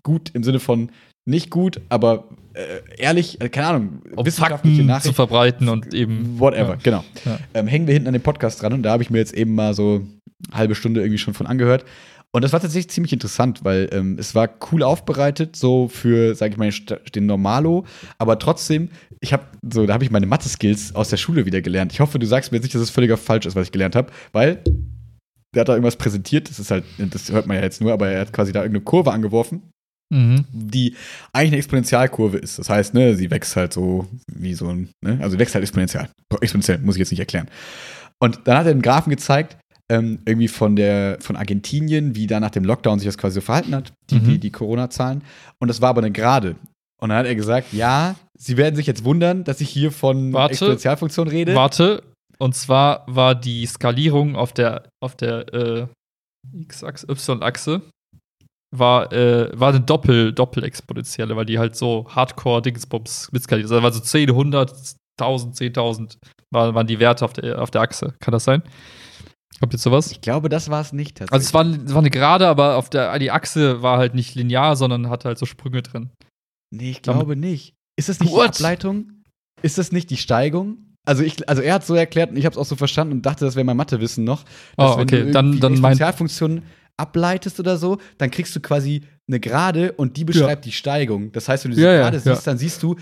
[0.03, 0.91] gut im Sinne von
[1.27, 6.39] nicht gut, aber äh, ehrlich, äh, keine Ahnung, um wissenschaftliche Fakten zu verbreiten und eben
[6.39, 6.79] whatever, ja.
[6.83, 7.05] genau.
[7.25, 7.39] Ja.
[7.53, 9.55] Ähm, hängen wir hinten an dem Podcast dran und da habe ich mir jetzt eben
[9.55, 10.07] mal so
[10.49, 11.85] eine halbe Stunde irgendwie schon von angehört.
[12.33, 16.53] Und das war tatsächlich ziemlich interessant, weil ähm, es war cool aufbereitet, so für, sag
[16.53, 16.71] ich mal,
[17.15, 17.85] den Normalo,
[18.19, 21.93] aber trotzdem, ich habe so, da habe ich meine Mathe-Skills aus der Schule wieder gelernt.
[21.93, 23.97] Ich hoffe, du sagst mir jetzt nicht, dass es völliger falsch ist, was ich gelernt
[23.97, 24.63] habe, weil
[25.55, 28.09] der hat da irgendwas präsentiert, das ist halt, das hört man ja jetzt nur, aber
[28.09, 29.63] er hat quasi da irgendeine Kurve angeworfen
[30.09, 30.45] Mhm.
[30.53, 30.95] die
[31.33, 32.59] eigentlich eine Exponentialkurve ist.
[32.59, 36.09] Das heißt, ne, sie wächst halt so wie so ein, ne, also wächst halt exponentiell.
[36.41, 37.49] Exponentiell, muss ich jetzt nicht erklären.
[38.21, 39.57] Und dann hat er einen Graphen gezeigt,
[39.91, 43.41] ähm, irgendwie von der, von Argentinien, wie da nach dem Lockdown sich das quasi so
[43.41, 44.25] verhalten hat, die, mhm.
[44.25, 45.23] die, die Corona-Zahlen.
[45.59, 46.57] Und das war aber eine Gerade.
[47.01, 50.33] Und dann hat er gesagt, ja, sie werden sich jetzt wundern, dass ich hier von
[50.33, 51.55] warte, Exponentialfunktion rede.
[51.55, 52.03] Warte,
[52.39, 55.87] und zwar war die Skalierung auf der, auf der äh,
[56.53, 57.83] X-Achse, Y-Achse
[58.75, 63.73] war, äh, war eine Doppel, Doppel-exponentielle, weil die halt so Hardcore-Dingsbums mitskaliert ist.
[63.73, 64.73] Also war so 10, 100,
[65.19, 66.19] 1000, 10.000
[66.53, 68.15] waren, waren die Werte auf der, auf der Achse.
[68.21, 68.63] Kann das sein?
[69.61, 70.11] Kommt jetzt sowas?
[70.11, 71.33] Ich glaube, das war es nicht tatsächlich.
[71.33, 74.35] Also es war, es war eine Gerade, aber auf der, die Achse war halt nicht
[74.35, 76.11] linear, sondern hatte halt so Sprünge drin.
[76.75, 77.75] Nee, ich glaube Damit nicht.
[77.99, 78.45] Ist das nicht What?
[78.45, 79.23] die Ableitung?
[79.63, 80.95] Ist das nicht die Steigung?
[81.07, 83.23] Also, ich, also er hat so erklärt und ich habe es auch so verstanden und
[83.27, 84.43] dachte, das wäre mein Mathewissen noch.
[84.77, 85.31] Dass oh, okay.
[85.31, 85.97] dann, dann mein
[86.97, 90.71] ableitest oder so, dann kriegst du quasi eine Gerade und die beschreibt ja.
[90.71, 91.33] die Steigung.
[91.33, 92.97] Das heißt, wenn du diese ja, Gerade ja, siehst, dann siehst du,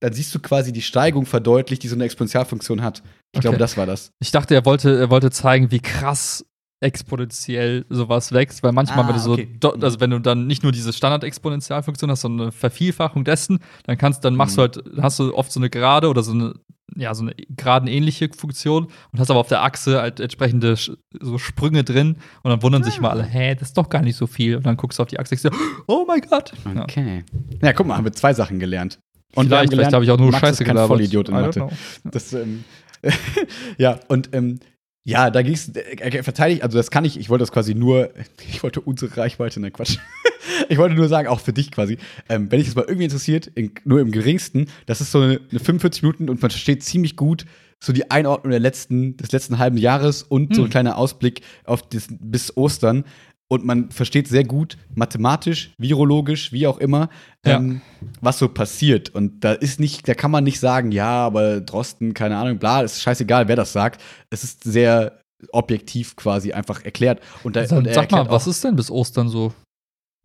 [0.00, 3.02] dann siehst du quasi die Steigung verdeutlicht, die so eine Exponentialfunktion hat.
[3.32, 3.40] Ich okay.
[3.40, 4.12] glaube, das war das.
[4.20, 6.44] Ich dachte, er wollte, er wollte zeigen, wie krass
[6.80, 9.48] exponentiell sowas wächst, weil manchmal, ah, wenn du so, okay.
[9.80, 14.24] also wenn du dann nicht nur diese Standard-Exponentialfunktion hast, sondern eine Vervielfachung dessen, dann kannst,
[14.24, 14.56] dann machst mhm.
[14.56, 16.54] du halt, hast du oft so eine Gerade oder so eine
[16.94, 21.84] ja, so eine geradenähnliche Funktion und hast aber auf der Achse halt entsprechende so Sprünge
[21.84, 22.84] drin und dann wundern ah.
[22.84, 24.56] sich mal alle, hä, das ist doch gar nicht so viel.
[24.56, 25.58] Und dann guckst du auf die Achse und sagst,
[25.88, 26.52] oh mein Gott.
[26.82, 27.24] Okay.
[27.60, 27.68] Ja.
[27.68, 29.00] ja, guck mal, haben wir zwei Sachen gelernt.
[29.34, 31.68] Und vielleicht, vielleicht habe ich auch nur Max Scheiße ist kein Vollidiot in Mathe.
[32.04, 32.64] Das, ähm,
[33.78, 34.60] ja, und ähm,
[35.06, 38.10] ja, da ging es, er verteidigt, also das kann ich, ich wollte das quasi nur,
[38.48, 39.98] ich wollte unsere Reichweite, ne Quatsch.
[40.68, 41.96] ich wollte nur sagen, auch für dich quasi,
[42.28, 45.40] ähm, wenn dich das mal irgendwie interessiert, in, nur im geringsten, das ist so eine,
[45.50, 47.46] eine 45 Minuten und man versteht ziemlich gut
[47.78, 50.54] so die Einordnung der letzten, des letzten halben Jahres und hm.
[50.54, 50.70] so ein hm.
[50.70, 53.04] kleiner Ausblick auf das, bis Ostern
[53.48, 57.08] und man versteht sehr gut mathematisch, virologisch, wie auch immer,
[57.44, 57.56] ja.
[57.56, 57.80] ähm,
[58.20, 59.10] was so passiert.
[59.10, 62.82] Und da ist nicht, da kann man nicht sagen, ja, aber Drosten, keine Ahnung, bla,
[62.82, 64.02] ist scheißegal, wer das sagt.
[64.30, 65.20] Es ist sehr
[65.52, 67.20] objektiv quasi einfach erklärt.
[67.44, 69.52] Und da, Sag, und sag mal, was ist denn bis Ostern so?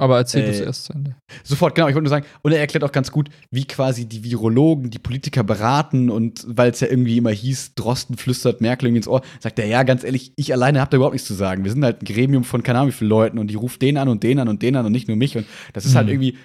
[0.02, 1.16] Aber erzähl äh, erst zu Ende.
[1.44, 1.88] Sofort, genau.
[1.88, 4.98] Ich wollte nur sagen, und er erklärt auch ganz gut, wie quasi die Virologen die
[4.98, 9.22] Politiker beraten und weil es ja irgendwie immer hieß, Drosten flüstert Merkel irgendwie ins Ohr,
[9.40, 11.64] sagt er, ja, ganz ehrlich, ich alleine habe da überhaupt nichts zu sagen.
[11.64, 13.96] Wir sind halt ein Gremium von keine Ahnung wie vielen Leuten und die ruft den
[13.98, 15.38] an und den an und den an und nicht nur mich.
[15.38, 16.14] Und das ist halt mhm.
[16.14, 16.38] halt irgendwie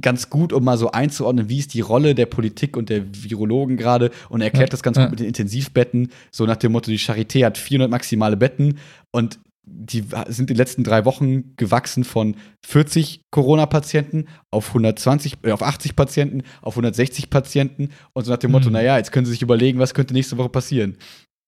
[0.00, 3.76] ganz gut, um mal so einzuordnen, wie ist die Rolle der Politik und der Virologen
[3.76, 5.04] gerade und er erklärt ja, das ganz ja.
[5.04, 8.78] gut mit den Intensivbetten, so nach dem Motto, die Charité hat 400 maximale Betten
[9.12, 9.38] und
[9.70, 15.62] die sind in den letzten drei Wochen gewachsen von 40 Corona-Patienten auf 120, äh, auf
[15.62, 18.74] 80 Patienten, auf 160 Patienten und so nach dem Motto, mhm.
[18.74, 20.96] naja, jetzt können Sie sich überlegen, was könnte nächste Woche passieren.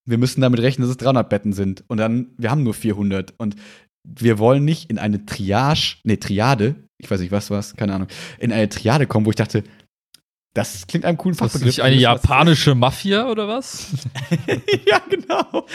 [0.09, 3.35] Wir müssen damit rechnen, dass es 300 Betten sind und dann, wir haben nur 400
[3.39, 3.57] und
[4.09, 8.09] wir wollen nicht in eine Triage, nee, Triade, ich weiß nicht, was was, keine Ahnung,
[8.39, 9.65] in eine Triade kommen, wo ich dachte,
[10.53, 11.69] Das klingt einem coolen Fachbegriff.
[11.69, 13.87] Ist das eine japanische Mafia oder was?
[14.87, 15.67] ja, genau.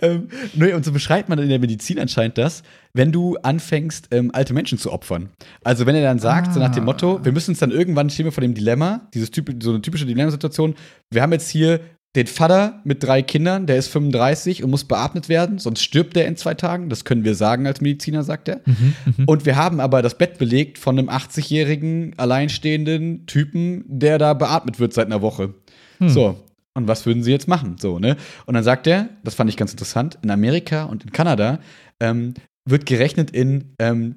[0.00, 2.62] Ähm, nee, und so beschreibt man in der Medizin anscheinend das,
[2.92, 5.30] wenn du anfängst, ähm, alte Menschen zu opfern.
[5.64, 6.52] Also wenn er dann sagt, ah.
[6.52, 9.32] so nach dem Motto, wir müssen uns dann irgendwann stehen wir vor dem Dilemma, dieses
[9.32, 10.76] typ, so eine typische Dilemmasituation,
[11.10, 11.80] wir haben jetzt hier
[12.16, 16.26] den Vater mit drei Kindern, der ist 35 und muss beatmet werden, sonst stirbt er
[16.26, 16.88] in zwei Tagen.
[16.88, 18.60] Das können wir sagen als Mediziner, sagt er.
[18.64, 19.24] Mhm, mhm.
[19.26, 24.80] und wir haben aber das Bett belegt von einem 80-jährigen, alleinstehenden Typen, der da beatmet
[24.80, 25.54] wird seit einer Woche.
[26.00, 26.08] Mhm.
[26.08, 26.44] So.
[26.74, 27.76] Und was würden sie jetzt machen?
[27.78, 28.16] So, ne?
[28.46, 31.60] Und dann sagt er, das fand ich ganz interessant, in Amerika und in Kanada
[32.00, 32.34] ähm,
[32.64, 34.16] wird gerechnet in ähm,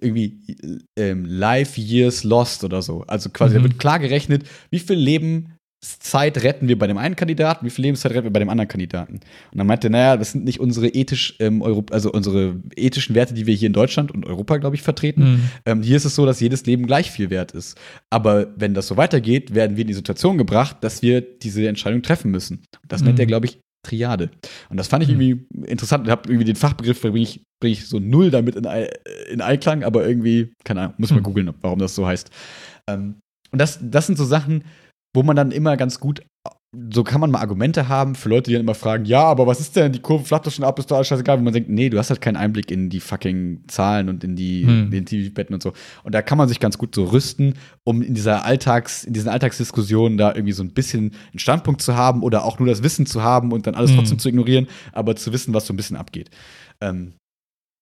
[0.00, 0.56] irgendwie
[0.98, 3.04] ähm, Life Years Lost oder so.
[3.06, 3.62] Also quasi, mhm.
[3.62, 7.70] da wird klar gerechnet, wie viel Leben Zeit retten wir bei dem einen Kandidaten, wie
[7.70, 9.14] viel Lebenszeit retten wir bei dem anderen Kandidaten?
[9.14, 13.14] Und dann meinte er, naja, das sind nicht unsere ethisch, ähm, Europ also unsere ethischen
[13.14, 15.22] Werte, die wir hier in Deutschland und Europa, glaube ich, vertreten.
[15.22, 15.50] Mhm.
[15.64, 17.78] Ähm, hier ist es so, dass jedes Leben gleich viel wert ist.
[18.10, 22.02] Aber wenn das so weitergeht, werden wir in die Situation gebracht, dass wir diese Entscheidung
[22.02, 22.62] treffen müssen.
[22.86, 23.08] Das mhm.
[23.08, 24.30] nennt er, glaube ich, Triade.
[24.68, 25.20] Und das fand ich mhm.
[25.20, 26.06] irgendwie interessant.
[26.06, 28.66] Ich habe irgendwie den Fachbegriff, bringe ich, bring ich so null damit in,
[29.32, 31.24] in Einklang, aber irgendwie, keine Ahnung, muss man mhm.
[31.24, 32.30] googeln, warum das so heißt.
[32.86, 33.16] Ähm,
[33.50, 34.64] und das, das sind so Sachen,
[35.14, 36.22] wo man dann immer ganz gut,
[36.92, 39.58] so kann man mal Argumente haben für Leute, die dann immer fragen, ja, aber was
[39.58, 41.38] ist denn, die Kurve flacht doch schon ab, ist doch alles scheißegal.
[41.38, 44.36] Wenn man denkt, nee, du hast halt keinen Einblick in die fucking Zahlen und in
[44.36, 44.92] die, hm.
[44.92, 45.72] in TV-Betten und so.
[46.04, 49.28] Und da kann man sich ganz gut so rüsten, um in dieser Alltags, in diesen
[49.28, 53.04] Alltagsdiskussionen da irgendwie so ein bisschen einen Standpunkt zu haben oder auch nur das Wissen
[53.04, 53.96] zu haben und dann alles hm.
[53.98, 56.30] trotzdem zu ignorieren, aber zu wissen, was so ein bisschen abgeht.
[56.80, 57.14] Ähm,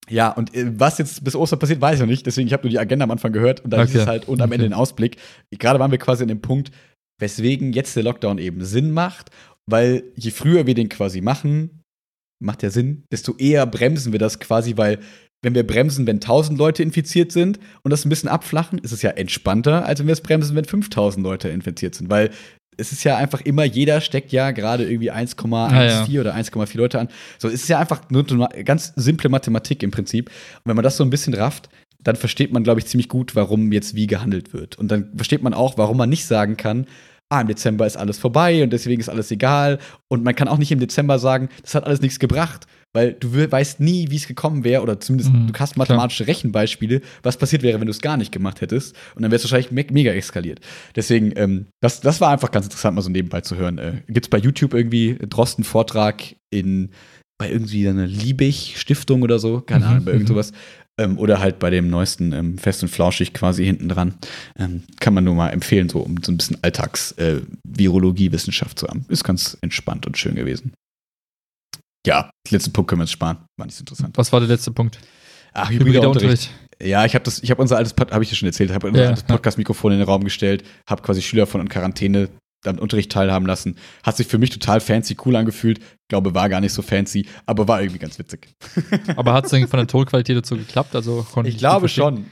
[0.08, 2.24] ja, und äh, was jetzt bis Ostern passiert, weiß ich noch nicht.
[2.24, 3.90] Deswegen, ich habe nur die Agenda am Anfang gehört und dann okay.
[3.90, 5.18] ist es halt und am Ende den Ausblick.
[5.50, 6.70] Gerade waren wir quasi an dem Punkt,
[7.18, 9.30] weswegen jetzt der Lockdown eben Sinn macht,
[9.66, 11.82] weil je früher wir den quasi machen,
[12.40, 15.00] macht der Sinn, desto eher bremsen wir das quasi, weil
[15.42, 19.02] wenn wir bremsen, wenn 1000 Leute infiziert sind und das ein bisschen abflachen, ist es
[19.02, 22.30] ja entspannter, als wenn wir es bremsen, wenn 5000 Leute infiziert sind, weil
[22.76, 26.20] es ist ja einfach immer, jeder steckt ja gerade irgendwie 1,14 ja, ja.
[26.20, 27.08] oder 1,4 Leute an.
[27.38, 28.24] So, es ist ja einfach nur
[28.64, 30.28] ganz simple Mathematik im Prinzip.
[30.28, 31.68] Und wenn man das so ein bisschen rafft,
[32.02, 34.78] dann versteht man, glaube ich, ziemlich gut, warum jetzt wie gehandelt wird.
[34.78, 36.86] Und dann versteht man auch, warum man nicht sagen kann,
[37.30, 39.78] ah, im Dezember ist alles vorbei und deswegen ist alles egal.
[40.08, 43.32] Und man kann auch nicht im Dezember sagen, das hat alles nichts gebracht, weil du
[43.50, 46.34] weißt nie, wie es gekommen wäre, oder zumindest mhm, du hast mathematische klar.
[46.34, 48.96] Rechenbeispiele, was passiert wäre, wenn du es gar nicht gemacht hättest.
[49.14, 50.60] Und dann wäre es wahrscheinlich me mega eskaliert.
[50.96, 53.78] Deswegen, ähm, das, das war einfach ganz interessant, mal so nebenbei zu hören.
[53.78, 56.90] Äh, Gibt es bei YouTube irgendwie Drosten-Vortrag in
[57.38, 60.34] bei irgendwie einer Liebig-Stiftung oder so, keine mhm, Ahnung, bei irgend mhm.
[60.34, 60.52] sowas,
[60.98, 64.14] ähm, oder halt bei dem neuesten ähm, Fest und Flauschig quasi hinten dran.
[64.58, 69.06] Ähm, kann man nur mal empfehlen, so um so ein bisschen Alltags-Virologie-Wissenschaft äh, zu haben.
[69.08, 70.74] Ist ganz entspannt und schön gewesen.
[72.06, 73.38] Ja, letzten Punkt können wir uns sparen.
[73.56, 74.16] War nicht so interessant.
[74.16, 74.98] Was war der letzte Punkt?
[75.52, 76.50] Ach, hybrider Unterricht.
[76.80, 79.02] Ja, ich habe das, ich habe unser altes, habe ich dir schon erzählt, habe unser
[79.02, 82.28] ja, altes Podcast-Mikrofon in den Raum gestellt, habe quasi Schüler von in Quarantäne
[82.64, 83.76] am Unterricht teilhaben lassen.
[84.02, 85.80] Hat sich für mich total fancy cool angefühlt.
[86.08, 88.48] Glaube, war gar nicht so fancy, aber war irgendwie ganz witzig.
[89.16, 90.94] aber hat es denn von der Tonqualität dazu geklappt?
[90.94, 92.26] Also ich, ich glaube schon.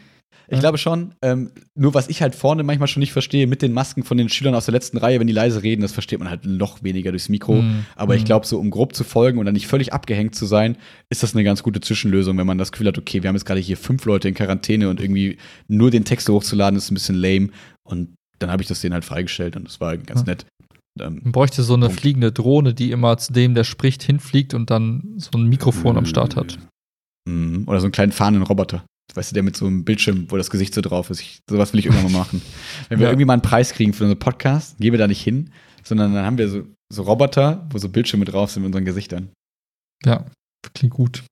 [0.48, 1.14] Ich glaube schon.
[1.22, 4.28] Ähm, nur was ich halt vorne manchmal schon nicht verstehe, mit den Masken von den
[4.28, 7.10] Schülern aus der letzten Reihe, wenn die leise reden, das versteht man halt noch weniger
[7.10, 7.62] durchs Mikro.
[7.62, 7.86] Mhm.
[7.96, 8.26] Aber ich mhm.
[8.26, 10.76] glaube, so um grob zu folgen und dann nicht völlig abgehängt zu sein,
[11.10, 13.44] ist das eine ganz gute Zwischenlösung, wenn man das Gefühl hat, okay, wir haben jetzt
[13.44, 17.16] gerade hier fünf Leute in Quarantäne und irgendwie nur den Text hochzuladen, ist ein bisschen
[17.16, 17.48] lame.
[17.82, 20.26] Und dann habe ich das denen halt freigestellt und das war ganz ja.
[20.26, 20.46] nett.
[21.00, 22.00] Ähm, Man bräuchte so eine Punkt.
[22.00, 25.98] fliegende Drohne, die immer zu dem, der spricht, hinfliegt und dann so ein Mikrofon mhm.
[25.98, 26.58] am Start hat.
[27.28, 27.64] Mhm.
[27.66, 28.84] Oder so einen kleinen fahrenden Roboter.
[29.14, 31.20] Weißt du, der mit so einem Bildschirm, wo das Gesicht so drauf ist.
[31.20, 32.42] Ich, sowas will ich irgendwann mal machen.
[32.88, 33.10] Wenn wir ja.
[33.10, 35.50] irgendwie mal einen Preis kriegen für unseren Podcast, gehen wir da nicht hin,
[35.82, 39.30] sondern dann haben wir so, so Roboter, wo so Bildschirme drauf sind mit unseren Gesichtern.
[40.04, 40.26] Ja,
[40.74, 41.24] klingt gut.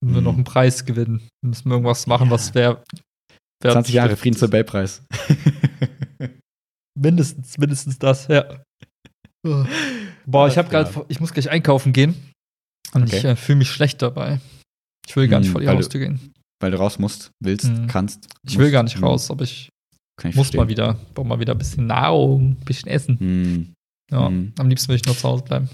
[0.00, 0.14] Wenn mhm.
[0.14, 2.30] wir noch einen Preis gewinnen, müssen wir irgendwas machen, ja.
[2.32, 2.82] was wäre
[3.62, 5.02] 20 Jahre Friedensnobelpreis.
[6.98, 8.44] mindestens, mindestens das, ja.
[10.26, 12.14] Boah, ich habe gerade, ich muss gleich einkaufen gehen
[12.92, 13.16] und okay.
[13.16, 14.40] ich äh, fühle mich schlecht dabei.
[15.06, 16.32] Ich will gar nicht hm, vor die Haustür gehen.
[16.60, 17.88] Weil du raus musst, willst, hm.
[17.88, 18.28] kannst.
[18.46, 19.04] Ich will gar nicht hm.
[19.04, 19.68] raus, aber ich,
[20.18, 20.60] ich muss verstehen.
[20.60, 23.18] mal wieder, brauche mal wieder ein bisschen Nahrung, ein bisschen Essen.
[23.18, 23.72] Hm.
[24.12, 24.52] Ja, hm.
[24.58, 25.68] am liebsten will ich nur zu Hause bleiben.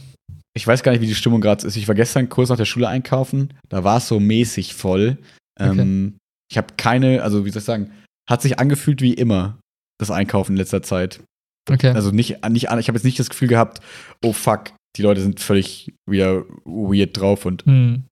[0.55, 1.77] Ich weiß gar nicht, wie die Stimmung gerade ist.
[1.77, 5.19] Ich war gestern kurz nach der Schule einkaufen, da war es so mäßig voll.
[5.61, 5.79] Okay.
[5.79, 6.16] Ähm,
[6.51, 7.93] ich habe keine, also wie soll ich sagen,
[8.29, 9.59] hat sich angefühlt wie immer,
[9.99, 11.20] das Einkaufen in letzter Zeit.
[11.70, 11.90] Okay.
[11.90, 13.80] Also nicht, nicht ich habe jetzt nicht das Gefühl gehabt,
[14.24, 18.05] oh fuck, die Leute sind völlig wieder weird drauf und hm.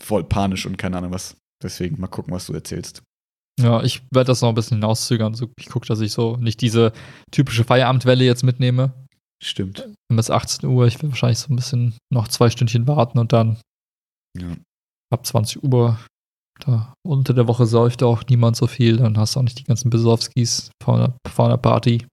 [0.00, 1.36] voll panisch und keine Ahnung was.
[1.62, 3.02] Deswegen mal gucken, was du erzählst.
[3.60, 5.32] Ja, ich werde das noch ein bisschen hinauszögern.
[5.32, 6.92] Also ich gucke, dass ich so nicht diese
[7.32, 8.92] typische Feierabendwelle jetzt mitnehme.
[9.42, 9.88] Stimmt.
[10.08, 10.86] Bis 18 Uhr.
[10.86, 13.58] Ich will wahrscheinlich so ein bisschen noch zwei Stündchen warten und dann
[14.36, 14.56] ja.
[15.12, 15.98] ab 20 Uhr
[16.60, 19.64] da unter der Woche säuft auch niemand so viel, dann hast du auch nicht die
[19.64, 22.06] ganzen Besowskis vor einer, vor einer Party.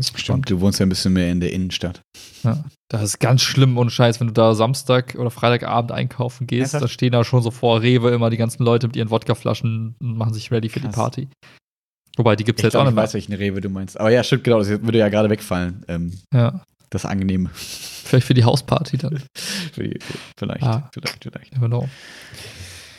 [0.00, 2.00] Stimmt, du wohnst ja ein bisschen mehr in der Innenstadt.
[2.42, 6.74] Ja, das ist ganz schlimm und Scheiß, wenn du da Samstag oder Freitagabend einkaufen gehst,
[6.74, 10.16] da stehen da schon so vor Rewe immer die ganzen Leute mit ihren Wodkaflaschen und
[10.16, 10.90] machen sich ready für Krass.
[10.90, 11.28] die Party.
[12.16, 13.04] Wobei, die gibt es jetzt glaub, auch nicht mehr.
[13.04, 14.00] Ich weiß, welchen Rewe du meinst.
[14.00, 15.84] Aber ja, stimmt, genau, das würde ja gerade wegfallen.
[15.88, 16.64] Ähm, ja.
[16.88, 17.50] Das Angenehme.
[17.52, 19.22] Vielleicht für die Hausparty dann.
[19.72, 20.88] vielleicht, ah.
[20.94, 21.52] vielleicht, vielleicht.
[21.54, 21.88] Never know.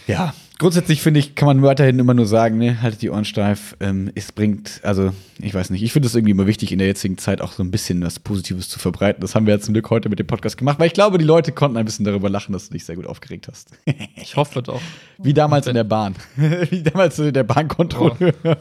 [0.06, 3.76] Ja, grundsätzlich finde ich, kann man weiterhin immer nur sagen, ne, haltet die Ohren steif.
[3.80, 6.88] Ähm, es bringt, also, ich weiß nicht, ich finde es irgendwie immer wichtig, in der
[6.88, 9.22] jetzigen Zeit auch so ein bisschen was Positives zu verbreiten.
[9.22, 11.26] Das haben wir ja zum Glück heute mit dem Podcast gemacht, weil ich glaube, die
[11.26, 13.72] Leute konnten ein bisschen darüber lachen, dass du dich sehr gut aufgeregt hast.
[14.16, 14.82] ich hoffe doch.
[15.18, 16.16] Wie damals in der Bahn.
[16.36, 18.34] Wie damals in der Bahnkontrolle.
[18.44, 18.56] Oh.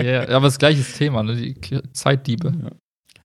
[0.00, 1.36] ja, aber das gleiche Thema, ne?
[1.36, 1.56] Die
[1.92, 2.52] Zeitdiebe.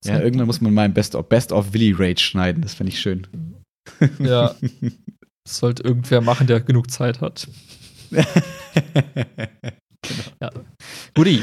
[0.04, 0.14] Ja.
[0.14, 2.62] ja, irgendwann muss man mal ein Best of, Best of Willy Rage schneiden.
[2.62, 3.28] Das finde ich schön.
[4.20, 4.56] Ja.
[5.48, 7.48] Das sollte irgendwer machen, der genug Zeit hat.
[8.12, 8.26] genau.
[10.40, 10.52] Ja.
[11.16, 11.42] Guti.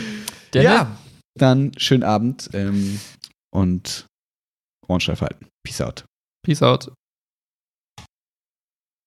[0.54, 0.96] Ja,
[1.36, 3.00] dann schönen Abend ähm,
[3.50, 4.06] und
[4.86, 5.48] Ohrensteif halten.
[5.66, 6.04] Peace out.
[6.46, 6.92] Peace out.